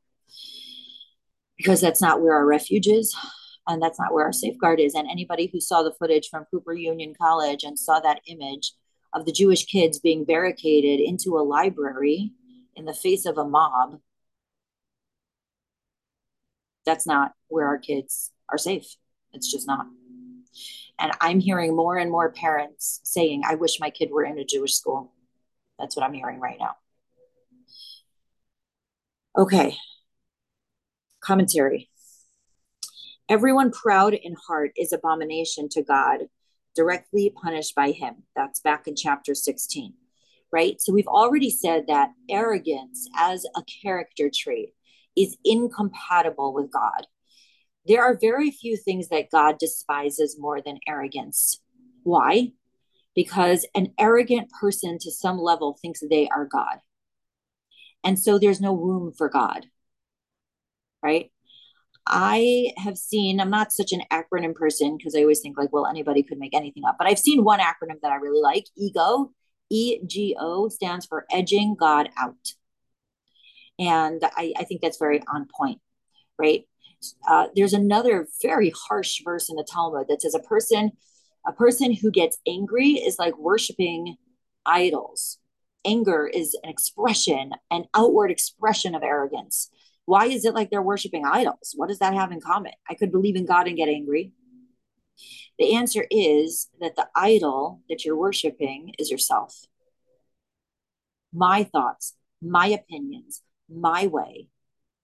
because 1.57 1.81
that's 1.81 2.01
not 2.01 2.21
where 2.23 2.35
our 2.35 2.47
refuge 2.47 2.87
is 2.87 3.15
and 3.67 3.83
that's 3.83 3.99
not 3.99 4.13
where 4.13 4.25
our 4.25 4.33
safeguard 4.33 4.81
is. 4.81 4.95
And 4.95 5.09
anybody 5.09 5.49
who 5.53 5.61
saw 5.61 5.83
the 5.83 5.95
footage 5.99 6.29
from 6.29 6.47
Cooper 6.51 6.73
Union 6.73 7.15
College 7.21 7.65
and 7.65 7.79
saw 7.79 8.01
that 8.01 8.21
image 8.27 8.73
of 9.13 9.25
the 9.25 9.33
Jewish 9.33 9.67
kids 9.67 9.99
being 9.99 10.25
barricaded 10.25 11.01
into 11.01 11.37
a 11.37 11.43
library 11.43 12.33
in 12.77 12.85
the 12.85 12.95
face 12.95 13.27
of 13.27 13.39
a 13.39 13.45
mob, 13.45 14.01
that's 16.87 17.07
not 17.07 17.33
where 17.49 17.67
our 17.67 17.79
kids 17.79 18.33
are 18.49 18.59
safe. 18.59 18.87
It's 19.33 19.51
just 19.51 19.67
not. 19.67 19.87
And 20.99 21.13
I'm 21.21 21.41
hearing 21.41 21.75
more 21.75 21.97
and 21.97 22.11
more 22.11 22.31
parents 22.31 23.01
saying, 23.05 23.43
I 23.47 23.55
wish 23.55 23.81
my 23.81 23.91
kid 23.91 24.11
were 24.11 24.25
in 24.25 24.39
a 24.39 24.45
Jewish 24.45 24.75
school. 24.75 25.13
That's 25.79 25.97
what 25.97 26.05
I'm 26.05 26.13
hearing 26.13 26.41
right 26.41 26.59
now. 26.59 26.77
Okay. 29.37 29.77
Commentary. 31.23 31.89
Everyone 33.29 33.71
proud 33.71 34.13
in 34.13 34.35
heart 34.47 34.73
is 34.77 34.93
abomination 34.93 35.69
to 35.71 35.83
God, 35.83 36.23
directly 36.75 37.33
punished 37.43 37.75
by 37.75 37.93
him. 37.93 38.25
That's 38.35 38.61
back 38.61 38.89
in 38.89 38.97
chapter 38.97 39.35
16, 39.35 39.95
right? 40.53 40.81
So 40.81 40.93
we've 40.93 41.07
already 41.07 41.49
said 41.49 41.87
that 41.87 42.11
arrogance 42.29 43.09
as 43.17 43.47
a 43.57 43.63
character 43.83 44.31
trait 44.35 44.75
is 45.23 45.37
incompatible 45.45 46.53
with 46.55 46.71
God. 46.71 47.07
There 47.87 48.03
are 48.03 48.19
very 48.21 48.51
few 48.51 48.77
things 48.77 49.09
that 49.09 49.31
God 49.31 49.59
despises 49.59 50.37
more 50.39 50.61
than 50.61 50.79
arrogance. 50.87 51.61
Why? 52.03 52.53
Because 53.15 53.67
an 53.75 53.93
arrogant 53.99 54.51
person 54.61 54.99
to 55.01 55.11
some 55.11 55.39
level 55.39 55.79
thinks 55.81 56.01
they 56.01 56.29
are 56.29 56.45
God. 56.45 56.79
And 58.05 58.19
so 58.19 58.39
there's 58.39 58.61
no 58.61 58.75
room 58.75 59.13
for 59.17 59.29
God 59.29 59.67
right? 61.03 61.31
I 62.07 62.73
have 62.79 62.97
seen, 62.97 63.41
I'm 63.41 63.51
not 63.51 63.73
such 63.73 63.93
an 63.93 64.03
acronym 64.11 64.55
person 64.55 64.97
because 64.97 65.15
I 65.15 65.21
always 65.21 65.41
think 65.41 65.57
like, 65.57 65.73
well, 65.73 65.87
anybody 65.87 66.23
could 66.23 66.39
make 66.39 66.55
anything 66.55 66.85
up, 66.85 66.97
but 66.99 67.07
I've 67.07 67.19
seen 67.19 67.45
one 67.45 67.61
acronym 67.61 68.01
that 68.03 68.13
I 68.13 68.17
really 68.17 68.41
like 68.41 68.65
EGO. 68.77 69.31
E 69.73 70.01
G 70.05 70.37
O 70.41 70.69
stands 70.69 71.07
for 71.07 71.27
edging 71.31 71.77
God 71.79 72.09
out. 72.19 72.55
And 73.81 74.23
I, 74.37 74.53
I 74.59 74.65
think 74.65 74.83
that's 74.83 74.99
very 74.99 75.23
on 75.33 75.49
point, 75.57 75.81
right? 76.39 76.65
Uh, 77.27 77.47
there's 77.57 77.73
another 77.73 78.29
very 78.43 78.73
harsh 78.89 79.23
verse 79.25 79.49
in 79.49 79.57
the 79.57 79.67
Talmud 79.69 80.07
that 80.09 80.21
says 80.21 80.35
a 80.35 80.41
person, 80.41 80.93
a 81.47 81.53
person 81.53 81.95
who 81.95 82.11
gets 82.11 82.39
angry 82.47 82.91
is 82.91 83.19
like 83.19 83.39
worshiping 83.39 84.17
idols. 84.67 85.39
Anger 85.87 86.27
is 86.27 86.55
an 86.63 86.69
expression, 86.69 87.53
an 87.71 87.87
outward 87.95 88.31
expression 88.31 88.95
of 88.95 89.03
arrogance. 89.03 89.71
Why 90.05 90.27
is 90.27 90.45
it 90.45 90.55
like 90.55 90.69
they're 90.69 90.83
worshiping 90.83 91.25
idols? 91.25 91.73
What 91.75 91.89
does 91.89 92.01
that 92.01 92.13
have 92.13 92.33
in 92.33 92.41
common? 92.43 92.73
I 92.89 92.95
could 92.95 93.11
believe 93.11 93.37
in 93.37 93.47
God 93.47 93.67
and 93.67 93.79
get 93.79 93.89
angry. 93.89 94.33
The 95.59 95.75
answer 95.75 96.05
is 96.11 96.69
that 96.81 96.97
the 96.97 97.09
idol 97.15 97.81
that 97.89 98.05
you're 98.05 98.17
worshiping 98.17 98.95
is 98.99 99.11
yourself. 99.11 99.57
My 101.33 101.65
thoughts, 101.65 102.15
my 102.43 102.67
opinions, 102.67 103.43
my 103.73 104.07
way. 104.07 104.49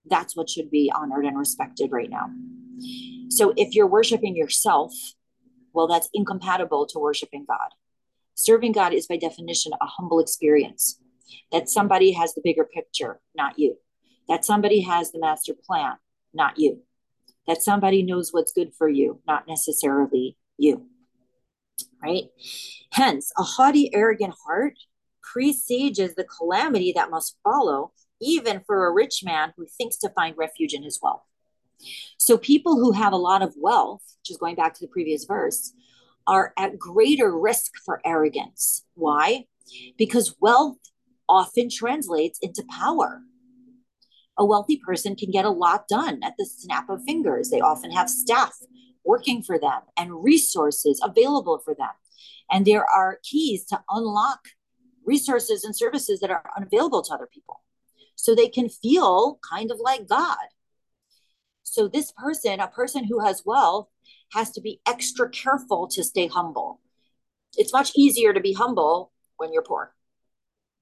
That's 0.05 0.35
what 0.35 0.49
should 0.49 0.69
be 0.69 0.91
honored 0.93 1.25
and 1.25 1.37
respected 1.37 1.91
right 1.91 2.09
now. 2.09 2.29
So 3.29 3.53
if 3.57 3.75
you're 3.75 3.87
worshiping 3.87 4.35
yourself, 4.35 4.93
well, 5.73 5.87
that's 5.87 6.09
incompatible 6.13 6.85
to 6.87 6.99
worshiping 6.99 7.45
God. 7.47 7.69
Serving 8.35 8.71
God 8.71 8.93
is 8.93 9.07
by 9.07 9.17
definition 9.17 9.73
a 9.81 9.85
humble 9.85 10.19
experience 10.19 10.99
that 11.51 11.69
somebody 11.69 12.11
has 12.13 12.33
the 12.33 12.41
bigger 12.43 12.63
picture, 12.63 13.19
not 13.35 13.59
you 13.59 13.77
that 14.27 14.45
somebody 14.45 14.81
has 14.81 15.11
the 15.11 15.19
master 15.19 15.53
plan, 15.53 15.93
not 16.33 16.57
you, 16.57 16.81
that 17.47 17.61
somebody 17.61 18.03
knows 18.03 18.31
what's 18.31 18.51
good 18.51 18.73
for 18.77 18.89
you, 18.89 19.21
not 19.27 19.47
necessarily 19.47 20.37
you. 20.57 20.87
Right? 22.01 22.25
Hence, 22.91 23.31
a 23.37 23.43
haughty, 23.43 23.93
arrogant 23.93 24.33
heart 24.45 24.73
presages 25.21 26.15
the 26.15 26.23
calamity 26.23 26.93
that 26.95 27.09
must 27.09 27.37
follow, 27.43 27.91
even 28.21 28.61
for 28.65 28.85
a 28.85 28.93
rich 28.93 29.23
man 29.23 29.53
who 29.57 29.65
thinks 29.65 29.97
to 29.97 30.09
find 30.09 30.37
refuge 30.37 30.73
in 30.73 30.83
his 30.83 30.99
wealth. 31.01 31.23
So, 32.17 32.37
people 32.37 32.75
who 32.75 32.91
have 32.91 33.13
a 33.13 33.17
lot 33.17 33.41
of 33.41 33.53
wealth, 33.57 34.01
which 34.19 34.31
is 34.31 34.37
going 34.37 34.55
back 34.55 34.73
to 34.73 34.81
the 34.81 34.87
previous 34.87 35.25
verse, 35.25 35.73
are 36.25 36.53
at 36.57 36.79
greater 36.79 37.37
risk 37.37 37.73
for 37.85 38.01
arrogance. 38.03 38.83
Why? 38.95 39.45
Because 39.97 40.35
wealth 40.39 40.77
often 41.29 41.69
translates 41.69 42.39
into 42.41 42.63
power 42.69 43.21
a 44.37 44.45
wealthy 44.45 44.77
person 44.77 45.15
can 45.15 45.31
get 45.31 45.45
a 45.45 45.49
lot 45.49 45.87
done 45.87 46.19
at 46.23 46.35
the 46.37 46.45
snap 46.45 46.89
of 46.89 47.03
fingers. 47.03 47.49
They 47.49 47.61
often 47.61 47.91
have 47.91 48.09
staff 48.09 48.53
working 49.03 49.41
for 49.41 49.57
them 49.57 49.81
and 49.97 50.23
resources 50.23 51.01
available 51.03 51.59
for 51.63 51.73
them. 51.73 51.89
And 52.51 52.65
there 52.65 52.85
are 52.85 53.19
keys 53.23 53.65
to 53.65 53.81
unlock 53.89 54.39
resources 55.05 55.63
and 55.63 55.75
services 55.75 56.19
that 56.19 56.29
are 56.29 56.43
unavailable 56.55 57.01
to 57.03 57.13
other 57.13 57.27
people. 57.31 57.61
So 58.17 58.35
they 58.35 58.49
can 58.49 58.67
feel 58.67 59.39
kind 59.47 59.71
of 59.71 59.79
like 59.79 60.09
God. 60.09 60.37
So, 61.63 61.87
this 61.87 62.11
person, 62.11 62.59
a 62.59 62.67
person 62.67 63.05
who 63.05 63.19
has 63.19 63.43
wealth, 63.45 63.87
has 64.33 64.51
to 64.51 64.61
be 64.61 64.81
extra 64.85 65.29
careful 65.29 65.87
to 65.89 66.03
stay 66.03 66.27
humble. 66.27 66.81
It's 67.55 67.71
much 67.71 67.91
easier 67.95 68.33
to 68.33 68.39
be 68.39 68.53
humble 68.53 69.11
when 69.37 69.53
you're 69.53 69.63
poor, 69.63 69.93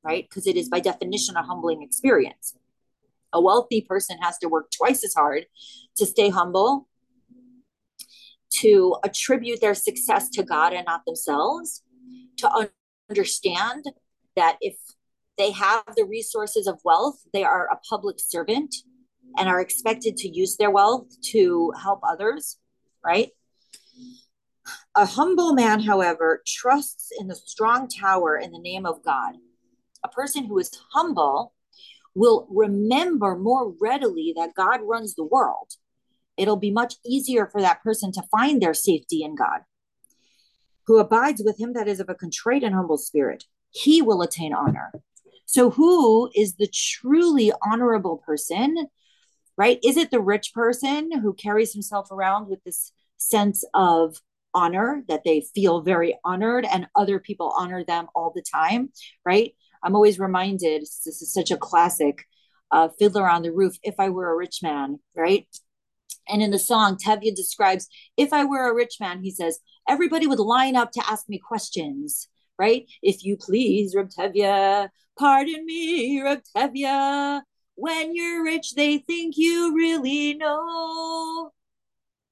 right? 0.04 0.26
Because 0.28 0.48
it 0.48 0.56
is 0.56 0.70
by 0.70 0.80
definition 0.80 1.36
a 1.36 1.44
humbling 1.44 1.84
experience. 1.84 2.56
A 3.34 3.42
wealthy 3.42 3.82
person 3.82 4.18
has 4.20 4.38
to 4.40 4.48
work 4.48 4.72
twice 4.72 5.04
as 5.04 5.14
hard 5.14 5.46
to 5.98 6.06
stay 6.06 6.30
humble, 6.30 6.88
to 8.52 8.96
attribute 9.04 9.60
their 9.60 9.76
success 9.76 10.30
to 10.30 10.44
God 10.44 10.72
and 10.72 10.86
not 10.86 11.06
themselves, 11.06 11.84
to 12.38 12.70
understand 13.10 13.86
that 14.36 14.58
if 14.62 14.78
they 15.38 15.52
have 15.52 15.84
the 15.96 16.06
resources 16.06 16.68
of 16.68 16.80
wealth, 16.84 17.20
they 17.34 17.44
are 17.44 17.68
a 17.68 17.80
public 17.90 18.18
servant 18.20 18.74
and 19.38 19.50
are 19.50 19.60
expected 19.60 20.18
to 20.18 20.30
use 20.30 20.58
their 20.58 20.72
wealth 20.72 21.08
to 21.32 21.74
help 21.82 22.00
others, 22.08 22.58
right? 23.04 23.32
A 24.96 25.06
humble 25.06 25.54
man, 25.54 25.82
however, 25.82 26.42
trusts 26.48 27.10
in 27.20 27.28
the 27.28 27.36
strong 27.36 27.88
tower 27.88 28.38
in 28.38 28.52
the 28.52 28.60
name 28.60 28.86
of 28.86 29.04
God. 29.04 29.36
A 30.04 30.10
person 30.10 30.46
who 30.46 30.58
is 30.58 30.72
humble 30.94 31.54
will 32.14 32.48
remember 32.50 33.36
more 33.36 33.74
readily 33.82 34.34
that 34.38 34.56
God 34.56 34.80
runs 34.84 35.16
the 35.16 35.26
world. 35.26 35.74
It'll 36.38 36.56
be 36.56 36.72
much 36.72 36.96
easier 37.06 37.46
for 37.46 37.62
that 37.62 37.84
person 37.84 38.12
to 38.14 38.24
find 38.32 38.62
their 38.62 38.74
safety 38.74 39.24
in 39.24 39.36
God. 39.36 39.62
Who 40.88 40.98
abides 41.00 41.42
with 41.44 41.60
him 41.60 41.74
that 41.74 41.88
is 41.88 42.00
of 42.00 42.10
a 42.10 42.16
contrite 42.16 42.64
and 42.64 42.74
humble 42.74 42.98
spirit, 42.98 43.46
he 43.72 44.02
will 44.02 44.22
attain 44.22 44.54
honor. 44.54 44.94
So, 45.46 45.70
who 45.70 46.30
is 46.36 46.56
the 46.56 46.68
truly 46.68 47.52
honorable 47.64 48.22
person? 48.26 48.88
Right? 49.58 49.80
Is 49.84 49.98
it 49.98 50.12
the 50.12 50.20
rich 50.20 50.54
person 50.54 51.12
who 51.22 51.34
carries 51.34 51.74
himself 51.74 52.12
around 52.12 52.48
with 52.50 52.64
this 52.64 52.91
sense 53.18 53.64
of 53.74 54.18
honor 54.54 55.04
that 55.08 55.24
they 55.24 55.46
feel 55.54 55.82
very 55.82 56.18
honored 56.26 56.66
and 56.66 56.88
other 56.96 57.20
people 57.20 57.54
honor 57.58 57.84
them 57.84 58.08
all 58.16 58.32
the 58.36 58.43
time? 58.43 58.89
Right? 59.26 59.54
I'm 59.84 59.96
always 59.96 60.20
reminded 60.20 60.82
this 60.82 61.22
is 61.22 61.34
such 61.34 61.52
a 61.52 61.58
classic 61.58 62.26
uh, 62.72 62.89
Fiddler 63.00 63.30
on 63.30 63.43
the 63.43 63.52
Roof, 63.52 63.76
If 63.84 63.96
I 64.00 64.10
Were 64.10 64.32
a 64.32 64.36
Rich 64.36 64.60
Man, 64.64 65.00
right? 65.16 65.48
And 66.28 66.41
in 66.41 66.52
the 66.52 66.60
song, 66.60 66.98
Tevye 66.98 67.36
describes, 67.36 67.88
If 68.18 68.34
I 68.34 68.46
were 68.46 68.70
a 68.70 68.74
rich 68.74 68.98
man, 69.00 69.22
he 69.22 69.32
says, 69.32 69.60
everybody 69.88 70.28
would 70.28 70.39
line 70.39 70.76
up 70.76 70.91
to 70.93 71.10
ask 71.10 71.30
me 71.30 71.39
questions, 71.39 72.28
right? 72.58 72.86
If 73.02 73.24
you 73.24 73.38
please, 73.38 73.96
Reb 73.96 74.10
Tevye, 74.10 74.89
pardon 75.18 75.66
me, 75.66 76.22
Tevye. 76.55 77.41
When 77.76 78.16
you're 78.16 78.43
rich, 78.43 78.74
they 78.76 78.99
think 78.99 79.36
you 79.38 79.76
really 79.76 80.34
know. 80.36 81.51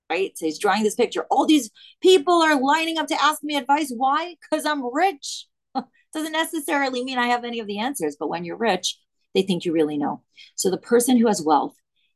Right? 0.09 0.37
So 0.37 0.45
he's 0.45 0.59
drawing 0.59 0.83
this 0.83 0.95
picture. 0.95 1.25
All 1.29 1.45
these 1.45 1.69
people 2.01 2.41
are 2.41 2.59
lining 2.59 2.97
up 2.97 3.07
to 3.07 3.21
ask 3.21 3.43
me 3.43 3.55
advice. 3.55 3.91
Why? 3.95 4.35
Because 4.41 4.65
I'm 4.65 4.93
rich 4.93 5.47
doesn't 6.13 6.31
necessarily 6.31 7.03
mean 7.03 7.17
I 7.17 7.27
have 7.27 7.43
any 7.43 7.59
of 7.59 7.67
the 7.67 7.79
answers, 7.79 8.15
but 8.19 8.29
when 8.29 8.45
you're 8.45 8.57
rich, 8.57 8.97
they 9.33 9.41
think 9.41 9.65
you 9.65 9.73
really 9.73 9.97
know. 9.97 10.21
So 10.55 10.69
the 10.69 10.77
person 10.77 11.17
who 11.17 11.27
has 11.27 11.41
wealth 11.41 11.75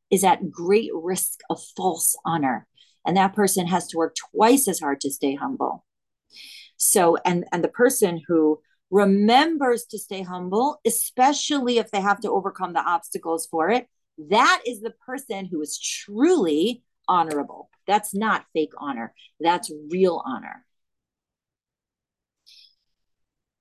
is 0.09 0.23
at 0.23 0.51
great 0.51 0.91
risk 0.93 1.39
of 1.49 1.61
false 1.75 2.15
honor. 2.25 2.67
And 3.05 3.17
that 3.17 3.33
person 3.33 3.67
has 3.67 3.87
to 3.87 3.97
work 3.97 4.15
twice 4.31 4.67
as 4.67 4.79
hard 4.79 5.01
to 5.01 5.11
stay 5.11 5.35
humble. 5.35 5.85
So, 6.77 7.17
and, 7.25 7.45
and 7.51 7.63
the 7.63 7.69
person 7.69 8.21
who 8.27 8.59
remembers 8.89 9.85
to 9.85 9.99
stay 9.99 10.21
humble, 10.21 10.79
especially 10.85 11.77
if 11.77 11.91
they 11.91 12.01
have 12.01 12.19
to 12.21 12.31
overcome 12.31 12.73
the 12.73 12.79
obstacles 12.79 13.47
for 13.47 13.69
it, 13.69 13.87
that 14.29 14.61
is 14.65 14.81
the 14.81 14.93
person 15.05 15.45
who 15.45 15.61
is 15.61 15.79
truly 15.79 16.83
honorable. 17.07 17.69
That's 17.85 18.13
not 18.15 18.45
fake 18.53 18.71
honor, 18.77 19.13
that's 19.39 19.71
real 19.91 20.21
honor. 20.25 20.65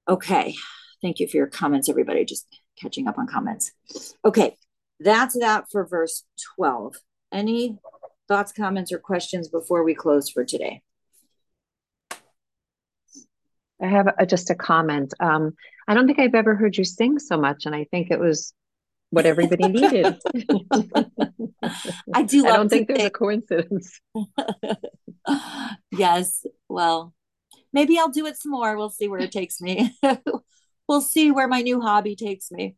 Okay. 0.09 0.55
Thank 1.03 1.19
you 1.21 1.29
for 1.29 1.37
your 1.37 1.49
comments, 1.49 1.89
everybody. 1.89 2.25
Just 2.25 2.47
catching 2.81 3.09
up 3.09 3.19
on 3.19 3.27
comments. 3.27 3.73
Okay. 4.25 4.57
That's 5.01 5.39
that 5.39 5.65
for 5.71 5.85
verse 5.85 6.23
12. 6.57 6.95
Any 7.33 7.77
thoughts, 8.29 8.53
comments, 8.53 8.93
or 8.93 8.99
questions 8.99 9.49
before 9.49 9.85
we 9.85 9.95
close 9.95 10.31
for 10.31 10.45
today? 10.45 10.83
I 13.81 13.87
have 13.87 14.09
a, 14.19 14.27
just 14.27 14.51
a 14.51 14.55
comment. 14.55 15.13
Um, 15.21 15.55
I 15.87 15.95
don't 15.95 16.07
think 16.07 16.19
I've 16.19 16.35
ever 16.35 16.55
heard 16.55 16.77
you 16.77 16.85
sing 16.85 17.19
so 17.19 17.37
much, 17.37 17.67
and 17.67 17.75
I 17.75 17.85
think 17.91 18.11
it 18.11 18.19
was 18.19 18.55
what 19.11 19.27
everybody 19.27 19.69
needed. 19.69 20.17
I 22.15 22.23
do. 22.23 22.47
I 22.47 22.57
don't 22.57 22.69
think 22.69 22.89
there's 22.89 23.05
a 23.05 23.11
coincidence. 23.11 24.01
yes. 25.93 26.45
Well, 26.69 27.15
maybe 27.73 27.99
I'll 27.99 28.09
do 28.09 28.27
it 28.27 28.39
some 28.39 28.53
more. 28.53 28.77
We'll 28.77 28.91
see 28.91 29.09
where 29.09 29.21
it 29.21 29.33
takes 29.33 29.61
me. 29.61 29.97
we'll 30.89 31.01
see 31.01 31.31
where 31.31 31.49
my 31.49 31.63
new 31.63 31.81
hobby 31.81 32.17
takes 32.17 32.51
me. 32.51 32.77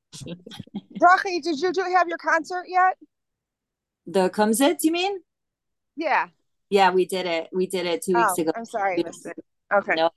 Rocky, 1.00 1.40
did 1.40 1.60
you 1.60 1.72
do 1.72 1.82
have 1.96 2.08
your 2.08 2.18
concert 2.18 2.64
yet? 2.66 2.96
The 4.06 4.30
Kumsitz, 4.30 4.78
you 4.82 4.92
mean? 4.92 5.18
Yeah. 5.96 6.28
Yeah, 6.70 6.90
we 6.90 7.06
did 7.06 7.26
it. 7.26 7.48
We 7.52 7.66
did 7.66 7.86
it 7.86 8.02
two 8.02 8.14
weeks 8.14 8.34
oh, 8.38 8.42
ago. 8.42 8.52
I'm 8.56 8.64
sorry, 8.64 9.00
I 9.00 9.02
missed 9.02 9.26
it. 9.26 9.36
Okay. 9.72 9.94
No 9.94 10.10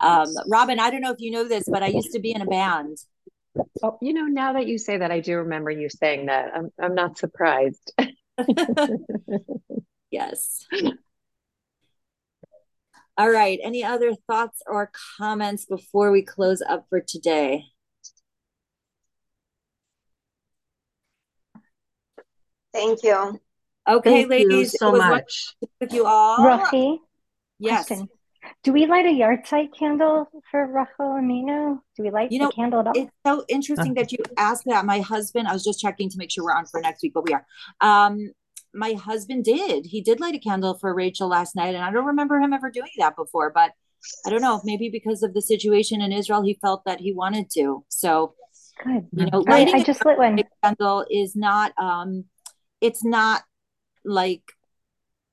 Um, 0.00 0.26
Robin, 0.48 0.78
I 0.80 0.90
don't 0.90 1.00
know 1.00 1.12
if 1.12 1.20
you 1.20 1.30
know 1.30 1.46
this, 1.46 1.64
but 1.68 1.82
I 1.82 1.88
used 1.88 2.12
to 2.12 2.18
be 2.20 2.32
in 2.32 2.42
a 2.42 2.46
band. 2.46 2.98
Oh, 3.82 3.98
you 4.00 4.12
know, 4.12 4.24
now 4.26 4.54
that 4.54 4.66
you 4.66 4.78
say 4.78 4.98
that, 4.98 5.10
I 5.10 5.20
do 5.20 5.36
remember 5.38 5.70
you 5.70 5.88
saying 5.88 6.26
that. 6.26 6.52
I'm 6.54 6.70
I'm 6.80 6.94
not 6.94 7.18
surprised. 7.18 7.92
yes. 10.10 10.66
All 13.18 13.30
right. 13.30 13.58
Any 13.62 13.84
other 13.84 14.14
thoughts 14.26 14.62
or 14.66 14.90
comments 15.18 15.66
before 15.66 16.10
we 16.10 16.22
close 16.22 16.62
up 16.62 16.86
for 16.88 17.00
today? 17.00 17.64
Thank 22.72 23.02
you. 23.02 23.38
Okay, 23.86 24.10
Thank 24.10 24.24
you 24.24 24.28
ladies, 24.48 24.74
it 24.74 24.78
so 24.78 24.92
much. 24.92 25.56
with 25.80 25.92
you 25.92 26.06
all. 26.06 26.38
Rafi, 26.38 26.98
Yes. 27.58 27.86
question. 27.86 28.08
Do 28.62 28.72
we 28.72 28.86
light 28.86 29.06
a 29.06 29.08
yahrzeit 29.08 29.76
candle 29.76 30.28
for 30.48 30.66
Rachel 30.66 31.14
Imeinu? 31.14 31.80
Do 31.96 32.02
we 32.02 32.10
light 32.10 32.30
You 32.30 32.46
the 32.46 32.52
candle 32.52 32.80
at 32.80 32.86
all? 32.86 32.92
It's 32.94 33.10
so 33.26 33.44
interesting 33.48 33.94
that 33.94 34.12
you 34.12 34.18
asked 34.36 34.64
that. 34.66 34.84
My 34.84 35.00
husband, 35.00 35.48
I 35.48 35.52
was 35.52 35.64
just 35.64 35.80
checking 35.80 36.08
to 36.10 36.16
make 36.16 36.30
sure 36.30 36.44
we're 36.44 36.54
on 36.54 36.66
for 36.66 36.80
next 36.80 37.02
week, 37.02 37.12
but 37.12 37.24
we 37.24 37.34
are. 37.34 37.44
Um, 37.80 38.30
my 38.72 38.92
husband 38.92 39.44
did. 39.44 39.86
He 39.86 40.00
did 40.00 40.20
light 40.20 40.36
a 40.36 40.38
candle 40.38 40.74
for 40.74 40.94
Rachel 40.94 41.28
last 41.28 41.56
night, 41.56 41.74
and 41.74 41.84
I 41.84 41.90
don't 41.90 42.04
remember 42.04 42.38
him 42.38 42.52
ever 42.52 42.70
doing 42.70 42.90
that 42.98 43.16
before, 43.16 43.50
but 43.50 43.72
I 44.24 44.30
don't 44.30 44.42
know, 44.42 44.60
maybe 44.64 44.88
because 44.90 45.24
of 45.24 45.34
the 45.34 45.42
situation 45.42 46.00
in 46.00 46.12
Israel, 46.12 46.42
he 46.42 46.58
felt 46.62 46.84
that 46.84 47.00
he 47.00 47.12
wanted 47.12 47.50
to. 47.54 47.84
So, 47.88 48.34
Good. 48.84 49.08
you 49.12 49.26
know, 49.26 49.44
I, 49.48 49.50
lighting 49.50 49.74
I 49.74 49.78
a 49.78 49.84
just 49.84 50.04
lit 50.06 50.18
one. 50.18 50.40
candle 50.62 51.04
is 51.10 51.34
not 51.34 51.72
um 51.78 52.24
it's 52.80 53.04
not 53.04 53.42
like 54.04 54.42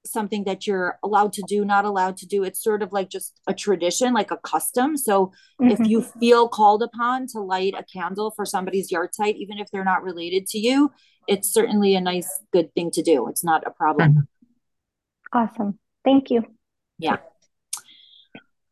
something 0.05 0.45
that 0.45 0.65
you're 0.65 0.97
allowed 1.03 1.33
to 1.33 1.43
do, 1.47 1.65
not 1.65 1.85
allowed 1.85 2.17
to 2.17 2.25
do. 2.25 2.43
It's 2.43 2.63
sort 2.63 2.81
of 2.81 2.93
like 2.93 3.09
just 3.09 3.39
a 3.47 3.53
tradition, 3.53 4.13
like 4.13 4.31
a 4.31 4.37
custom. 4.37 4.97
So 4.97 5.31
if 5.59 5.79
Mhm. 5.79 5.89
you 5.89 6.01
feel 6.01 6.47
called 6.47 6.81
upon 6.81 7.27
to 7.27 7.39
light 7.39 7.73
a 7.77 7.83
candle 7.83 8.31
for 8.31 8.45
somebody's 8.45 8.91
yahrzeit, 8.91 9.35
even 9.35 9.57
if 9.57 9.69
they're 9.71 9.83
not 9.83 10.03
related 10.03 10.47
to 10.47 10.59
you, 10.59 10.91
it's 11.27 11.49
certainly 11.49 11.95
a 11.95 12.01
nice, 12.01 12.43
good 12.51 12.73
thing 12.73 12.91
to 12.91 13.01
do. 13.01 13.27
It's 13.27 13.43
not 13.43 13.67
a 13.67 13.71
problem. 13.71 14.27
Awesome. 15.33 15.79
Thank 16.03 16.31
you. 16.31 16.43
Yeah. 16.97 17.17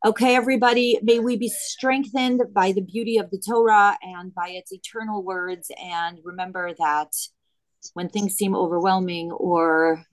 Okay, 0.05 0.35
everybody, 0.35 0.99
may 1.01 1.19
we 1.19 1.35
be 1.37 1.49
strengthened 1.49 2.53
by 2.53 2.71
the 2.71 2.81
beauty 2.81 3.17
of 3.17 3.29
the 3.31 3.39
Torah 3.39 3.97
and 4.01 4.33
by 4.33 4.49
its 4.49 4.71
eternal 4.71 5.23
words. 5.23 5.69
And 5.77 6.19
remember 6.23 6.73
that 6.75 7.13
when 7.93 8.07
things 8.07 8.35
seem 8.35 8.55
overwhelming 8.55 9.31
or 9.31 10.05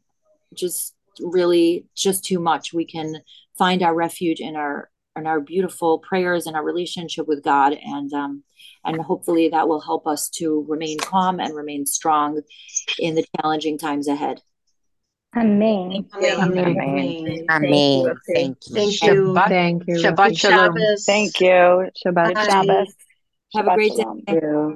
just 0.53 0.95
really 1.21 1.87
just 1.95 2.25
too 2.25 2.39
much, 2.41 2.73
we 2.73 2.85
can 2.85 3.17
find 3.57 3.83
our 3.83 3.95
refuge 3.95 4.41
in 4.41 4.57
our 4.57 4.91
in 5.17 5.27
our 5.27 5.41
beautiful 5.41 6.01
prayers 6.01 6.47
and 6.47 6.57
our 6.57 6.65
relationship 6.65 7.29
with 7.29 7.43
God. 7.43 7.73
And 7.73 8.13
um, 8.13 8.43
and 8.85 9.01
hopefully 9.01 9.49
that 9.49 9.69
will 9.69 9.81
help 9.81 10.07
us 10.07 10.29
to 10.37 10.65
remain 10.69 10.99
calm 10.99 11.41
and 11.41 11.55
remain 11.55 11.87
strong 11.87 12.43
in 12.99 13.15
the 13.15 13.25
challenging 13.41 13.79
times 13.79 14.09
ahead. 14.09 14.41
Amen. 15.37 16.07
Amen. 16.15 16.77
Amen. 16.79 17.47
Amen. 17.51 18.17
Thank 18.35 18.71
you. 18.71 18.75
Thank 18.75 19.03
you. 19.03 19.35
Thank 19.49 19.83
you. 19.89 19.95
Shabbat 19.95 20.17
Rafi. 20.17 20.39
shalom. 20.39 20.77
Thank 21.07 21.41
you. 21.41 21.91
Shabbat 22.07 22.39
shalom. 22.39 22.67
Shabbos. 22.67 22.95
Have 23.55 23.67
a 23.67 23.75
great 23.75 23.91
day. 23.91 24.03
shalom. 24.03 24.23
Thank 24.27 24.43
you. 24.43 24.73